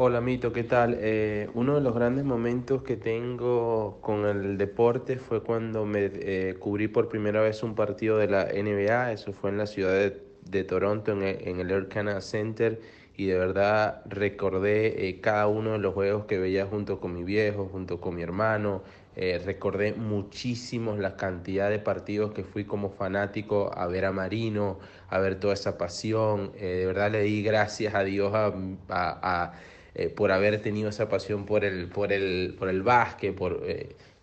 Hola 0.00 0.20
Mito, 0.20 0.52
¿qué 0.52 0.62
tal? 0.62 0.96
Eh, 1.00 1.50
uno 1.54 1.74
de 1.74 1.80
los 1.80 1.92
grandes 1.92 2.24
momentos 2.24 2.84
que 2.84 2.96
tengo 2.96 3.98
con 4.00 4.26
el 4.26 4.56
deporte 4.56 5.16
fue 5.16 5.42
cuando 5.42 5.86
me 5.86 6.08
eh, 6.14 6.54
cubrí 6.56 6.86
por 6.86 7.08
primera 7.08 7.40
vez 7.40 7.64
un 7.64 7.74
partido 7.74 8.16
de 8.16 8.28
la 8.28 8.44
NBA, 8.44 9.10
eso 9.10 9.32
fue 9.32 9.50
en 9.50 9.58
la 9.58 9.66
ciudad 9.66 10.12
de, 10.42 10.64
Toronto, 10.64 11.10
en 11.10 11.24
el, 11.24 11.48
en 11.48 11.58
el 11.58 11.72
Air 11.72 11.88
Canada 11.88 12.20
Center, 12.20 12.80
y 13.16 13.26
de 13.26 13.38
verdad 13.40 14.02
recordé 14.06 15.08
eh, 15.08 15.20
cada 15.20 15.48
uno 15.48 15.72
de 15.72 15.78
los 15.78 15.94
juegos 15.94 16.26
que 16.26 16.38
veía 16.38 16.64
junto 16.64 17.00
con 17.00 17.12
mi 17.12 17.24
viejo, 17.24 17.68
junto 17.68 18.00
con 18.00 18.14
mi 18.14 18.22
hermano, 18.22 18.84
recordé 19.16 19.94
muchísimo 19.94 20.94
la 20.94 21.16
cantidad 21.16 21.70
de 21.70 21.80
partidos 21.80 22.30
que 22.30 22.44
fui 22.44 22.62
como 22.64 22.88
fanático 22.88 23.72
a 23.76 23.88
ver 23.88 24.04
a 24.04 24.12
Marino, 24.12 24.78
a 25.08 25.18
ver 25.18 25.40
toda 25.40 25.54
esa 25.54 25.76
pasión. 25.76 26.52
De 26.52 26.86
verdad 26.86 27.10
le 27.10 27.22
di 27.22 27.42
gracias 27.42 27.96
a 27.96 28.04
Dios 28.04 28.32
a, 28.32 29.54
eh, 29.98 30.08
por 30.08 30.32
haber 30.32 30.62
tenido 30.62 30.88
esa 30.90 31.08
pasión 31.08 31.44
por 31.46 31.64
el, 31.64 31.88
por 31.88 32.12
el, 32.12 32.54
por 32.58 32.68
el 32.68 32.82
básquet. 32.82 33.34
Por, 33.34 33.64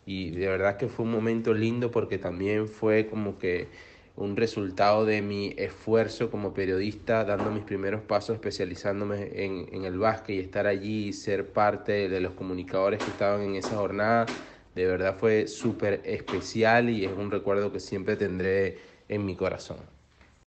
y 0.06 0.32
de 0.32 0.48
verdad 0.48 0.78
que 0.78 0.88
fue 0.88 1.06
un 1.06 1.12
momento 1.12 1.54
lindo 1.54 1.92
porque 1.92 2.18
también 2.18 2.68
fue 2.68 3.08
como 3.08 3.38
que 3.38 3.70
un 4.16 4.38
resultado 4.38 5.06
de 5.06 5.22
mi 5.22 5.54
esfuerzo 5.58 6.32
como 6.32 6.54
periodista, 6.54 7.26
dando 7.26 7.52
mis 7.52 7.64
primeros 7.66 8.02
pasos, 8.02 8.36
especializándome 8.36 9.44
en, 9.46 9.68
en 9.74 9.84
el 9.86 9.98
básquet 10.00 10.38
y 10.38 10.40
estar 10.40 10.68
allí 10.68 11.08
y 11.10 11.14
ser 11.14 11.52
parte 11.52 12.08
de 12.10 12.20
los 12.22 12.34
comunicadores 12.34 13.02
que 13.02 13.12
estaban 13.12 13.42
en 13.42 13.56
esa 13.56 13.76
jornada 13.76 14.34
de 14.76 14.86
verdad 14.86 15.18
fue 15.18 15.48
súper 15.48 16.02
especial 16.06 16.90
y 16.90 17.06
es 17.06 17.14
un 17.14 17.32
recuerdo 17.32 17.72
que 17.72 17.80
siempre 17.80 18.18
tendré 18.18 18.78
en 19.08 19.26
mi 19.26 19.36
corazón. 19.36 19.95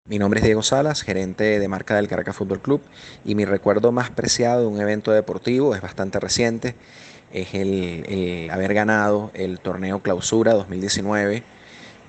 Mi 0.08 0.18
nombre 0.18 0.40
es 0.40 0.44
Diego 0.44 0.64
Salas, 0.64 1.02
gerente 1.02 1.60
de 1.60 1.68
marca 1.68 1.94
del 1.94 2.08
Caracas 2.08 2.34
Fútbol 2.34 2.60
Club 2.60 2.82
y 3.24 3.36
mi 3.36 3.44
recuerdo 3.44 3.92
más 3.92 4.10
preciado 4.10 4.62
de 4.62 4.66
un 4.66 4.80
evento 4.80 5.12
deportivo 5.12 5.76
es 5.76 5.80
bastante 5.80 6.18
reciente, 6.18 6.74
es 7.32 7.54
el, 7.54 8.50
haber 8.50 8.74
ganado 8.74 9.30
el 9.32 9.60
torneo 9.60 10.00
Clausura 10.00 10.54
2019 10.54 11.44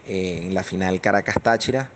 en 0.08 0.54
la 0.56 0.64
final 0.64 1.02
Caracas 1.02 1.36
Táchira 1.42 1.92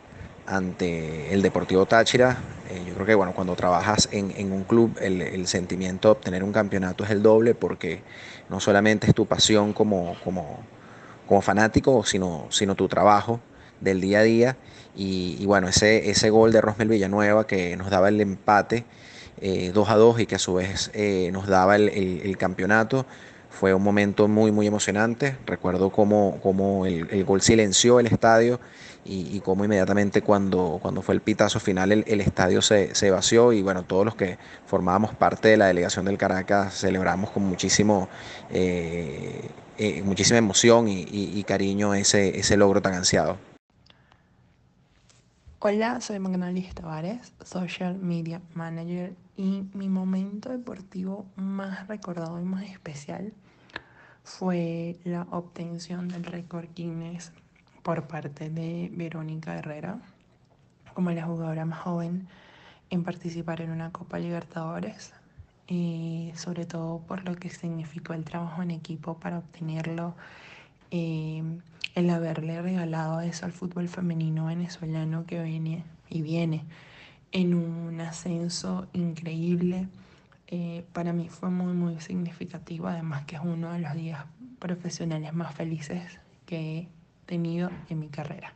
ante 0.46 1.34
el 1.34 1.42
Deportivo 1.42 1.88
Táchira. 1.88 2.38
Eh, 2.70 2.84
yo 2.88 2.94
creo 2.94 3.06
que 3.08 3.16
bueno, 3.16 3.34
cuando 3.34 3.56
trabajas 3.56 4.08
en, 4.12 4.52
un 4.54 4.66
club 4.66 4.96
el, 5.02 5.48
sentimiento 5.48 6.10
de 6.10 6.12
obtener 6.12 6.44
un 6.44 6.54
campeonato 6.54 7.06
es 7.06 7.10
el 7.10 7.24
doble 7.24 7.56
porque 7.56 8.04
no 8.50 8.60
solamente 8.60 9.08
es 9.08 9.16
tu 9.16 9.26
pasión 9.26 9.74
como, 9.74 10.16
como, 10.24 10.60
como 11.28 11.42
fanático, 11.42 12.06
sino, 12.06 12.46
sino 12.50 12.76
tu 12.76 12.88
trabajo 12.88 13.42
del 13.82 14.02
día 14.02 14.20
a 14.20 14.24
día. 14.24 14.58
Y, 14.96 15.46
bueno, 15.46 15.68
ese, 15.68 16.10
ese 16.10 16.30
gol 16.32 16.52
de 16.52 16.62
Rosmel 16.62 16.90
Villanueva 16.90 17.46
que 17.46 17.78
nos 17.78 17.92
daba 17.92 18.10
el 18.10 18.20
empate 18.20 18.86
2 19.40 19.42
eh, 19.42 19.72
a 19.92 19.96
2 19.96 20.20
y 20.22 20.26
que 20.26 20.36
a 20.36 20.40
su 20.40 20.56
vez 20.56 20.90
eh, 20.94 21.30
nos 21.32 21.46
daba 21.46 21.76
el, 21.76 22.38
campeonato, 22.38 23.06
fue 23.52 23.74
un 23.76 23.84
momento 23.84 24.28
muy, 24.28 24.52
muy 24.52 24.66
emocionante. 24.66 25.38
Recuerdo 25.46 25.92
cómo, 25.92 26.86
el, 26.88 27.08
el, 27.12 27.24
gol 27.26 27.42
silenció 27.42 28.00
el 28.00 28.08
estadio 28.08 28.60
y, 29.08 29.40
cómo 29.40 29.64
inmediatamente 29.64 30.22
cuando, 30.22 30.80
cuando 30.82 31.02
fue 31.02 31.16
el 31.16 31.22
pitazo 31.22 31.60
final 31.60 31.92
el, 31.92 32.04
el 32.08 32.22
estadio 32.22 32.62
se, 32.62 32.94
se, 32.94 33.10
vació 33.10 33.54
y 33.54 33.62
bueno, 33.62 33.84
todos 33.84 34.06
los 34.06 34.16
que 34.16 34.38
formábamos 34.66 35.16
parte 35.16 35.48
de 35.50 35.58
la 35.58 35.68
delegación 35.68 36.06
del 36.06 36.18
Caracas 36.18 36.74
celebramos 36.74 37.30
con 37.32 37.44
muchísimo, 37.44 38.10
eh, 38.50 39.50
eh, 39.78 40.02
muchísima 40.04 40.38
emoción 40.38 40.88
y, 40.88 41.04
y, 41.04 41.32
y, 41.36 41.44
cariño 41.44 41.94
ese, 41.94 42.38
ese 42.40 42.58
logro 42.58 42.82
tan 42.82 42.94
ansiado. 42.96 43.38
Hola, 45.60 46.02
soy 46.02 46.20
Magnalis 46.20 46.76
Tavares, 46.76 47.34
Social 47.44 47.98
Media 47.98 48.44
Manager 48.54 49.16
y 49.36 49.64
mi 49.74 49.90
momento 49.90 50.50
deportivo 50.50 51.26
más 51.36 51.88
recordado 51.88 52.40
y 52.40 52.44
más 52.44 52.62
especial 52.66 53.34
fue 54.24 55.00
la 55.04 55.24
obtención 55.32 56.10
del 56.10 56.26
récord 56.26 56.68
Guinness 56.76 57.32
por 57.82 58.06
parte 58.06 58.52
de 58.52 58.92
Verónica 58.94 59.58
Herrera 59.58 60.00
como 60.94 61.10
la 61.10 61.26
jugadora 61.26 61.66
más 61.66 61.80
joven 61.80 62.28
en 62.92 63.04
participar 63.04 63.62
en 63.62 63.72
una 63.72 63.92
Copa 63.92 64.20
Libertadores 64.20 65.12
y 65.66 66.34
sobre 66.36 66.68
todo 66.68 67.00
por 67.00 67.28
lo 67.28 67.34
que 67.34 67.50
significó 67.50 68.14
el 68.14 68.26
trabajo 68.26 68.62
en 68.62 68.70
equipo 68.70 69.18
para 69.20 69.40
obtenerlo, 69.40 70.14
eh, 70.92 71.42
el 71.98 72.12
haberle 72.12 72.62
regalado 72.62 73.22
eso 73.22 73.48
al 73.48 73.52
fútbol 73.52 73.90
femenino 73.90 74.46
venezolano 74.46 75.26
que 75.26 75.42
viene 75.42 75.84
y 76.10 76.22
viene 76.22 76.64
en 77.32 77.56
un 77.56 78.00
ascenso 78.02 78.86
increíble. 78.94 79.88
Eh, 80.46 80.86
para 80.94 81.12
mí 81.12 81.28
fue 81.28 81.50
muy 81.50 81.74
muy 81.74 82.00
significativo, 82.00 82.88
además 82.88 83.26
que 83.26 83.36
es 83.36 83.42
uno 83.44 83.74
de 83.74 83.80
los 83.80 83.96
días 83.96 84.26
profesionales 84.60 85.34
más 85.34 85.56
felices 85.56 86.20
que 86.46 86.88
tenido 87.26 87.72
en 87.90 88.00
mi 88.00 88.10
carrera. 88.10 88.54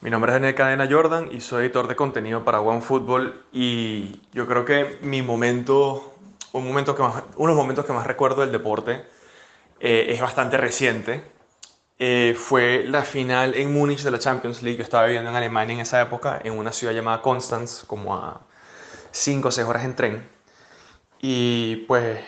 Mi 0.00 0.10
nombre 0.10 0.32
es 0.32 0.34
Daniel 0.34 0.56
Cadena 0.56 0.88
Jordan 0.90 1.28
y 1.30 1.40
soy 1.40 1.66
editor 1.66 1.86
de 1.86 1.94
contenido 1.94 2.44
para 2.44 2.60
OneFootball 2.60 3.44
y 3.52 4.20
yo 4.32 4.48
creo 4.48 4.64
que 4.64 4.98
mi 5.02 5.22
momento, 5.22 6.12
un 6.52 6.66
momento 6.66 6.96
que 6.96 7.02
más, 7.02 7.22
uno 7.36 7.50
de 7.50 7.54
los 7.54 7.56
momentos 7.56 7.84
que 7.84 7.92
más 7.92 8.04
recuerdo 8.04 8.40
del 8.40 8.50
deporte 8.50 9.19
eh, 9.80 10.06
es 10.10 10.20
bastante 10.20 10.56
reciente. 10.56 11.22
Eh, 11.98 12.34
fue 12.38 12.84
la 12.86 13.02
final 13.02 13.54
en 13.54 13.72
Múnich 13.72 14.02
de 14.02 14.10
la 14.10 14.18
Champions 14.18 14.62
League. 14.62 14.78
Yo 14.78 14.84
estaba 14.84 15.06
viviendo 15.06 15.30
en 15.30 15.36
Alemania 15.36 15.74
en 15.74 15.80
esa 15.80 16.00
época, 16.00 16.40
en 16.42 16.54
una 16.58 16.72
ciudad 16.72 16.94
llamada 16.94 17.22
Constance, 17.22 17.86
como 17.86 18.14
a 18.14 18.40
5 19.10 19.48
o 19.48 19.50
6 19.50 19.66
horas 19.66 19.84
en 19.84 19.96
tren. 19.96 20.28
Y 21.20 21.76
pues 21.88 22.20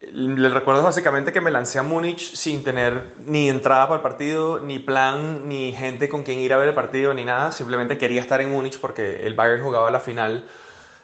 el 0.00 0.52
recuerdo 0.54 0.82
básicamente 0.82 1.32
que 1.32 1.40
me 1.40 1.50
lancé 1.50 1.78
a 1.78 1.82
Múnich 1.82 2.34
sin 2.34 2.64
tener 2.64 3.14
ni 3.26 3.48
entrada 3.48 3.86
para 3.86 3.96
el 3.96 4.02
partido, 4.02 4.60
ni 4.60 4.78
plan, 4.78 5.48
ni 5.48 5.72
gente 5.72 6.08
con 6.08 6.22
quien 6.22 6.38
ir 6.38 6.52
a 6.52 6.56
ver 6.56 6.68
el 6.68 6.74
partido, 6.74 7.12
ni 7.12 7.24
nada. 7.24 7.52
Simplemente 7.52 7.98
quería 7.98 8.20
estar 8.20 8.40
en 8.40 8.50
Múnich 8.50 8.80
porque 8.80 9.26
el 9.26 9.34
Bayern 9.34 9.62
jugaba 9.62 9.90
la 9.90 10.00
final 10.00 10.46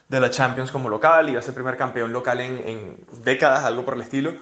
de 0.09 0.21
la 0.21 0.31
Champions 0.31 0.71
como 0.71 0.89
local, 0.89 1.29
iba 1.29 1.41
a 1.41 1.43
ser 1.43 1.55
primer 1.55 1.77
campeón 1.77 2.13
local 2.13 2.41
en, 2.41 2.63
en 2.67 3.07
décadas, 3.25 3.65
algo 3.65 3.85
por 3.85 3.95
el 3.95 4.03
estilo. 4.03 4.35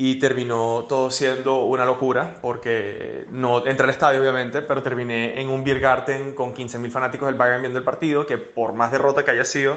Y 0.00 0.20
terminó 0.20 0.86
todo 0.88 1.10
siendo 1.10 1.64
una 1.64 1.84
locura 1.84 2.36
porque 2.40 3.26
no 3.30 3.66
entré 3.66 3.82
al 3.82 3.90
estadio, 3.90 4.20
obviamente, 4.20 4.62
pero 4.62 4.80
terminé 4.80 5.40
en 5.40 5.48
un 5.48 5.64
Biergarten 5.64 6.36
con 6.36 6.54
15.000 6.54 6.88
fanáticos 6.92 7.26
del 7.26 7.34
Bayern 7.34 7.62
viendo 7.62 7.80
el 7.80 7.84
partido, 7.84 8.24
que 8.24 8.38
por 8.38 8.74
más 8.74 8.92
derrota 8.92 9.24
que 9.24 9.32
haya 9.32 9.44
sido, 9.44 9.76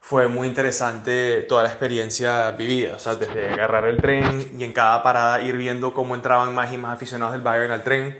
fue 0.00 0.28
muy 0.28 0.48
interesante 0.48 1.42
toda 1.42 1.64
la 1.64 1.68
experiencia 1.68 2.50
vivida, 2.52 2.96
o 2.96 2.98
sea, 2.98 3.16
desde 3.16 3.50
agarrar 3.50 3.84
el 3.84 3.98
tren 3.98 4.50
y 4.58 4.64
en 4.64 4.72
cada 4.72 5.02
parada 5.02 5.42
ir 5.42 5.58
viendo 5.58 5.92
cómo 5.92 6.14
entraban 6.14 6.54
más 6.54 6.72
y 6.72 6.78
más 6.78 6.94
aficionados 6.94 7.34
del 7.34 7.42
Bayern 7.42 7.70
al 7.70 7.84
tren, 7.84 8.18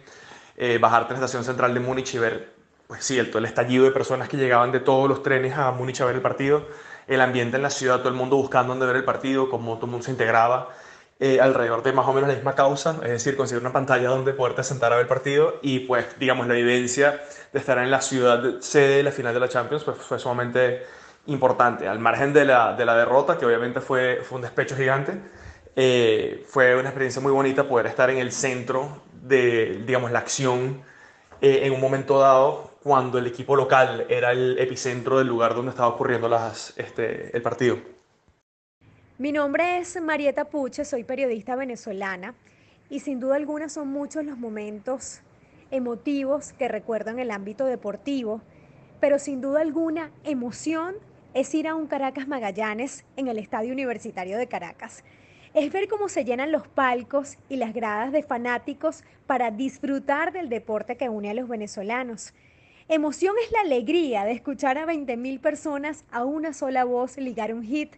eh, 0.59 0.77
bajarte 0.77 1.15
en 1.15 1.21
la 1.21 1.25
estación 1.25 1.45
central 1.45 1.73
de 1.73 1.81
Múnich 1.81 2.15
y 2.15 2.19
ver, 2.19 2.53
pues 2.87 3.03
sí, 3.03 3.19
el, 3.19 3.31
todo 3.31 3.39
el 3.39 3.47
estallido 3.47 3.85
de 3.85 3.93
personas 3.93 4.29
que 4.29 4.37
llegaban 4.37 4.73
de 4.73 4.81
todos 4.81 5.09
los 5.09 5.23
trenes 5.23 5.57
a 5.57 5.71
Múnich 5.71 6.03
a 6.03 6.05
ver 6.05 6.17
el 6.17 6.23
partido, 6.23 6.67
el 7.09 7.23
ambiente 7.23 7.57
en 7.57 7.63
la 7.63 7.71
ciudad, 7.71 8.01
todo 8.01 8.11
el 8.11 8.15
mundo 8.15 8.37
buscando 8.37 8.75
dónde 8.75 8.85
ver 8.85 8.97
el 8.97 9.05
partido, 9.05 9.49
cómo 9.49 9.77
todo 9.77 9.87
el 9.87 9.93
mundo 9.93 10.05
se 10.05 10.11
integraba 10.11 10.69
eh, 11.23 11.39
alrededor 11.39 11.83
de 11.83 11.93
más 11.93 12.09
o 12.09 12.15
menos 12.15 12.29
la 12.29 12.35
misma 12.35 12.55
causa, 12.55 12.97
es 13.03 13.11
decir, 13.11 13.37
conseguir 13.37 13.61
una 13.61 13.75
pantalla 13.75 14.09
donde 14.09 14.33
poderte 14.33 14.65
sentar 14.65 14.93
a 14.93 14.97
ver 14.97 15.03
el 15.03 15.09
partido 15.09 15.59
y 15.61 15.81
pues, 15.81 16.07
digamos, 16.19 16.47
la 16.47 16.55
vivencia 16.55 17.21
de 17.53 17.59
estar 17.59 17.77
en 17.77 17.91
la 17.91 18.01
ciudad 18.01 18.43
sede 18.61 18.97
de 18.97 19.03
la 19.03 19.13
final 19.13 19.35
de 19.35 19.41
la 19.41 19.49
Champions 19.49 19.85
pues, 19.85 19.99
fue 19.99 20.19
sumamente 20.19 20.83
importante, 21.27 21.87
al 21.87 21.99
margen 21.99 22.33
de 22.33 22.47
la, 22.47 22.75
de 22.75 22.87
la 22.87 22.97
derrota, 22.97 23.37
que 23.37 23.45
obviamente 23.45 23.83
fue, 23.83 24.23
fue 24.23 24.37
un 24.37 24.43
despecho 24.43 24.75
gigante, 24.75 25.21
eh, 25.77 26.43
fue 26.49 26.75
una 26.75 26.89
experiencia 26.89 27.21
muy 27.21 27.33
bonita 27.33 27.69
poder 27.69 27.87
estar 27.87 28.09
en 28.09 28.17
el 28.17 28.33
centro 28.33 29.03
de, 29.13 29.83
digamos, 29.87 30.11
la 30.13 30.21
acción 30.21 30.83
eh, 31.43 31.61
en 31.65 31.75
un 31.75 31.83
momento 31.83 32.19
dado, 32.19 32.79
cuando 32.83 33.19
el 33.19 33.27
equipo 33.27 33.57
local 33.57 34.07
era 34.09 34.33
el 34.33 34.59
epicentro 34.59 35.19
del 35.19 35.27
lugar 35.27 35.55
donde 35.55 35.71
estaba 35.71 35.89
ocurriendo 35.89 36.31
este, 36.77 37.37
el 37.37 37.43
partido. 37.43 38.00
Mi 39.21 39.33
nombre 39.33 39.77
es 39.77 40.01
Marieta 40.01 40.47
Puche, 40.47 40.87
soy 40.87 41.05
periodista 41.05 41.55
venezolana 41.55 42.35
y 42.89 43.01
sin 43.01 43.21
duda 43.21 43.37
alguna 43.37 43.69
son 43.69 43.89
muchos 43.89 44.25
los 44.25 44.39
momentos 44.39 45.21
emotivos 45.71 46.55
que 46.55 46.69
recuerdo 46.69 47.11
en 47.11 47.19
el 47.19 47.31
ámbito 47.31 47.67
deportivo, 47.67 48.41
pero 48.99 49.19
sin 49.19 49.43
duda 49.43 49.61
alguna 49.61 50.11
emoción 50.25 50.95
es 51.35 51.55
ir 51.55 51.69
a 51.69 51.75
un 51.75 51.87
Caracas 51.87 52.29
Magallanes 52.29 53.05
en 53.17 53.29
el 53.29 53.37
Estadio 53.37 53.75
Universitario 53.75 54.39
de 54.39 54.47
Caracas. 54.47 55.05
Es 55.53 55.71
ver 55.71 55.87
cómo 55.87 56.09
se 56.09 56.25
llenan 56.25 56.51
los 56.51 56.67
palcos 56.67 57.37
y 57.51 57.57
las 57.57 57.75
gradas 57.75 58.13
de 58.13 58.23
fanáticos 58.23 59.05
para 59.27 59.51
disfrutar 59.51 60.33
del 60.33 60.49
deporte 60.49 60.97
que 60.97 61.11
une 61.11 61.29
a 61.29 61.35
los 61.35 61.47
venezolanos. 61.47 62.33
Emoción 62.89 63.37
es 63.45 63.53
la 63.53 63.61
alegría 63.61 64.25
de 64.25 64.33
escuchar 64.33 64.79
a 64.79 64.87
20.000 64.87 65.41
personas 65.41 66.05
a 66.11 66.25
una 66.25 66.55
sola 66.55 66.85
voz 66.85 67.19
ligar 67.19 67.53
un 67.53 67.63
hit, 67.63 67.95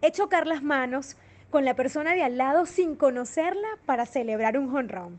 es 0.00 0.12
chocar 0.12 0.46
las 0.46 0.62
manos 0.62 1.16
con 1.50 1.64
la 1.64 1.74
persona 1.74 2.14
de 2.14 2.22
al 2.22 2.36
lado 2.36 2.66
sin 2.66 2.94
conocerla 2.94 3.68
para 3.86 4.06
celebrar 4.06 4.58
un 4.58 4.74
honrón. 4.76 5.18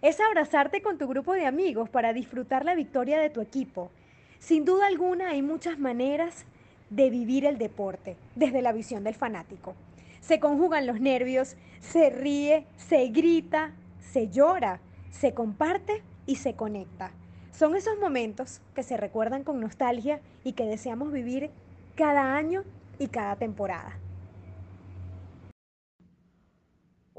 Es 0.00 0.20
abrazarte 0.20 0.80
con 0.82 0.98
tu 0.98 1.08
grupo 1.08 1.34
de 1.34 1.46
amigos 1.46 1.88
para 1.88 2.12
disfrutar 2.12 2.64
la 2.64 2.74
victoria 2.74 3.20
de 3.20 3.30
tu 3.30 3.40
equipo. 3.40 3.90
Sin 4.38 4.64
duda 4.64 4.86
alguna 4.86 5.30
hay 5.30 5.42
muchas 5.42 5.78
maneras 5.78 6.46
de 6.90 7.10
vivir 7.10 7.44
el 7.44 7.58
deporte 7.58 8.16
desde 8.34 8.62
la 8.62 8.72
visión 8.72 9.04
del 9.04 9.14
fanático. 9.14 9.74
Se 10.20 10.40
conjugan 10.40 10.86
los 10.86 11.00
nervios, 11.00 11.56
se 11.80 12.10
ríe, 12.10 12.66
se 12.76 13.08
grita, 13.08 13.72
se 14.00 14.28
llora, 14.28 14.80
se 15.10 15.34
comparte 15.34 16.02
y 16.26 16.36
se 16.36 16.54
conecta. 16.54 17.10
Son 17.52 17.74
esos 17.74 17.98
momentos 17.98 18.60
que 18.74 18.82
se 18.82 18.96
recuerdan 18.96 19.42
con 19.42 19.60
nostalgia 19.60 20.20
y 20.44 20.52
que 20.52 20.64
deseamos 20.64 21.12
vivir 21.12 21.50
cada 21.96 22.36
año 22.36 22.62
y 22.98 23.08
cada 23.08 23.36
temporada. 23.36 23.98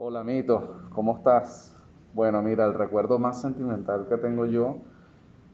Hola 0.01 0.23
Mito, 0.23 0.85
¿cómo 0.93 1.17
estás? 1.17 1.75
Bueno, 2.13 2.41
mira, 2.41 2.63
el 2.63 2.73
recuerdo 2.73 3.19
más 3.19 3.41
sentimental 3.41 4.07
que 4.07 4.15
tengo 4.15 4.45
yo 4.45 4.77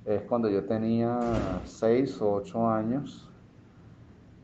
es 0.05 0.21
cuando 0.21 0.49
yo 0.49 0.63
tenía 0.65 1.17
6 1.63 2.21
o 2.21 2.34
8 2.34 2.69
años 2.69 3.27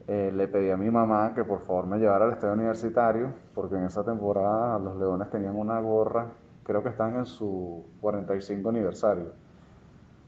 eh, 0.07 0.31
le 0.33 0.47
pedí 0.47 0.71
a 0.71 0.75
mi 0.75 0.89
mamá 0.89 1.35
que 1.35 1.43
por 1.43 1.59
favor 1.67 1.85
me 1.85 1.99
llevara 1.99 2.25
al 2.25 2.31
estadio 2.31 2.55
universitario, 2.55 3.31
porque 3.53 3.75
en 3.75 3.83
esa 3.83 4.03
temporada 4.03 4.79
los 4.79 4.97
Leones 4.97 5.29
tenían 5.29 5.55
una 5.55 5.79
gorra, 5.79 6.31
creo 6.63 6.81
que 6.81 6.89
están 6.89 7.17
en 7.17 7.27
su 7.27 7.85
45 8.01 8.69
aniversario. 8.69 9.33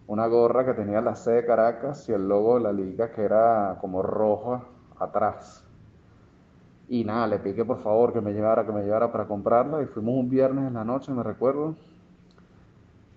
Una 0.05 0.27
gorra 0.27 0.65
que 0.65 0.75
tenía 0.75 1.01
la 1.01 1.15
C 1.15 1.31
de 1.31 1.45
Caracas 1.47 2.07
y 2.09 2.11
el 2.11 2.27
logo 2.27 2.59
de 2.59 2.63
la 2.65 2.71
liga 2.71 3.11
que 3.11 3.23
era 3.23 3.79
como 3.81 4.03
rojo 4.03 4.61
atrás. 4.99 5.65
Y 6.89 7.03
nada, 7.05 7.27
le 7.27 7.41
que 7.41 7.65
por 7.65 7.81
favor 7.81 8.13
que 8.13 8.21
me 8.21 8.33
llevara, 8.33 8.65
que 8.65 8.71
me 8.71 8.83
llevara 8.83 9.11
para 9.11 9.25
comprarla 9.25 9.81
y 9.81 9.85
fuimos 9.85 10.15
un 10.15 10.29
viernes 10.29 10.67
en 10.67 10.73
la 10.73 10.83
noche, 10.83 11.11
me 11.11 11.23
recuerdo. 11.23 11.75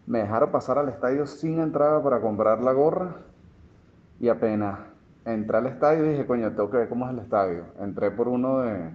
Me 0.07 0.21
dejaron 0.21 0.53
pasar 0.53 0.79
al 0.79 0.89
estadio 0.89 1.27
sin 1.27 1.61
entrada 1.61 2.03
para 2.03 2.21
comprar 2.21 2.63
la 2.63 2.73
gorra 2.73 3.17
y 4.21 4.29
apenas 4.29 4.79
entré 5.25 5.59
al 5.59 5.67
estadio 5.67 6.05
dije, 6.05 6.27
coño, 6.27 6.51
tengo 6.53 6.71
que 6.71 6.77
ver 6.79 6.89
cómo 6.89 7.07
es 7.07 7.13
el 7.13 7.19
estadio. 7.19 7.65
Entré 7.81 8.13
por 8.13 8.29
uno 8.29 8.61
de, 8.61 8.91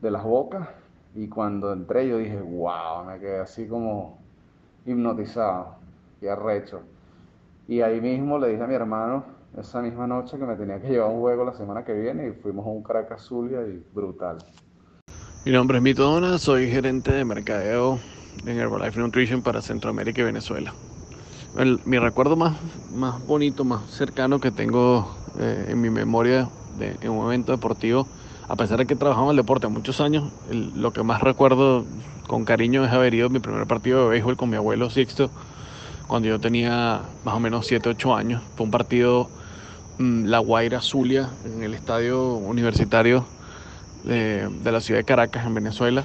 de 0.00 0.10
las 0.10 0.22
bocas 0.22 0.68
y 1.14 1.28
cuando 1.28 1.72
entré 1.72 2.08
yo 2.08 2.18
dije, 2.18 2.40
wow, 2.40 3.04
me 3.06 3.18
quedé 3.18 3.40
así 3.40 3.66
como 3.66 4.18
hipnotizado 4.84 5.74
y 6.20 6.28
arrecho. 6.28 6.82
Y 7.66 7.80
ahí 7.80 8.00
mismo 8.00 8.38
le 8.38 8.48
dije 8.48 8.62
a 8.62 8.66
mi 8.68 8.74
hermano 8.74 9.35
esa 9.58 9.80
misma 9.82 10.06
noche 10.06 10.38
que 10.38 10.44
me 10.44 10.54
tenía 10.56 10.80
que 10.80 10.88
llevar 10.88 11.10
un 11.10 11.20
juego 11.20 11.44
la 11.44 11.54
semana 11.54 11.84
que 11.84 11.92
viene 11.92 12.28
y 12.28 12.32
fuimos 12.32 12.66
a 12.66 12.68
un 12.68 12.82
Caracas 12.82 13.22
Zulia 13.22 13.60
y 13.62 13.82
brutal. 13.92 14.38
Mi 15.44 15.52
nombre 15.52 15.78
es 15.78 15.82
Mito 15.82 16.02
Dona, 16.02 16.38
soy 16.38 16.70
gerente 16.70 17.12
de 17.12 17.24
mercadeo 17.24 17.98
en 18.44 18.58
Herbalife 18.58 18.98
Nutrition 18.98 19.42
para 19.42 19.62
Centroamérica 19.62 20.20
y 20.20 20.24
Venezuela 20.24 20.72
mi 21.64 21.98
recuerdo 21.98 22.36
más, 22.36 22.56
más 22.94 23.24
bonito, 23.26 23.64
más 23.64 23.88
cercano 23.90 24.40
que 24.40 24.50
tengo 24.50 25.16
eh, 25.38 25.68
en 25.70 25.80
mi 25.80 25.88
memoria 25.88 26.48
de, 26.78 26.96
en 27.00 27.10
un 27.10 27.16
momento 27.16 27.52
deportivo, 27.52 28.06
a 28.48 28.56
pesar 28.56 28.78
de 28.78 28.86
que 28.86 28.94
trabajamos 28.94 29.32
en 29.32 29.38
el 29.38 29.44
deporte 29.44 29.66
muchos 29.68 30.00
años, 30.00 30.30
lo 30.50 30.92
que 30.92 31.02
más 31.02 31.22
recuerdo 31.22 31.84
con 32.26 32.44
cariño 32.44 32.84
es 32.84 32.92
haber 32.92 33.14
ido 33.14 33.28
a 33.28 33.30
mi 33.30 33.38
primer 33.38 33.66
partido 33.66 34.04
de 34.04 34.10
béisbol 34.10 34.36
con 34.36 34.50
mi 34.50 34.56
abuelo 34.56 34.90
Sixto, 34.90 35.30
cuando 36.06 36.28
yo 36.28 36.38
tenía 36.38 37.00
más 37.24 37.34
o 37.34 37.40
menos 37.40 37.66
7, 37.66 37.88
8 37.88 38.14
años. 38.14 38.42
Fue 38.54 38.64
un 38.64 38.70
partido 38.70 39.28
La 39.98 40.38
Guaira 40.38 40.80
Zulia 40.80 41.30
en 41.44 41.62
el 41.62 41.74
estadio 41.74 42.34
universitario 42.34 43.26
de, 44.04 44.48
de 44.48 44.72
la 44.72 44.80
ciudad 44.80 45.00
de 45.00 45.04
Caracas, 45.04 45.46
en 45.46 45.54
Venezuela. 45.54 46.04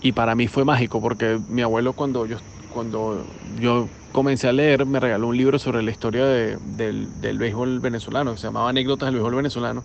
Y 0.00 0.12
para 0.12 0.34
mí 0.34 0.48
fue 0.48 0.64
mágico 0.64 1.00
porque 1.00 1.38
mi 1.48 1.62
abuelo 1.62 1.92
cuando 1.92 2.26
yo, 2.26 2.38
cuando 2.72 3.24
yo 3.60 3.88
comencé 4.12 4.48
a 4.48 4.52
leer, 4.52 4.86
me 4.86 5.00
regaló 5.00 5.28
un 5.28 5.36
libro 5.36 5.58
sobre 5.58 5.82
la 5.82 5.90
historia 5.90 6.26
del, 6.26 7.20
del, 7.20 7.38
béisbol 7.38 7.80
venezolano, 7.80 8.32
que 8.32 8.38
se 8.38 8.46
llamaba 8.46 8.68
Anécdotas 8.70 9.06
del 9.06 9.14
béisbol 9.14 9.34
venezolano, 9.36 9.84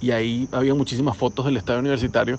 y 0.00 0.10
ahí 0.10 0.48
había 0.52 0.74
muchísimas 0.74 1.16
fotos 1.16 1.46
del 1.46 1.56
estadio 1.56 1.80
universitario, 1.80 2.38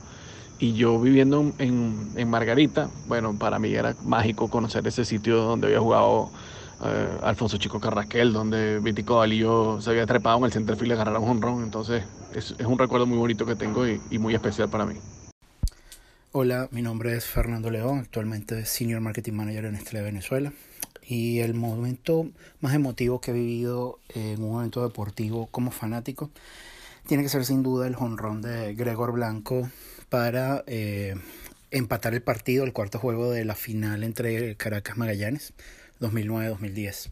y 0.60 0.74
yo 0.74 1.00
viviendo 1.00 1.54
en, 1.58 2.12
en 2.16 2.30
Margarita, 2.30 2.90
bueno, 3.08 3.38
para 3.38 3.60
mí 3.60 3.74
era 3.74 3.96
mágico 4.04 4.50
conocer 4.50 4.86
ese 4.88 5.06
sitio 5.06 5.38
donde 5.38 5.68
había 5.68 5.80
jugado 5.80 6.32
eh, 6.84 7.18
Alfonso 7.24 7.58
Chico 7.58 7.80
Carraquel, 7.80 8.34
donde 8.34 8.80
Vitico 8.80 9.20
Dalío 9.20 9.80
se 9.82 9.92
había 9.92 10.06
trepado 10.06 10.40
en 10.40 10.46
el 10.46 10.52
centerfield 10.52 10.92
y 10.92 10.94
agarraron 10.94 11.24
un 11.24 11.30
honrón, 11.30 11.64
entonces 11.64 12.04
es, 12.34 12.56
es, 12.58 12.66
un 12.66 12.80
recuerdo 12.80 13.06
muy 13.06 13.18
bonito 13.18 13.46
que 13.46 13.56
tengo 13.56 13.88
y, 13.88 14.02
y 14.10 14.18
muy 14.18 14.34
especial 14.34 14.70
para 14.70 14.86
mí. 14.86 14.96
Hola, 16.32 16.70
mi 16.72 16.82
nombre 16.82 17.16
es 17.16 17.26
Fernando 17.26 17.70
León, 17.70 18.00
actualmente 18.00 18.66
Senior 18.66 19.02
Marketing 19.02 19.34
Manager 19.34 19.66
en 19.66 19.74
Nestlé 19.74 20.02
Venezuela. 20.02 20.54
Y 21.06 21.40
el 21.40 21.54
momento 21.56 22.30
más 22.62 22.74
emotivo 22.74 23.20
que 23.20 23.32
he 23.32 23.34
vivido 23.34 24.00
en 24.16 24.42
un 24.42 24.52
momento 24.52 24.82
deportivo 24.82 25.48
como 25.48 25.72
fanático 25.72 26.30
tiene 27.06 27.24
que 27.24 27.30
ser 27.30 27.44
sin 27.44 27.64
duda 27.64 27.88
el 27.88 27.96
jonrón 27.96 28.42
de 28.42 28.74
Gregor 28.76 29.12
Blanco 29.12 29.70
para 30.10 30.64
eh, 30.68 31.16
empatar 31.72 32.14
el 32.14 32.22
partido, 32.22 32.64
el 32.64 32.74
cuarto 32.74 33.00
juego 33.00 33.30
de 33.30 33.44
la 33.44 33.56
final 33.56 34.04
entre 34.04 34.56
Caracas 34.56 34.98
Magallanes 34.98 35.54
2009-2010. 36.02 37.12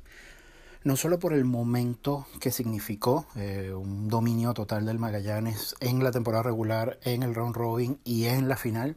No 0.84 0.96
solo 0.96 1.20
por 1.20 1.34
el 1.34 1.46
momento 1.46 2.26
que 2.40 2.52
significó 2.52 3.26
eh, 3.36 3.74
un 3.74 4.08
dominio 4.08 4.54
total 4.54 4.86
del 4.86 4.98
Magallanes 4.98 5.76
en 5.82 6.04
la 6.04 6.12
temporada 6.12 6.44
regular, 6.44 7.00
en 7.04 7.24
el 7.24 7.36
round 7.36 7.56
robin 7.56 8.00
y 8.06 8.26
en 8.26 8.48
la 8.48 8.56
final, 8.56 8.96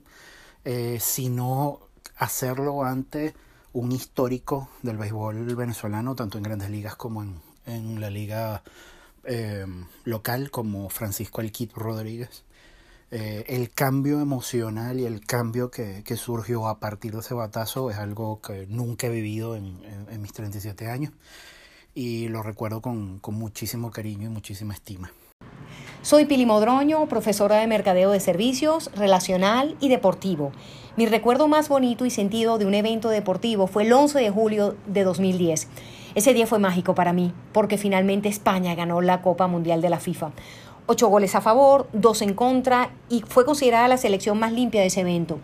eh, 0.64 0.98
sino 1.00 1.80
hacerlo 2.16 2.84
ante 2.84 3.34
un 3.72 3.90
histórico 3.90 4.68
del 4.82 4.96
béisbol 4.96 5.56
venezolano, 5.56 6.14
tanto 6.14 6.38
en 6.38 6.44
grandes 6.44 6.70
ligas 6.70 6.94
como 6.94 7.22
en, 7.22 7.40
en 7.66 8.00
la 8.00 8.10
liga 8.10 8.62
eh, 9.24 9.66
local, 10.04 10.50
como 10.50 10.88
Francisco 10.88 11.40
Alquit 11.40 11.72
Rodríguez. 11.74 12.44
Eh, 13.14 13.44
el 13.48 13.70
cambio 13.70 14.20
emocional 14.20 14.98
y 14.98 15.04
el 15.04 15.20
cambio 15.20 15.70
que, 15.70 16.02
que, 16.02 16.16
surgió 16.16 16.66
a 16.66 16.80
partir 16.80 17.12
de 17.12 17.20
ese 17.20 17.34
batazo 17.34 17.90
es 17.90 17.98
algo 17.98 18.40
que 18.40 18.66
nunca 18.68 19.06
he 19.06 19.10
vivido 19.10 19.54
en, 19.54 19.84
en, 19.84 20.06
en 20.10 20.22
mis 20.22 20.32
37 20.32 20.88
años 20.88 21.12
y 21.94 22.28
lo 22.28 22.42
recuerdo 22.42 22.80
con, 22.80 23.18
con 23.18 23.34
muchísimo 23.34 23.90
cariño 23.90 24.30
y 24.30 24.32
muchísima 24.32 24.72
estima. 24.72 25.12
Soy 26.00 26.24
Pili 26.24 26.46
Modroño, 26.46 27.06
profesora 27.06 27.56
de 27.56 27.66
Mercadeo 27.66 28.10
de 28.12 28.18
Servicios, 28.18 28.90
Relacional 28.96 29.76
y 29.78 29.90
Deportivo. 29.90 30.52
Mi 30.96 31.04
recuerdo 31.04 31.48
más 31.48 31.68
bonito 31.68 32.06
y 32.06 32.10
sentido 32.10 32.56
de 32.56 32.64
un 32.64 32.74
evento 32.74 33.08
deportivo 33.08 33.66
fue 33.66 33.84
el 33.84 33.92
11 33.92 34.18
de 34.18 34.30
julio 34.30 34.74
de 34.86 35.04
2010. 35.04 35.68
Ese 36.14 36.34
día 36.34 36.46
fue 36.46 36.58
mágico 36.58 36.94
para 36.94 37.12
mí, 37.12 37.32
porque 37.52 37.78
finalmente 37.78 38.28
España 38.28 38.74
ganó 38.74 39.00
la 39.00 39.22
Copa 39.22 39.46
Mundial 39.46 39.80
de 39.80 39.90
la 39.90 40.00
FIFA. 40.00 40.32
Ocho 40.86 41.08
goles 41.08 41.34
a 41.36 41.40
favor, 41.40 41.88
dos 41.92 42.22
en 42.22 42.34
contra 42.34 42.90
y 43.08 43.22
fue 43.22 43.44
considerada 43.44 43.86
la 43.86 43.98
selección 43.98 44.38
más 44.38 44.52
limpia 44.52 44.80
de 44.80 44.88
ese 44.88 45.00
evento. 45.00 45.38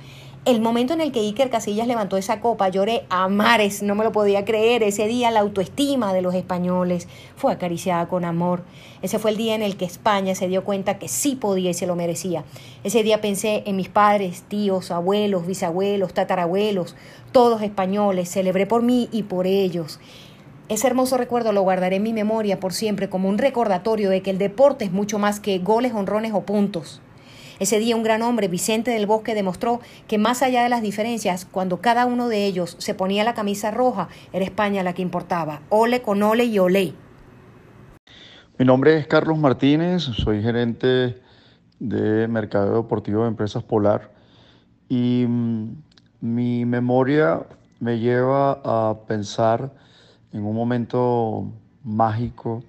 El 0.44 0.61
momento 0.61 0.94
en 0.94 1.01
el 1.01 1.12
que 1.12 1.20
Iker 1.20 1.51
Casillas 1.51 1.87
levantó 1.87 2.16
esa 2.16 2.40
copa, 2.40 2.70
lloré 2.70 3.05
a 3.11 3.29
mares, 3.29 3.83
no 3.83 3.94
me 3.94 4.03
lo 4.03 4.12
podía 4.12 4.44
creer. 4.44 4.83
Ese 4.83 5.07
día 5.07 5.31
la 5.31 5.40
autoestima 5.40 6.14
de 6.14 6.22
los 6.22 6.35
españoles 6.35 7.07
fue 7.37 7.53
acariciada 7.53 8.09
con 8.09 8.24
amor. 8.24 8.62
Ese 9.03 9.18
fue 9.18 9.33
el 9.33 9.37
día 9.37 9.55
en 9.55 9.62
el 9.62 9.77
que 9.77 9.85
España 9.85 10.35
se 10.35 10.48
dio 10.48 10.64
cuenta 10.64 10.98
que 10.98 11.07
sí 11.07 11.37
podía 11.37 11.70
y 11.70 11.74
se 11.74 11.87
lo 11.87 11.96
merecía. 11.96 12.44
Ese 12.83 13.03
día 13.03 13.20
pensé 13.20 13.62
en 13.66 13.77
mis 13.77 13.90
padres, 13.90 14.42
tíos, 14.48 14.90
abuelos, 14.90 15.46
bisabuelos, 15.46 16.14
tatarabuelos, 16.14 16.96
todos 17.31 17.61
españoles. 17.61 18.31
Celebré 18.31 18.66
por 18.66 18.83
mí 18.83 19.09
y 19.12 19.24
por 19.24 19.46
ellos. 19.46 20.01
Ese 20.68 20.87
hermoso 20.87 21.16
recuerdo 21.16 21.52
lo 21.52 21.62
guardaré 21.62 21.96
en 21.96 22.02
mi 22.02 22.12
memoria 22.12 22.61
por 22.61 22.74
siempre 22.74 23.09
como 23.09 23.31
un 23.31 23.38
recordatorio 23.38 24.11
de 24.11 24.20
que 24.20 24.31
el 24.31 24.37
deporte 24.37 24.85
es 24.85 24.92
mucho 24.92 25.18
más 25.18 25.40
que 25.40 25.59
goles, 25.61 25.94
honrones 25.94 26.33
o 26.35 26.42
puntos. 26.42 27.00
Ese 27.59 27.78
día 27.78 27.96
un 27.96 28.02
gran 28.02 28.20
hombre, 28.20 28.48
Vicente 28.48 28.90
del 28.90 29.07
Bosque, 29.07 29.35
demostró 29.35 29.81
que 30.07 30.18
más 30.18 30.42
allá 30.42 30.62
de 30.62 30.68
las 30.68 30.83
diferencias, 30.83 31.46
cuando 31.46 31.81
cada 31.81 32.04
uno 32.04 32.28
de 32.28 32.44
ellos 32.44 32.76
se 32.78 32.92
ponía 32.92 33.24
la 33.24 33.33
camisa 33.33 33.70
roja, 33.70 34.09
era 34.35 34.44
España 34.44 34.83
la 34.83 34.92
que 34.92 35.00
importaba. 35.00 35.62
Ole 35.70 36.02
con 36.02 36.22
ole 36.22 36.44
y 36.44 36.59
ole. 36.59 36.92
Mi 38.59 38.66
nombre 38.66 38.98
es 38.98 39.07
Carlos 39.07 39.38
Martínez, 39.38 40.02
soy 40.02 40.42
gerente 40.42 41.16
de 41.81 42.28
Mercado 42.28 42.83
Deportivo 42.83 43.22
de 43.22 43.28
Empresas 43.28 43.62
Polar 43.62 44.11
y 44.88 45.24
mm, 45.26 45.76
mi 46.20 46.66
memoria 46.66 47.40
me 47.81 47.98
lleva 47.98 48.61
a 48.64 48.98
pensar 49.07 49.72
en 50.33 50.45
un 50.45 50.55
momento 50.55 51.53
mágico 51.85 52.62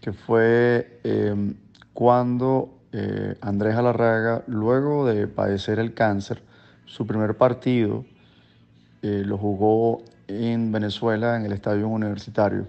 que 0.00 0.12
fue 0.12 1.00
em, 1.04 1.54
cuando 1.92 2.78
eh, 2.92 3.36
Andrés 3.40 3.74
Alarraga, 3.74 4.44
luego 4.46 5.06
de 5.06 5.26
padecer 5.26 5.78
el 5.78 5.94
cáncer, 5.94 6.42
su 6.84 7.06
primer 7.06 7.36
partido 7.36 8.04
eh, 9.02 9.22
lo 9.24 9.38
jugó 9.38 10.02
en 10.28 10.72
Venezuela, 10.72 11.36
en 11.36 11.46
el 11.46 11.52
Estadio 11.52 11.88
Universitario, 11.88 12.68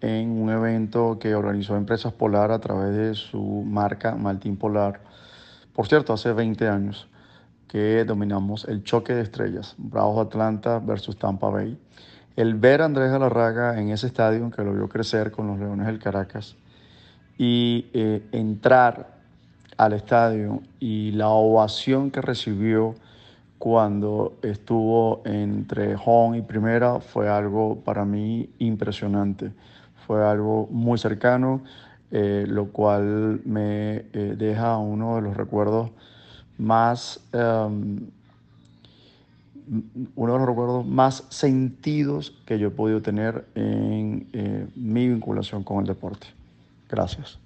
en 0.00 0.30
un 0.30 0.50
evento 0.50 1.18
que 1.18 1.34
organizó 1.34 1.76
Empresas 1.76 2.12
Polar 2.12 2.52
a 2.52 2.58
través 2.58 2.94
de 2.94 3.14
su 3.14 3.42
marca 3.66 4.14
Maltín 4.14 4.56
Polar. 4.56 5.00
Por 5.74 5.86
cierto, 5.86 6.12
hace 6.12 6.32
20 6.32 6.68
años 6.68 7.08
que 7.68 8.04
dominamos 8.04 8.64
el 8.66 8.82
choque 8.82 9.14
de 9.14 9.22
estrellas, 9.22 9.74
Bravos 9.78 10.26
Atlanta 10.26 10.78
versus 10.78 11.16
Tampa 11.16 11.48
Bay 11.48 11.78
el 12.40 12.54
ver 12.54 12.80
a 12.80 12.86
Andrés 12.86 13.10
Galarraga 13.10 13.78
en 13.78 13.90
ese 13.90 14.06
estadio, 14.06 14.50
que 14.50 14.62
lo 14.62 14.72
vio 14.72 14.88
crecer 14.88 15.30
con 15.30 15.46
los 15.46 15.58
Leones 15.58 15.86
del 15.86 15.98
Caracas, 15.98 16.56
y 17.36 17.86
eh, 17.92 18.22
entrar 18.32 19.18
al 19.76 19.92
estadio 19.92 20.62
y 20.78 21.10
la 21.12 21.28
ovación 21.28 22.10
que 22.10 22.22
recibió 22.22 22.94
cuando 23.58 24.38
estuvo 24.40 25.20
entre 25.26 25.96
home 26.02 26.38
y 26.38 26.42
primera 26.42 27.00
fue 27.00 27.28
algo 27.28 27.76
para 27.80 28.06
mí 28.06 28.48
impresionante. 28.58 29.52
Fue 30.06 30.26
algo 30.26 30.66
muy 30.70 30.98
cercano, 30.98 31.62
eh, 32.10 32.46
lo 32.48 32.68
cual 32.68 33.42
me 33.44 34.06
eh, 34.14 34.34
deja 34.38 34.78
uno 34.78 35.16
de 35.16 35.22
los 35.22 35.36
recuerdos 35.36 35.90
más 36.56 37.20
em, 37.32 38.08
uno 40.16 40.32
de 40.32 40.38
los 40.38 40.48
recuerdos 40.48 40.84
más 40.84 41.24
sentidos 41.28 42.36
que 42.44 42.58
yo 42.58 42.68
he 42.68 42.70
podido 42.70 43.00
tener 43.00 43.46
en 43.54 44.28
eh, 44.32 44.66
mi 44.74 45.08
vinculación 45.08 45.62
con 45.62 45.80
el 45.80 45.86
deporte. 45.86 46.26
Gracias. 46.88 47.38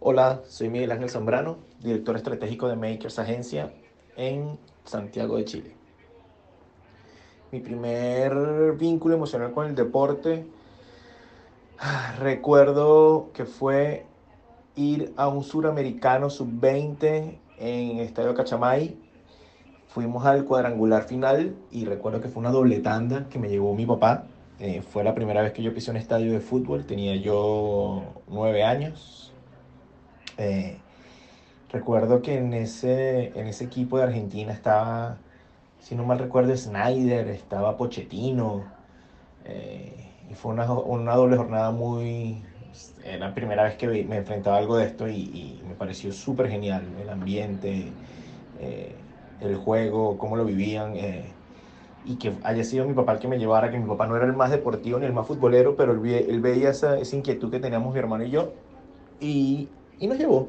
Hola, 0.00 0.40
soy 0.46 0.70
Miguel 0.70 0.92
Ángel 0.92 1.10
Zambrano, 1.10 1.58
director 1.82 2.16
estratégico 2.16 2.68
de 2.68 2.76
Makers 2.76 3.18
Agencia 3.18 3.72
en 4.16 4.58
Santiago 4.84 5.36
de 5.36 5.44
Chile. 5.44 5.72
Mi 7.52 7.60
primer 7.60 8.74
vínculo 8.78 9.16
emocional 9.16 9.52
con 9.52 9.66
el 9.66 9.74
deporte, 9.74 10.46
recuerdo 12.18 13.30
que 13.34 13.44
fue 13.44 14.06
ir 14.76 15.12
a 15.16 15.28
un 15.28 15.42
suramericano 15.42 16.30
sub-20 16.30 17.38
en 17.58 17.98
Estadio 17.98 18.34
Cachamay 18.34 19.07
Fuimos 19.88 20.26
al 20.26 20.44
cuadrangular 20.44 21.04
final 21.04 21.56
y 21.70 21.86
recuerdo 21.86 22.20
que 22.20 22.28
fue 22.28 22.40
una 22.40 22.50
doble 22.50 22.78
tanda 22.80 23.26
que 23.30 23.38
me 23.38 23.48
llevó 23.48 23.74
mi 23.74 23.86
papá. 23.86 24.24
Eh, 24.60 24.82
fue 24.82 25.02
la 25.02 25.14
primera 25.14 25.40
vez 25.40 25.52
que 25.52 25.62
yo 25.62 25.72
pisé 25.72 25.90
un 25.90 25.96
estadio 25.96 26.32
de 26.32 26.40
fútbol, 26.40 26.84
tenía 26.84 27.16
yo 27.16 28.02
nueve 28.28 28.64
años. 28.64 29.32
Eh, 30.36 30.76
recuerdo 31.70 32.20
que 32.20 32.36
en 32.36 32.52
ese, 32.52 33.32
en 33.38 33.46
ese 33.46 33.64
equipo 33.64 33.96
de 33.96 34.04
Argentina 34.04 34.52
estaba, 34.52 35.16
si 35.80 35.94
no 35.94 36.04
mal 36.04 36.18
recuerdo, 36.18 36.54
Snyder, 36.54 37.28
estaba 37.28 37.78
Pochettino. 37.78 38.64
Eh, 39.46 40.10
y 40.30 40.34
fue 40.34 40.52
una, 40.52 40.70
una, 40.70 41.14
doble 41.14 41.38
jornada 41.38 41.70
muy... 41.70 42.42
Era 43.04 43.28
la 43.28 43.34
primera 43.34 43.64
vez 43.64 43.76
que 43.76 43.86
me 44.04 44.18
enfrentaba 44.18 44.56
a 44.56 44.58
algo 44.58 44.76
de 44.76 44.84
esto 44.84 45.08
y, 45.08 45.62
me 45.66 45.74
pareció 45.74 46.12
súper 46.12 46.50
genial 46.50 46.84
el 47.00 47.08
ambiente 47.08 47.90
el 49.40 49.56
juego, 49.56 50.18
cómo 50.18 50.36
lo 50.36 50.44
vivían. 50.44 50.96
Eh, 50.96 51.32
y 52.04 52.16
que 52.16 52.32
haya 52.42 52.64
sido 52.64 52.86
mi 52.86 52.94
papá 52.94 53.12
el 53.12 53.18
que 53.18 53.28
me 53.28 53.38
llevara, 53.38 53.70
que 53.70 53.78
mi 53.78 53.86
papá 53.86 54.06
no 54.06 54.16
era 54.16 54.24
el 54.24 54.32
más 54.32 54.50
deportivo 54.50 54.98
ni 54.98 55.04
el 55.06 55.12
más 55.12 55.26
futbolero, 55.26 55.76
pero 55.76 55.92
él, 55.92 56.40
veía 56.40 56.70
esa, 56.70 56.98
esa, 56.98 57.16
inquietud 57.16 57.50
que 57.50 57.60
teníamos 57.60 57.92
mi 57.92 57.98
hermano 57.98 58.24
y 58.24 58.30
yo 58.30 58.52
y, 59.20 59.68
y 59.98 60.06
nos 60.06 60.18
llevó. 60.18 60.48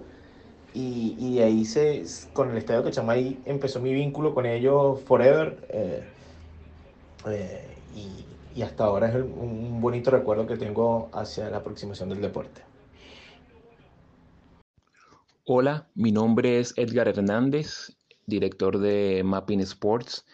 Y, 0.73 1.15
y, 1.19 1.35
de 1.35 1.43
ahí 1.43 1.65
se, 1.65 2.03
con 2.31 2.51
el 2.51 2.57
Estadio 2.57 2.83
Cachamay 2.83 3.39
empezó 3.45 3.81
mi 3.81 3.93
vínculo 3.93 4.33
con 4.33 4.45
ellos 4.45 5.01
forever. 5.01 5.67
Eh, 5.69 6.03
eh, 7.27 7.67
y, 7.95 8.59
y, 8.59 8.61
hasta 8.61 8.85
ahora 8.85 9.09
es 9.09 9.15
un 9.15 9.81
bonito 9.81 10.11
recuerdo 10.11 10.45
que 10.45 10.55
tengo 10.55 11.09
hacia 11.11 11.49
la 11.49 11.57
aproximación 11.57 12.09
del 12.09 12.21
deporte. 12.21 12.61
Hola, 15.43 15.87
mi 15.95 16.11
nombre 16.11 16.59
es 16.59 16.73
Edgar 16.77 17.07
Hernández 17.07 17.98
director 18.29 18.79
de 18.79 19.23
Mapping 19.23 19.61
Sports. 19.61 20.25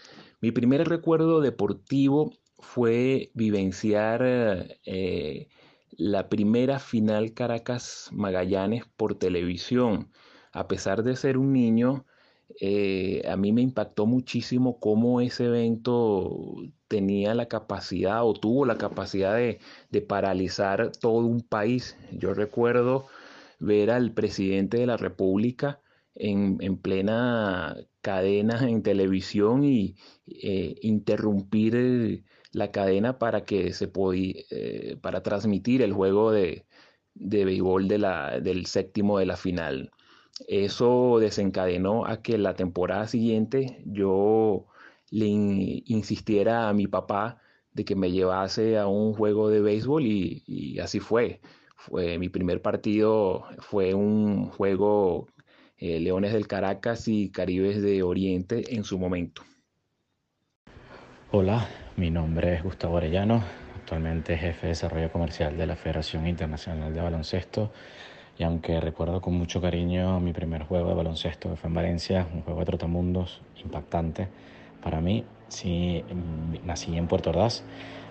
Mi 0.42 0.52
primer 0.52 0.88
recuerdo 0.88 1.42
deportivo 1.42 2.32
fue 2.60 3.32
vivenciar 3.34 4.22
eh, 4.86 5.48
la 5.92 6.30
primera 6.30 6.80
final 6.80 7.34
Caracas 7.34 8.10
Magallanes 8.12 8.84
por 8.98 9.16
televisión. 9.16 10.12
A 10.52 10.68
pesar 10.68 11.04
de 11.04 11.16
ser 11.16 11.38
un 11.38 11.54
niño, 11.54 12.06
eh, 12.62 13.24
a 13.28 13.36
mí 13.38 13.52
me 13.52 13.62
impactó 13.62 14.06
muchísimo 14.06 14.80
cómo 14.80 15.22
ese 15.22 15.46
evento 15.46 16.56
tenía 16.88 17.34
la 17.34 17.48
capacidad 17.48 18.26
o 18.26 18.34
tuvo 18.34 18.66
la 18.66 18.78
capacidad 18.78 19.36
de, 19.36 19.60
de 19.90 20.02
paralizar 20.02 20.92
todo 20.92 21.26
un 21.26 21.42
país. 21.42 21.98
Yo 22.12 22.34
recuerdo 22.34 23.08
ver 23.60 23.92
al 23.92 24.14
presidente 24.14 24.78
de 24.78 24.86
la 24.86 24.98
República 24.98 25.82
en, 26.16 26.78
plena 26.78 27.76
cadena 28.02 28.68
en 28.70 28.84
televisión 28.84 29.64
y 29.64 29.96
eh, 30.28 30.76
interrumpir 30.82 31.76
eh, 31.76 32.24
la 32.52 32.72
cadena 32.72 33.20
para 33.20 33.46
que 33.46 33.74
se 33.74 33.88
podía, 33.88 34.36
eh, 34.52 34.98
para 35.02 35.24
transmitir 35.24 35.82
el 35.82 35.94
juego 35.94 36.32
de, 36.32 36.66
de 37.16 37.46
béisbol 37.46 37.88
del 37.88 38.66
séptimo 38.66 39.20
de 39.20 39.26
la 39.26 39.38
final. 39.38 39.92
Eso 40.48 41.20
desencadenó 41.20 42.06
a 42.06 42.22
que 42.22 42.38
la 42.38 42.56
temporada 42.56 43.08
siguiente 43.08 43.82
yo 43.86 44.68
le 45.10 45.28
insistiera 45.28 46.68
a 46.70 46.74
mi 46.74 46.88
papá 46.88 47.42
de 47.74 47.86
que 47.86 47.96
me 47.96 48.12
llevase 48.12 48.78
a 48.78 48.88
un 48.88 49.14
juego 49.14 49.50
de 49.50 49.62
béisbol 49.62 50.06
y, 50.06 50.44
y 50.48 50.80
así 50.80 51.00
fue. 51.00 51.42
Fue 51.78 52.18
mi 52.18 52.30
primer 52.30 52.62
partido, 52.62 53.46
fue 53.60 53.94
un 53.94 54.50
juego 54.50 55.28
eh, 55.78 56.00
Leones 56.00 56.34
del 56.34 56.48
Caracas 56.48 57.08
y 57.08 57.30
Caribes 57.30 57.82
de 57.82 58.04
Oriente 58.04 58.76
en 58.76 58.84
su 58.84 58.98
momento. 58.98 59.44
Hola, 61.32 61.68
mi 61.98 62.12
nombre 62.12 62.56
es 62.56 62.64
Gustavo 62.64 62.98
Arellano, 62.98 63.44
actualmente 63.76 64.38
jefe 64.38 64.68
de 64.68 64.70
desarrollo 64.70 65.12
comercial 65.12 65.58
de 65.58 65.68
la 65.68 65.76
Federación 65.76 66.28
Internacional 66.28 66.94
de 66.94 67.02
Baloncesto. 67.02 67.72
Y 68.38 68.44
aunque 68.44 68.80
recuerdo 68.80 69.22
con 69.22 69.34
mucho 69.34 69.62
cariño 69.62 70.20
mi 70.20 70.34
primer 70.34 70.64
juego 70.64 70.90
de 70.90 70.96
baloncesto 70.96 71.56
fue 71.56 71.70
en 71.70 71.74
Valencia, 71.74 72.28
un 72.34 72.42
juego 72.42 72.60
de 72.60 72.66
trotamundos 72.66 73.42
impactante 73.64 74.28
para 74.82 75.02
mí, 75.02 75.24
sí, 75.48 76.04
mm, 76.10 76.66
nací 76.66 76.98
en 76.98 77.08
Puerto 77.08 77.32
Ordaz, 77.32 77.64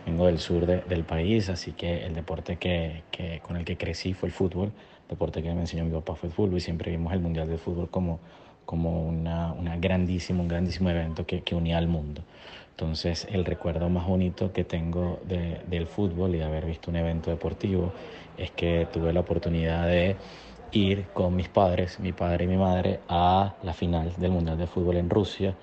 vengo 0.07 0.27
del 0.27 0.39
sur 0.39 0.67
del 0.67 1.05
país, 1.05 1.49
así 1.49 1.73
que 1.73 2.05
el 2.05 2.15
deporte 2.15 2.57
que, 2.57 3.05
que, 3.11 3.41
con 3.41 3.57
el 3.57 3.65
que 3.65 3.77
crecí 3.77 4.15
fue 4.15 4.29
el 4.29 4.35
fútbol 4.35 4.73
deporte 5.15 5.43
que 5.43 5.53
me 5.55 5.63
enseñó 5.63 5.85
mi 5.85 5.93
papá 5.93 6.15
fue 6.15 6.29
el 6.29 6.35
fútbol 6.35 6.57
y 6.57 6.61
siempre 6.61 6.91
vimos 6.91 7.13
el 7.13 7.21
Mundial 7.21 7.49
de 7.49 7.59
Fútbol 7.59 7.89
como, 7.91 8.21
como 8.65 9.07
una, 9.07 9.53
una 9.53 9.77
grandísimo, 9.77 10.43
un 10.43 10.49
grandísimo 10.49 10.91
evento 10.91 11.27
que, 11.27 11.43
que 11.43 11.55
unía 11.55 11.79
al 11.79 11.89
mundo. 11.89 12.23
Entonces, 12.71 13.29
el 13.31 13.45
recuerdo 13.45 13.89
más 13.89 14.07
bonito 14.07 14.53
que 14.53 14.65
tengo 14.65 15.21
de, 15.25 15.61
del 15.69 15.87
fútbol 15.87 16.35
y 16.35 16.39
de 16.39 16.45
haber 16.45 16.67
visto 16.67 16.91
un 16.91 16.97
evento 16.97 17.31
deportivo 17.31 17.93
es 18.37 18.51
que 18.51 18.89
tuve 18.93 19.13
la 19.13 19.21
oportunidad 19.21 19.87
de 19.87 20.17
ir 20.73 21.07
con 21.15 21.37
mis 21.37 21.49
padres, 21.49 22.01
mi 22.01 22.13
padre 22.13 22.47
y 22.47 22.49
mi 22.49 22.57
madre, 22.57 22.99
a 23.09 23.55
la 23.63 23.73
final 23.73 24.13
del 24.17 24.33
Mundial 24.33 24.59
de 24.59 24.67
Fútbol 24.67 24.97
en 24.97 25.09
Rusia, 25.09 25.55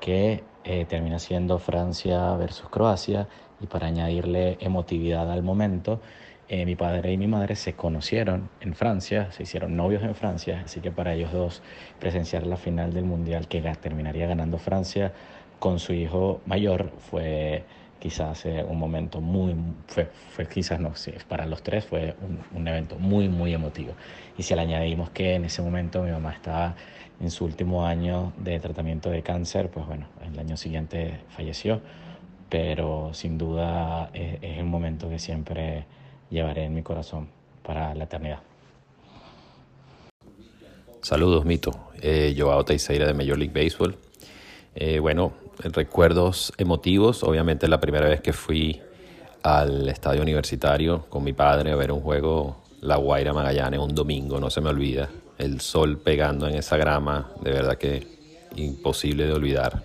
que 0.00 0.42
eh, 0.64 0.84
termina 0.86 1.20
siendo 1.20 1.60
Francia 1.60 2.34
versus 2.34 2.68
Croacia, 2.68 3.28
y 3.60 3.66
para 3.66 3.86
añadirle 3.86 4.58
emotividad 4.60 5.30
al 5.30 5.42
momento, 5.42 6.00
eh, 6.48 6.64
mi 6.64 6.76
padre 6.76 7.12
y 7.12 7.16
mi 7.16 7.26
madre 7.26 7.56
se 7.56 7.72
conocieron 7.72 8.48
en 8.60 8.74
Francia, 8.74 9.32
se 9.32 9.42
hicieron 9.42 9.76
novios 9.76 10.02
en 10.04 10.14
Francia, 10.14 10.62
así 10.64 10.80
que 10.80 10.92
para 10.92 11.14
ellos 11.14 11.32
dos 11.32 11.62
presenciar 11.98 12.46
la 12.46 12.56
final 12.56 12.92
del 12.92 13.04
Mundial 13.04 13.48
que 13.48 13.60
terminaría 13.80 14.26
ganando 14.26 14.58
Francia 14.58 15.12
con 15.58 15.78
su 15.78 15.92
hijo 15.92 16.40
mayor 16.46 16.92
fue 17.10 17.64
quizás 17.98 18.46
eh, 18.46 18.64
un 18.68 18.78
momento 18.78 19.20
muy, 19.20 19.56
fue, 19.88 20.08
fue, 20.30 20.46
quizás 20.46 20.78
no, 20.78 20.94
sí, 20.94 21.12
para 21.26 21.46
los 21.46 21.62
tres 21.62 21.84
fue 21.84 22.14
un, 22.20 22.38
un, 22.56 22.68
evento 22.68 22.96
muy, 22.98 23.28
muy 23.28 23.52
emotivo. 23.52 23.94
Y 24.38 24.42
si 24.42 24.54
le 24.54 24.60
añadimos 24.60 25.10
que 25.10 25.34
en 25.34 25.46
ese 25.46 25.62
momento 25.62 26.02
mi 26.02 26.10
mamá 26.10 26.32
estaba 26.32 26.76
en 27.20 27.30
su 27.30 27.44
último 27.44 27.86
año 27.86 28.32
de 28.36 28.60
tratamiento 28.60 29.10
de 29.10 29.22
cáncer, 29.22 29.70
pues 29.70 29.86
bueno, 29.86 30.06
el 30.24 30.38
año 30.38 30.56
siguiente 30.56 31.20
falleció, 31.30 31.80
pero 32.48 33.12
sin 33.14 33.38
duda 33.38 34.10
es, 34.12 34.34
eh, 34.34 34.38
es 34.42 34.58
el 34.58 34.66
momento 34.66 35.08
que 35.08 35.18
siempre 35.18 35.86
llevaré 36.30 36.64
en 36.64 36.74
mi 36.74 36.82
corazón 36.82 37.28
para 37.62 37.94
la 37.94 38.04
eternidad. 38.04 38.40
Saludos, 41.02 41.44
Mito. 41.44 41.70
Eh, 42.00 42.34
Joao 42.36 42.64
Teixeira 42.64 43.06
de 43.06 43.14
Major 43.14 43.38
League 43.38 43.52
Baseball. 43.54 43.96
Eh, 44.74 44.98
bueno, 44.98 45.32
recuerdos 45.58 46.52
emotivos. 46.58 47.22
Obviamente 47.22 47.68
la 47.68 47.80
primera 47.80 48.08
vez 48.08 48.20
que 48.20 48.32
fui 48.32 48.80
al 49.42 49.88
estadio 49.88 50.22
universitario 50.22 51.06
con 51.08 51.22
mi 51.22 51.32
padre 51.32 51.70
a 51.70 51.76
ver 51.76 51.92
un 51.92 52.00
juego, 52.00 52.56
La 52.80 52.96
Guaira 52.96 53.32
Magallanes, 53.32 53.78
un 53.78 53.94
domingo, 53.94 54.40
no 54.40 54.50
se 54.50 54.60
me 54.60 54.70
olvida. 54.70 55.08
El 55.38 55.60
sol 55.60 55.98
pegando 55.98 56.48
en 56.48 56.56
esa 56.56 56.76
grama, 56.76 57.30
de 57.40 57.52
verdad 57.52 57.78
que 57.78 58.06
imposible 58.56 59.26
de 59.26 59.32
olvidar. 59.32 59.82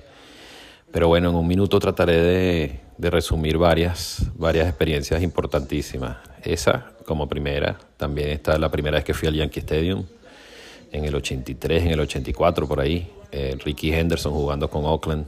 Pero 0.91 1.07
bueno, 1.07 1.29
en 1.29 1.35
un 1.35 1.47
minuto 1.47 1.79
trataré 1.79 2.21
de, 2.21 2.79
de 3.01 3.09
resumir 3.09 3.57
varias, 3.57 4.27
varias 4.35 4.67
experiencias 4.67 5.23
importantísimas. 5.23 6.17
Esa 6.43 6.91
como 7.03 7.27
primera, 7.27 7.79
también 7.97 8.29
está 8.29 8.59
la 8.59 8.69
primera 8.69 8.97
vez 8.97 9.03
que 9.03 9.15
fui 9.15 9.27
al 9.27 9.33
Yankee 9.33 9.59
Stadium, 9.61 10.05
en 10.91 11.05
el 11.05 11.15
83, 11.15 11.81
en 11.81 11.89
el 11.89 11.99
84 11.99 12.67
por 12.67 12.79
ahí. 12.79 13.11
Eh, 13.31 13.57
Ricky 13.65 13.91
Henderson 13.91 14.33
jugando 14.33 14.69
con 14.69 14.85
Oakland, 14.85 15.25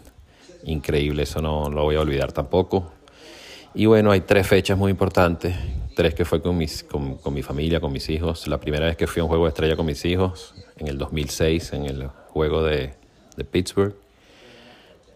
increíble, 0.66 1.24
eso 1.24 1.42
no, 1.42 1.68
lo 1.72 1.82
voy 1.82 1.96
a 1.96 2.02
olvidar 2.02 2.32
tampoco. 2.32 2.92
Y 3.74 3.88
bueno, 3.88 4.12
hay 4.12 4.22
tres 4.22 4.46
fechas 4.46 4.78
muy 4.78 4.92
importantes, 4.92 5.56
tres 5.96 6.14
que 6.14 6.26
fue 6.26 6.44
con, 6.44 6.56
mis, 6.56 6.84
con, 6.84 7.34
mi 7.34 7.42
familia, 7.42 7.80
con 7.80 7.92
mis 7.92 8.08
hijos. 8.08 8.48
La 8.48 8.60
primera 8.60 8.86
vez 8.86 8.98
que 8.98 9.08
fui 9.08 9.22
a 9.22 9.24
un 9.24 9.30
juego 9.30 9.46
de 9.46 9.50
estrella 9.50 9.76
con 9.76 9.88
mis 9.88 10.06
hijos, 10.06 10.54
en 10.78 10.90
el 10.90 11.00
2006, 11.00 11.74
en 11.74 11.86
el 11.86 12.08
juego 12.28 12.62
de, 12.62 12.94
de 13.36 13.44
Pittsburgh, 13.44 13.96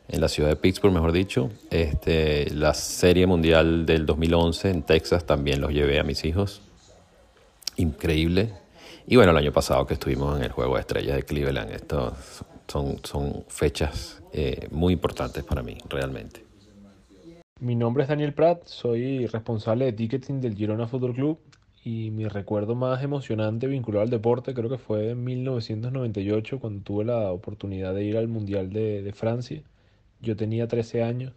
en 0.09 0.21
la 0.21 0.27
ciudad 0.27 0.49
de 0.49 0.55
Pittsburgh, 0.55 0.93
mejor 0.93 1.11
dicho. 1.11 1.49
Este, 1.69 2.49
la 2.51 2.73
Serie 2.73 3.27
Mundial 3.27 3.85
del 3.85 4.05
2011 4.05 4.69
en 4.69 4.83
Texas 4.83 5.25
también 5.25 5.61
los 5.61 5.71
llevé 5.71 5.99
a 5.99 6.03
mis 6.03 6.23
hijos. 6.25 6.61
Increíble. 7.75 8.53
Y 9.05 9.15
bueno, 9.15 9.31
el 9.31 9.37
año 9.37 9.51
pasado 9.51 9.85
que 9.85 9.93
estuvimos 9.93 10.37
en 10.37 10.43
el 10.43 10.51
Juego 10.51 10.75
de 10.75 10.81
Estrellas 10.81 11.15
de 11.15 11.23
Cleveland, 11.23 11.71
estos 11.71 12.13
son, 12.67 12.97
son 13.03 13.45
fechas 13.47 14.21
eh, 14.33 14.67
muy 14.71 14.93
importantes 14.93 15.43
para 15.43 15.63
mí, 15.63 15.77
realmente. 15.89 16.43
Mi 17.59 17.75
nombre 17.75 18.03
es 18.03 18.09
Daniel 18.09 18.33
Prat, 18.33 18.65
soy 18.65 19.25
responsable 19.27 19.85
de 19.85 19.93
ticketing 19.93 20.41
del 20.41 20.55
Girona 20.55 20.87
Football 20.87 21.15
Club 21.15 21.39
y 21.83 22.11
mi 22.11 22.27
recuerdo 22.27 22.75
más 22.75 23.01
emocionante 23.01 23.65
vinculado 23.65 24.03
al 24.03 24.09
deporte 24.09 24.53
creo 24.53 24.69
que 24.69 24.77
fue 24.77 25.11
en 25.11 25.23
1998 25.23 26.59
cuando 26.59 26.83
tuve 26.83 27.05
la 27.05 27.31
oportunidad 27.31 27.95
de 27.95 28.03
ir 28.03 28.17
al 28.17 28.27
Mundial 28.27 28.69
de, 28.69 29.01
de 29.01 29.13
Francia. 29.13 29.63
Yo 30.21 30.35
tenía 30.35 30.67
13 30.67 31.03
años 31.03 31.33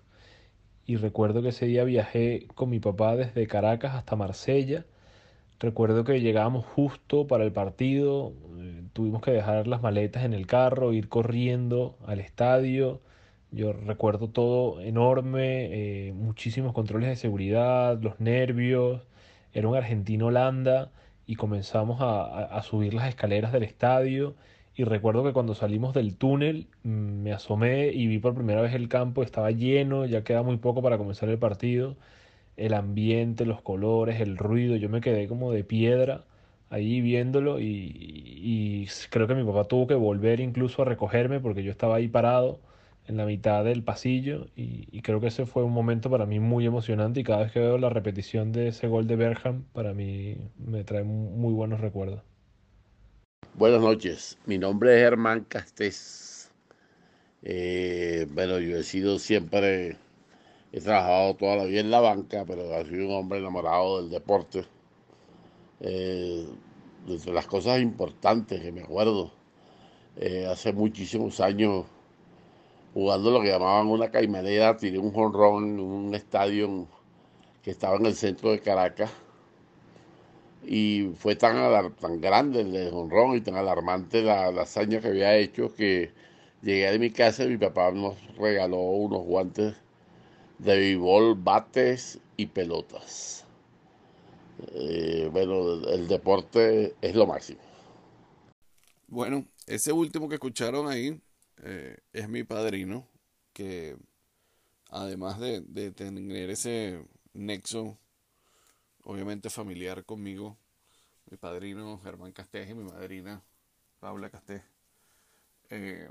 y 0.86 0.96
recuerdo 0.96 1.42
que 1.42 1.50
ese 1.50 1.66
día 1.66 1.84
viajé 1.84 2.48
con 2.54 2.70
mi 2.70 2.80
papá 2.80 3.16
desde 3.16 3.46
Caracas 3.46 3.94
hasta 3.94 4.16
Marsella. 4.16 4.84
Recuerdo 5.60 6.04
que 6.04 6.20
llegábamos 6.20 6.64
justo 6.66 7.26
para 7.26 7.44
el 7.44 7.52
partido, 7.52 8.32
eh, 8.58 8.82
tuvimos 8.92 9.22
que 9.22 9.30
dejar 9.30 9.66
las 9.66 9.82
maletas 9.82 10.24
en 10.24 10.32
el 10.34 10.46
carro, 10.46 10.92
ir 10.92 11.08
corriendo 11.08 11.98
al 12.06 12.20
estadio. 12.20 13.00
Yo 13.52 13.72
recuerdo 13.72 14.30
todo 14.30 14.80
enorme, 14.80 16.08
eh, 16.08 16.12
muchísimos 16.14 16.72
controles 16.72 17.10
de 17.10 17.16
seguridad, 17.16 18.00
los 18.00 18.20
nervios. 18.20 19.02
Era 19.52 19.68
un 19.68 19.76
argentino-Holanda 19.76 20.92
y 21.26 21.36
comenzamos 21.36 21.98
a, 22.00 22.60
subir 22.62 22.94
las 22.94 23.08
escaleras 23.08 23.52
del 23.52 23.62
estadio. 23.64 24.34
Y 24.74 24.84
recuerdo 24.84 25.24
que 25.24 25.32
cuando 25.32 25.54
salimos 25.54 25.94
del 25.94 26.16
túnel 26.16 26.68
me 26.82 27.32
asomé 27.32 27.88
y 27.92 28.06
vi 28.06 28.18
por 28.18 28.34
primera 28.34 28.62
vez 28.62 28.74
el 28.74 28.88
campo, 28.88 29.22
estaba 29.22 29.50
lleno, 29.50 30.06
ya 30.06 30.24
queda 30.24 30.42
muy 30.42 30.56
poco 30.58 30.82
para 30.82 30.98
comenzar 30.98 31.28
el 31.28 31.38
partido. 31.38 31.96
El 32.56 32.74
ambiente, 32.74 33.46
los 33.46 33.62
colores, 33.62 34.20
el 34.20 34.36
ruido, 34.38 34.76
yo 34.76 34.88
me 34.90 35.00
quedé 35.00 35.28
como 35.28 35.52
de 35.52 35.64
piedra 35.64 36.24
ahí 36.70 37.00
viéndolo 37.00 37.60
y, 37.60 37.66
y, 37.66 38.88
creo 39.10 39.26
que 39.26 39.34
mi 39.34 39.44
papá 39.44 39.64
tuvo 39.64 39.86
que 39.86 39.94
volver 39.94 40.40
incluso 40.40 40.82
a 40.82 40.84
recogerme 40.84 41.40
porque 41.40 41.62
yo 41.64 41.70
estaba 41.72 41.96
ahí 41.96 42.08
parado 42.08 42.60
en 43.06 43.16
la 43.16 43.26
mitad 43.26 43.64
del 43.64 43.82
pasillo 43.82 44.46
y, 44.56 44.88
y, 44.92 45.02
creo 45.02 45.20
que 45.20 45.28
ese 45.28 45.46
fue 45.46 45.64
un 45.64 45.72
momento 45.72 46.10
para 46.10 46.26
mí 46.26 46.38
muy 46.40 46.66
emocionante 46.66 47.20
y 47.20 47.24
cada 47.24 47.42
vez 47.44 47.52
que 47.52 47.60
veo 47.60 47.78
la 47.78 47.90
repetición 47.90 48.52
de 48.52 48.68
ese 48.68 48.86
gol 48.88 49.06
de 49.06 49.16
Berham 49.16 49.64
para 49.72 49.94
mí 49.94 50.36
me 50.58 50.84
trae 50.84 51.04
muy 51.04 51.52
buenos 51.52 51.80
recuerdos. 51.80 52.29
Buenas 53.54 53.82
noches, 53.82 54.38
mi 54.46 54.58
nombre 54.58 54.94
es 54.94 55.02
Germán 55.02 55.44
Castés. 55.44 56.50
Eh, 57.42 58.26
bueno, 58.30 58.58
yo 58.58 58.78
he 58.78 58.82
sido 58.84 59.18
siempre, 59.18 59.98
he 60.72 60.80
trabajado 60.80 61.34
toda 61.34 61.56
la 61.56 61.64
vida 61.64 61.80
en 61.80 61.90
la 61.90 62.00
banca, 62.00 62.44
pero 62.46 62.62
he 62.62 62.84
sido 62.86 63.08
un 63.08 63.14
hombre 63.14 63.40
enamorado 63.40 64.00
del 64.00 64.10
deporte. 64.10 64.64
Eh, 65.80 66.46
entre 67.08 67.32
las 67.34 67.46
cosas 67.46 67.80
importantes 67.80 68.60
que 68.62 68.72
me 68.72 68.82
acuerdo, 68.82 69.32
eh, 70.16 70.46
hace 70.46 70.72
muchísimos 70.72 71.40
años, 71.40 71.86
jugando 72.94 73.30
lo 73.32 73.42
que 73.42 73.48
llamaban 73.48 73.88
una 73.88 74.10
caimanera, 74.10 74.76
tiré 74.76 74.98
un 74.98 75.12
jonrón 75.12 75.64
en 75.64 75.80
un 75.80 76.14
estadio 76.14 76.86
que 77.62 77.72
estaba 77.72 77.96
en 77.96 78.06
el 78.06 78.14
centro 78.14 78.52
de 78.52 78.60
Caracas 78.60 79.10
y 80.64 81.12
fue 81.16 81.36
tan, 81.36 81.94
tan 81.94 82.20
grande 82.20 82.60
el 82.60 82.94
honrón 82.94 83.36
y 83.36 83.40
tan 83.40 83.56
alarmante 83.56 84.22
la, 84.22 84.50
la, 84.52 84.62
hazaña 84.62 85.00
que 85.00 85.08
había 85.08 85.36
hecho 85.36 85.74
que 85.74 86.12
llegué 86.62 86.90
de 86.90 86.98
mi 86.98 87.10
casa 87.10 87.44
y 87.44 87.48
mi 87.48 87.56
papá 87.56 87.90
nos 87.92 88.16
regaló 88.36 88.78
unos 88.78 89.24
guantes 89.24 89.74
de 90.58 90.76
béisbol, 90.76 91.34
bates 91.36 92.20
y 92.36 92.46
pelotas. 92.46 93.46
Eh, 94.72 95.28
bueno, 95.32 95.88
el 95.88 96.06
deporte 96.06 96.94
es 97.00 97.14
lo 97.14 97.26
máximo. 97.26 97.60
Bueno, 99.08 99.46
ese 99.66 99.92
último 99.92 100.28
que 100.28 100.34
escucharon 100.34 100.88
ahí 100.88 101.20
eh, 101.62 101.96
es 102.12 102.28
mi 102.28 102.44
padrino, 102.44 103.08
que 103.52 103.96
además 104.90 105.40
de, 105.40 105.62
de 105.62 105.90
tener 105.92 106.50
ese 106.50 107.02
nexo 107.32 107.98
obviamente 109.04 109.50
familiar 109.50 110.04
conmigo, 110.04 110.58
mi 111.30 111.36
padrino 111.36 111.98
Germán 112.00 112.32
Castés 112.32 112.70
y 112.70 112.74
mi 112.74 112.84
madrina 112.84 113.42
Paula 113.98 114.30
Castés. 114.30 114.62
Eh, 115.70 116.08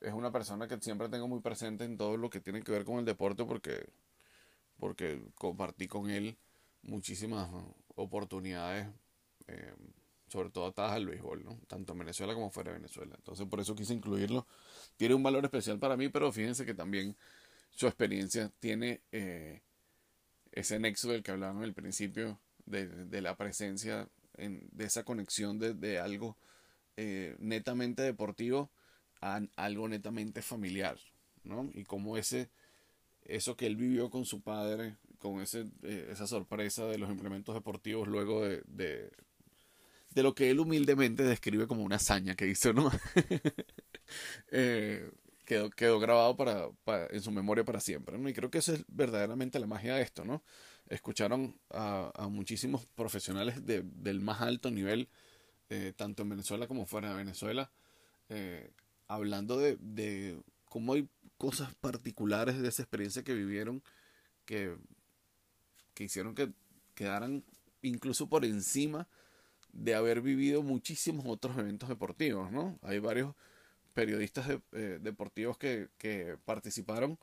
es 0.00 0.12
una 0.12 0.30
persona 0.30 0.68
que 0.68 0.78
siempre 0.80 1.08
tengo 1.08 1.26
muy 1.26 1.40
presente 1.40 1.84
en 1.84 1.96
todo 1.96 2.16
lo 2.16 2.30
que 2.30 2.40
tiene 2.40 2.62
que 2.62 2.72
ver 2.72 2.84
con 2.84 2.98
el 2.98 3.04
deporte 3.04 3.44
porque, 3.44 3.88
porque 4.78 5.20
compartí 5.34 5.88
con 5.88 6.08
él 6.08 6.38
muchísimas 6.82 7.50
oportunidades, 7.96 8.88
eh, 9.48 9.74
sobre 10.28 10.50
todo 10.50 10.66
atadas 10.66 10.92
al 10.92 11.06
béisbol, 11.06 11.44
¿no? 11.44 11.58
tanto 11.66 11.92
en 11.92 11.98
Venezuela 11.98 12.34
como 12.34 12.50
fuera 12.50 12.70
de 12.70 12.78
Venezuela. 12.78 13.14
Entonces 13.16 13.46
por 13.46 13.60
eso 13.60 13.74
quise 13.74 13.94
incluirlo. 13.94 14.46
Tiene 14.96 15.14
un 15.14 15.22
valor 15.22 15.44
especial 15.44 15.78
para 15.78 15.96
mí, 15.96 16.08
pero 16.08 16.30
fíjense 16.30 16.64
que 16.64 16.74
también 16.74 17.16
su 17.70 17.86
experiencia 17.86 18.52
tiene... 18.60 19.02
Eh, 19.10 19.62
ese 20.52 20.78
nexo 20.78 21.10
del 21.10 21.22
que 21.22 21.30
hablábamos 21.32 21.64
al 21.64 21.74
principio, 21.74 22.38
de, 22.66 22.86
de 22.86 23.20
la 23.22 23.36
presencia, 23.36 24.08
en, 24.36 24.68
de 24.72 24.84
esa 24.84 25.04
conexión 25.04 25.58
de, 25.58 25.74
de 25.74 25.98
algo 25.98 26.36
eh, 26.96 27.36
netamente 27.38 28.02
deportivo 28.02 28.70
a 29.20 29.40
algo 29.56 29.88
netamente 29.88 30.42
familiar, 30.42 30.98
¿no? 31.44 31.70
Y 31.74 31.84
como 31.84 32.16
ese, 32.16 32.50
eso 33.24 33.56
que 33.56 33.66
él 33.66 33.76
vivió 33.76 34.10
con 34.10 34.24
su 34.24 34.40
padre, 34.42 34.96
con 35.18 35.40
ese, 35.40 35.66
eh, 35.82 36.08
esa 36.10 36.26
sorpresa 36.26 36.86
de 36.86 36.98
los 36.98 37.10
implementos 37.10 37.54
deportivos 37.54 38.08
luego 38.08 38.44
de, 38.44 38.62
de, 38.66 39.10
de 40.14 40.22
lo 40.22 40.34
que 40.34 40.50
él 40.50 40.60
humildemente 40.60 41.22
describe 41.22 41.66
como 41.66 41.82
una 41.82 41.96
hazaña 41.96 42.34
que 42.34 42.46
hizo, 42.48 42.72
¿no? 42.72 42.90
Eh, 44.50 45.10
quedó, 45.48 45.70
quedó 45.70 45.98
grabado 45.98 46.36
para, 46.36 46.68
en 47.08 47.22
su 47.22 47.30
memoria 47.30 47.64
para 47.64 47.80
siempre, 47.80 48.18
¿no? 48.18 48.28
Y 48.28 48.34
creo 48.34 48.50
que 48.50 48.58
esa 48.58 48.74
es 48.74 48.84
verdaderamente 48.86 49.58
la 49.58 49.66
magia 49.66 49.94
de 49.94 50.02
esto, 50.02 50.22
¿no? 50.26 50.42
Escucharon 50.90 51.58
a, 51.70 52.28
muchísimos 52.30 52.84
profesionales 52.94 53.64
de, 53.64 53.82
del 53.82 54.20
más 54.20 54.42
alto 54.42 54.70
nivel, 54.70 55.08
eh, 55.70 55.94
tanto 55.96 56.22
en 56.22 56.28
Venezuela 56.28 56.66
como 56.66 56.84
fuera 56.84 57.08
de 57.08 57.16
Venezuela, 57.16 57.72
eh, 58.28 58.70
hablando 59.06 59.56
de, 59.56 59.78
de 59.80 60.38
cómo 60.66 60.92
hay 60.92 61.08
cosas 61.38 61.74
particulares 61.76 62.60
de 62.60 62.68
esa 62.68 62.82
experiencia 62.82 63.22
que 63.24 63.32
vivieron 63.32 63.82
que, 64.44 64.76
que 65.94 66.04
hicieron 66.04 66.34
que 66.34 66.52
quedaran 66.94 67.42
incluso 67.80 68.28
por 68.28 68.44
encima 68.44 69.08
de 69.72 69.94
haber 69.94 70.20
vivido 70.20 70.62
muchísimos 70.62 71.24
otros 71.26 71.56
eventos 71.56 71.88
deportivos, 71.88 72.52
¿no? 72.52 72.78
Hay 72.82 72.98
varios 72.98 73.34
periodistas 73.98 74.48
eh, 74.70 75.00
deportivos 75.02 75.58
que, 75.58 75.88
participaron 76.44 77.18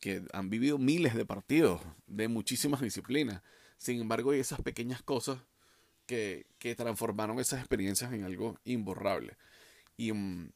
que 0.00 0.24
han 0.32 0.50
vivido 0.50 0.76
miles 0.76 1.14
de 1.14 1.24
partidos 1.24 1.80
de 2.08 2.26
muchísimas 2.26 2.80
disciplinas. 2.80 3.42
Sin 3.76 4.00
embargo, 4.00 4.32
hay 4.32 4.40
esas 4.40 4.60
pequeñas 4.60 5.04
cosas 5.04 5.38
que, 6.06 6.46
transformaron 6.76 7.38
esas 7.38 7.60
experiencias 7.60 8.12
en 8.12 8.24
algo 8.24 8.58
imborrable. 8.64 9.36
Y 9.96 10.12
mm, 10.12 10.50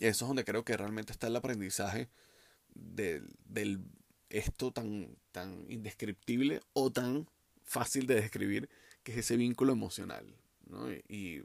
eso 0.00 0.24
es 0.24 0.28
donde 0.28 0.44
creo 0.44 0.66
que 0.66 0.76
realmente 0.76 1.12
está 1.12 1.28
el 1.28 1.36
aprendizaje 1.36 2.10
del, 2.74 3.26
del 3.46 3.80
esto 4.28 4.70
tan, 4.70 5.16
tan 5.32 5.64
indescriptible 5.70 6.60
o 6.74 6.92
tan 6.92 7.26
fácil 7.64 8.06
de 8.06 8.16
describir 8.16 8.68
que 9.02 9.12
es 9.12 9.18
ese 9.18 9.38
vínculo 9.38 9.72
emocional. 9.72 10.26
¿no? 10.66 10.92
Y, 10.92 11.42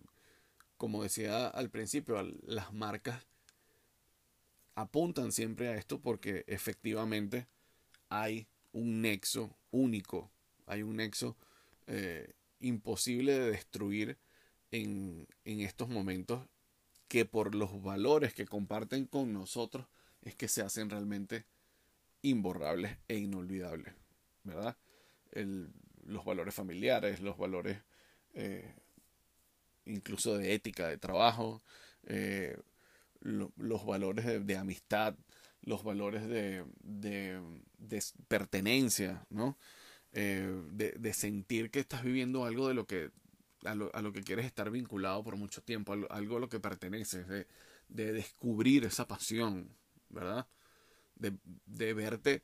como 0.82 1.04
decía 1.04 1.48
al 1.48 1.70
principio, 1.70 2.20
las 2.42 2.74
marcas 2.74 3.24
apuntan 4.74 5.32
siempre 5.32 5.68
a 5.68 5.76
esto 5.76 6.02
porque 6.02 6.44
efectivamente 6.48 7.46
hay 8.10 8.48
un 8.72 9.04
nexo 9.04 9.56
único, 9.70 10.32
hay 10.66 10.82
un 10.82 10.96
nexo 10.96 11.38
eh, 11.86 12.34
imposible 12.62 13.38
de 13.38 13.52
destruir 13.52 14.18
en, 14.72 15.28
en 15.46 15.60
estos 15.60 15.88
momentos 15.88 16.48
que 17.08 17.26
por 17.26 17.54
los 17.54 17.84
valores 17.84 18.34
que 18.34 18.48
comparten 18.48 19.06
con 19.06 19.34
nosotros 19.34 19.86
es 20.24 20.34
que 20.34 20.48
se 20.48 20.64
hacen 20.64 20.90
realmente 20.90 21.46
imborrables 22.24 22.98
e 23.08 23.18
inolvidables, 23.18 23.94
¿verdad? 24.44 24.76
Los 26.08 26.26
valores 26.26 26.56
familiares, 26.56 27.20
los 27.20 27.38
valores 27.38 27.78
eh, 28.34 28.74
incluso 29.86 30.38
de 30.38 30.54
ética 30.54 30.88
de 30.88 30.98
trabajo, 30.98 31.62
eh, 32.06 32.58
los 33.22 33.86
valores 33.86 34.46
de, 34.46 34.58
amistad, 34.58 35.16
los 35.62 35.84
valores 35.84 36.28
de, 36.28 36.66
de, 36.82 37.40
pertenencia, 38.28 39.26
¿no? 39.30 39.58
Eh, 40.14 40.62
de, 40.72 41.14
sentir 41.14 41.72
que 41.72 41.80
estás 41.80 42.04
viviendo 42.04 42.44
algo 42.44 42.68
de 42.68 42.74
lo 42.74 42.86
que 42.86 43.12
a 43.64 43.76
lo, 43.76 43.94
a 43.94 44.02
lo, 44.02 44.12
que 44.12 44.24
quieres 44.24 44.46
estar 44.46 44.72
vinculado 44.72 45.24
por 45.24 45.38
mucho 45.38 45.62
tiempo, 45.62 45.94
algo 46.10 46.38
a 46.38 46.40
lo 46.40 46.50
que 46.50 46.60
perteneces, 46.60 47.28
de, 47.28 47.46
descubrir 48.14 48.86
esa 48.86 49.08
pasión, 49.08 49.70
¿verdad? 50.10 50.48
De, 51.16 51.94
verte 51.94 52.42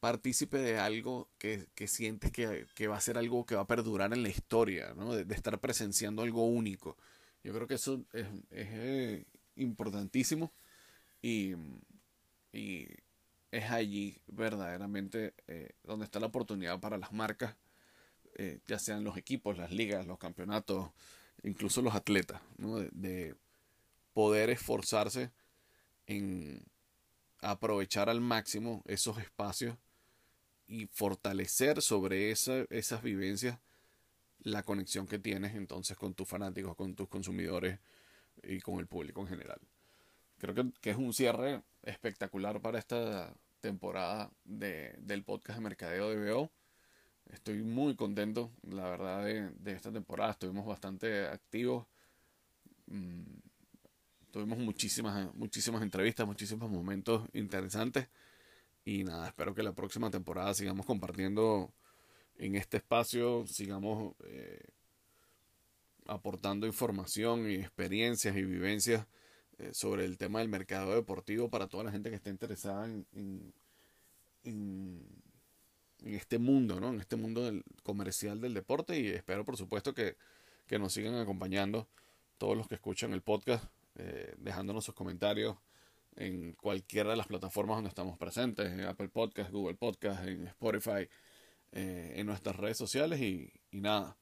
partícipe 0.00 0.58
de 0.58 0.78
algo 0.78 1.28
que, 1.38 1.68
sientes 1.86 2.32
que, 2.32 2.88
va 2.88 2.96
a 2.96 3.00
ser 3.00 3.18
algo 3.18 3.44
que 3.44 3.54
va 3.54 3.62
a 3.62 3.66
perdurar 3.66 4.12
en 4.12 4.22
la 4.22 4.30
historia, 4.30 4.94
¿no? 4.96 5.14
de, 5.14 5.34
estar 5.34 5.58
presenciando 5.60 6.22
algo 6.22 6.46
único. 6.46 6.96
Yo 7.44 7.52
creo 7.52 7.66
que 7.66 7.74
eso 7.74 8.02
es, 8.12 8.26
eh, 8.50 9.24
importantísimo 9.56 10.52
y, 11.22 11.54
es 13.52 13.68
allí 13.68 14.16
verdaderamente 14.28 15.34
eh, 15.48 15.70
donde 15.82 16.04
está 16.04 16.20
la 16.20 16.26
oportunidad 16.26 16.78
para 16.78 16.98
las 16.98 17.12
marcas, 17.12 17.56
eh, 18.36 18.60
ya 18.66 18.78
sean 18.78 19.02
los 19.02 19.16
equipos, 19.16 19.58
las 19.58 19.72
ligas, 19.72 20.06
los 20.06 20.18
campeonatos, 20.18 20.90
incluso 21.42 21.82
los 21.82 21.94
atletas, 21.96 22.40
¿no? 22.58 22.78
de 22.78 23.34
poder 24.14 24.50
esforzarse 24.50 25.32
en 26.06 26.64
aprovechar 27.40 28.08
al 28.08 28.20
máximo 28.20 28.82
esos 28.86 29.18
espacios 29.18 29.76
y 30.70 30.86
fortalecer 30.86 31.82
sobre 31.82 32.30
esa, 32.30 32.64
esas 32.70 33.02
vivencias 33.02 33.58
la 34.42 34.62
conexión 34.62 35.06
que 35.06 35.18
tienes 35.18 35.54
entonces 35.54 35.96
con 35.96 36.14
tus 36.14 36.28
fanáticos, 36.28 36.76
con 36.76 36.94
tus 36.94 37.08
consumidores 37.08 37.80
y 38.42 38.60
con 38.60 38.78
el 38.78 38.86
público 38.86 39.20
en 39.20 39.26
general. 39.26 39.60
Creo 40.38 40.54
que, 40.54 40.90
es 40.90 40.96
un 40.96 41.12
cierre 41.12 41.62
espectacular 41.82 42.60
para 42.62 42.78
esta 42.78 43.34
temporada 43.60 44.30
de, 44.44 44.94
del 45.00 45.24
podcast 45.24 45.58
de 45.58 45.62
Mercadeo 45.64 46.10
de 46.10 46.32
BO. 46.32 46.50
Estoy 47.32 47.62
muy 47.62 47.96
contento, 47.96 48.52
la 48.62 48.88
verdad, 48.88 49.24
de, 49.24 49.72
esta 49.72 49.92
temporada. 49.92 50.30
Estuvimos 50.30 50.64
bastante 50.66 51.26
activos. 51.26 51.86
Mm, 52.86 53.24
tuvimos 54.30 54.58
muchísimas, 54.58 55.34
muchísimas 55.34 55.82
entrevistas, 55.82 56.26
muchísimos 56.26 56.70
momentos 56.70 57.28
interesantes. 57.34 58.08
Y 58.84 59.04
nada, 59.04 59.28
espero 59.28 59.54
que 59.54 59.62
la 59.62 59.72
próxima 59.72 60.10
temporada 60.10 60.54
sigamos 60.54 60.86
compartiendo 60.86 61.72
en 62.38 62.56
este 62.56 62.78
espacio, 62.78 63.46
sigamos 63.46 64.14
eh, 64.24 64.62
aportando 66.06 66.66
información 66.66 67.50
y 67.50 67.56
experiencias 67.56 68.36
y 68.36 68.42
vivencias 68.42 69.06
eh, 69.58 69.70
sobre 69.74 70.06
el 70.06 70.16
tema 70.16 70.38
del 70.38 70.48
mercado 70.48 70.94
deportivo 70.94 71.50
para 71.50 71.68
toda 71.68 71.84
la 71.84 71.92
gente 71.92 72.08
que 72.08 72.16
esté 72.16 72.30
interesada 72.30 72.86
en, 72.86 73.06
en, 74.44 75.04
este 76.02 76.38
mundo, 76.38 76.80
¿no? 76.80 76.88
En 76.88 77.00
este 77.00 77.16
mundo 77.16 77.44
del, 77.44 77.62
comercial 77.82 78.40
del 78.40 78.54
deporte 78.54 78.98
y 78.98 79.08
espero 79.08 79.44
por 79.44 79.58
supuesto 79.58 79.92
que, 79.92 80.16
que 80.66 80.78
nos 80.78 80.94
sigan 80.94 81.14
acompañando 81.16 81.86
todos 82.38 82.56
los 82.56 82.66
que 82.66 82.76
escuchan 82.76 83.12
el 83.12 83.20
podcast, 83.20 83.64
eh, 83.96 84.34
dejándonos 84.38 84.82
sus 84.86 84.94
comentarios, 84.94 85.58
en 86.16 86.52
cualquiera 86.52 87.10
de 87.10 87.16
las 87.16 87.26
plataformas 87.26 87.76
donde 87.76 87.88
estamos 87.88 88.18
presentes, 88.18 88.70
en 88.70 88.80
Apple 88.82 89.08
Podcast, 89.08 89.50
Google 89.50 89.76
Podcast, 89.76 90.26
en 90.26 90.46
Spotify, 90.48 91.08
eh, 91.72 92.14
en 92.16 92.26
nuestras 92.26 92.56
redes 92.56 92.76
sociales 92.76 93.20
y, 93.20 93.52
nada. 93.70 94.16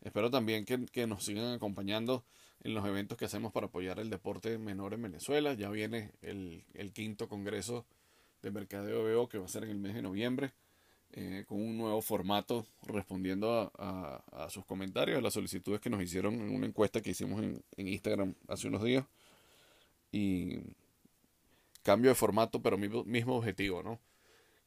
Espero 0.00 0.30
también 0.30 0.64
que, 0.64 1.06
nos 1.06 1.24
sigan 1.24 1.52
acompañando 1.52 2.24
en 2.62 2.74
los 2.74 2.86
eventos 2.86 3.18
que 3.18 3.26
hacemos 3.26 3.52
para 3.52 3.66
apoyar 3.66 3.98
el 3.98 4.10
deporte 4.10 4.58
menor 4.58 4.94
en 4.94 5.02
Venezuela. 5.02 5.54
Ya 5.54 5.70
viene 5.70 6.12
el, 6.22 6.64
quinto 6.94 7.28
congreso 7.28 7.84
de 8.42 8.50
Mercadeo 8.50 9.02
BO 9.02 9.28
que 9.28 9.38
va 9.38 9.46
a 9.46 9.48
ser 9.48 9.64
en 9.64 9.70
el 9.70 9.78
mes 9.78 9.94
de 9.94 10.02
noviembre. 10.02 10.52
Eh, 11.12 11.44
con 11.48 11.58
un 11.58 11.78
nuevo 11.78 12.02
formato 12.02 12.66
respondiendo 12.86 13.72
a, 13.78 14.48
sus 14.50 14.66
comentarios, 14.66 15.18
a 15.18 15.22
las 15.22 15.32
solicitudes 15.32 15.80
que 15.80 15.88
nos 15.88 16.02
hicieron 16.02 16.34
en 16.34 16.54
una 16.54 16.66
encuesta 16.66 17.00
que 17.00 17.10
hicimos 17.10 17.42
en, 17.42 17.62
en 17.78 17.88
Instagram 17.88 18.34
hace 18.46 18.68
unos 18.68 18.84
días. 18.84 19.06
Y 20.12 20.58
cambio 21.88 22.10
de 22.10 22.14
formato, 22.14 22.60
pero 22.60 22.76
mismo, 22.76 23.36
objetivo, 23.38 23.82
¿no? 23.82 23.98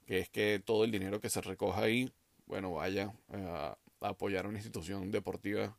Que 0.07 0.17
es 0.17 0.29
que 0.29 0.59
todo 0.65 0.85
el 0.85 0.91
dinero 0.91 1.21
que 1.21 1.29
se 1.29 1.39
recoja 1.39 1.83
ahí, 1.83 2.11
bueno, 2.47 2.73
vaya 2.73 3.13
a, 3.29 3.77
apoyar 3.99 4.45
a 4.45 4.49
una 4.49 4.57
institución 4.57 5.11
deportiva 5.11 5.77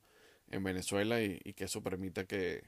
en 0.53 0.62
Venezuela 0.62 1.20
y, 1.20 1.40
que 1.55 1.64
eso 1.64 1.82
permita 1.82 2.26
que, 2.26 2.62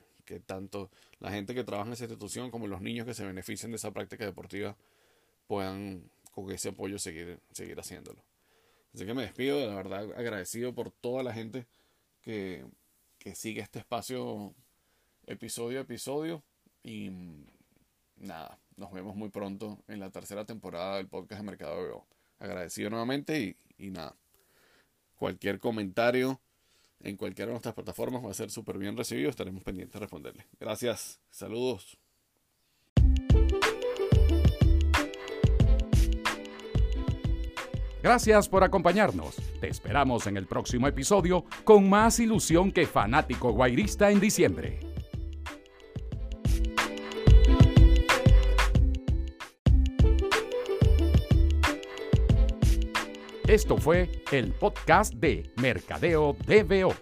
tanto 0.46 0.90
la 1.20 1.30
gente 1.30 1.54
que 1.54 1.62
trabaja 1.62 1.86
en 1.86 1.92
esa 1.92 2.06
institución 2.06 2.50
como 2.50 2.66
los 2.66 2.80
niños 2.80 3.06
que 3.06 3.14
se 3.14 3.24
beneficien 3.24 3.70
de 3.70 3.76
esa 3.76 3.92
práctica 3.92 4.24
deportiva 4.24 4.76
puedan 5.46 6.10
con 6.32 6.50
ese 6.50 6.70
apoyo 6.70 6.98
seguir, 6.98 7.38
seguir 7.52 7.78
haciéndolo. 7.78 8.24
Así 8.92 9.06
que 9.06 9.14
me 9.14 9.22
despido, 9.22 9.68
la 9.68 9.76
verdad 9.76 10.10
agradecido 10.16 10.74
por 10.74 10.90
toda 10.90 11.22
la 11.22 11.32
gente 11.32 11.66
que, 12.22 12.64
que 13.20 13.36
sigue 13.36 13.60
este 13.60 13.78
espacio 13.78 14.52
episodio 15.28 15.78
a 15.78 15.82
episodio 15.82 16.42
y 16.82 17.10
nada, 18.24 18.58
nos 18.76 18.92
vemos 18.92 19.14
muy 19.14 19.28
pronto 19.28 19.78
en 19.88 20.00
la 20.00 20.10
tercera 20.10 20.44
temporada 20.44 20.96
del 20.96 21.08
podcast 21.08 21.40
de 21.40 21.46
Mercado 21.46 21.82
Veo. 21.82 22.06
Agradecido 22.38 22.90
nuevamente 22.90 23.56
y, 23.78 23.90
nada. 23.90 24.16
Cualquier 25.16 25.60
comentario 25.60 26.40
en 27.00 27.16
cualquiera 27.16 27.48
de 27.48 27.52
nuestras 27.52 27.74
plataformas 27.74 28.24
va 28.24 28.30
a 28.30 28.34
ser 28.34 28.50
súper 28.50 28.78
bien 28.78 28.96
recibido. 28.96 29.30
Estaremos 29.30 29.62
pendientes 29.62 29.94
de 29.94 30.00
responderle. 30.00 30.46
Gracias. 30.58 31.20
Saludos. 31.30 31.98
Gracias 38.02 38.50
por 38.50 38.64
acompañarnos. 38.64 39.36
Te 39.60 39.68
esperamos 39.68 40.26
en 40.26 40.36
el 40.36 40.46
próximo 40.46 40.86
episodio 40.86 41.46
con 41.64 41.88
más 41.88 42.20
ilusión 42.20 42.70
que 42.70 42.86
fanático 42.86 43.52
guairista 43.52 44.10
en 44.10 44.20
diciembre. 44.20 44.93
Esto 53.54 53.76
fue 53.76 54.10
el 54.32 54.50
podcast 54.50 55.14
de 55.14 55.48
Mercadeo 55.62 56.36
DBO. 56.44 56.92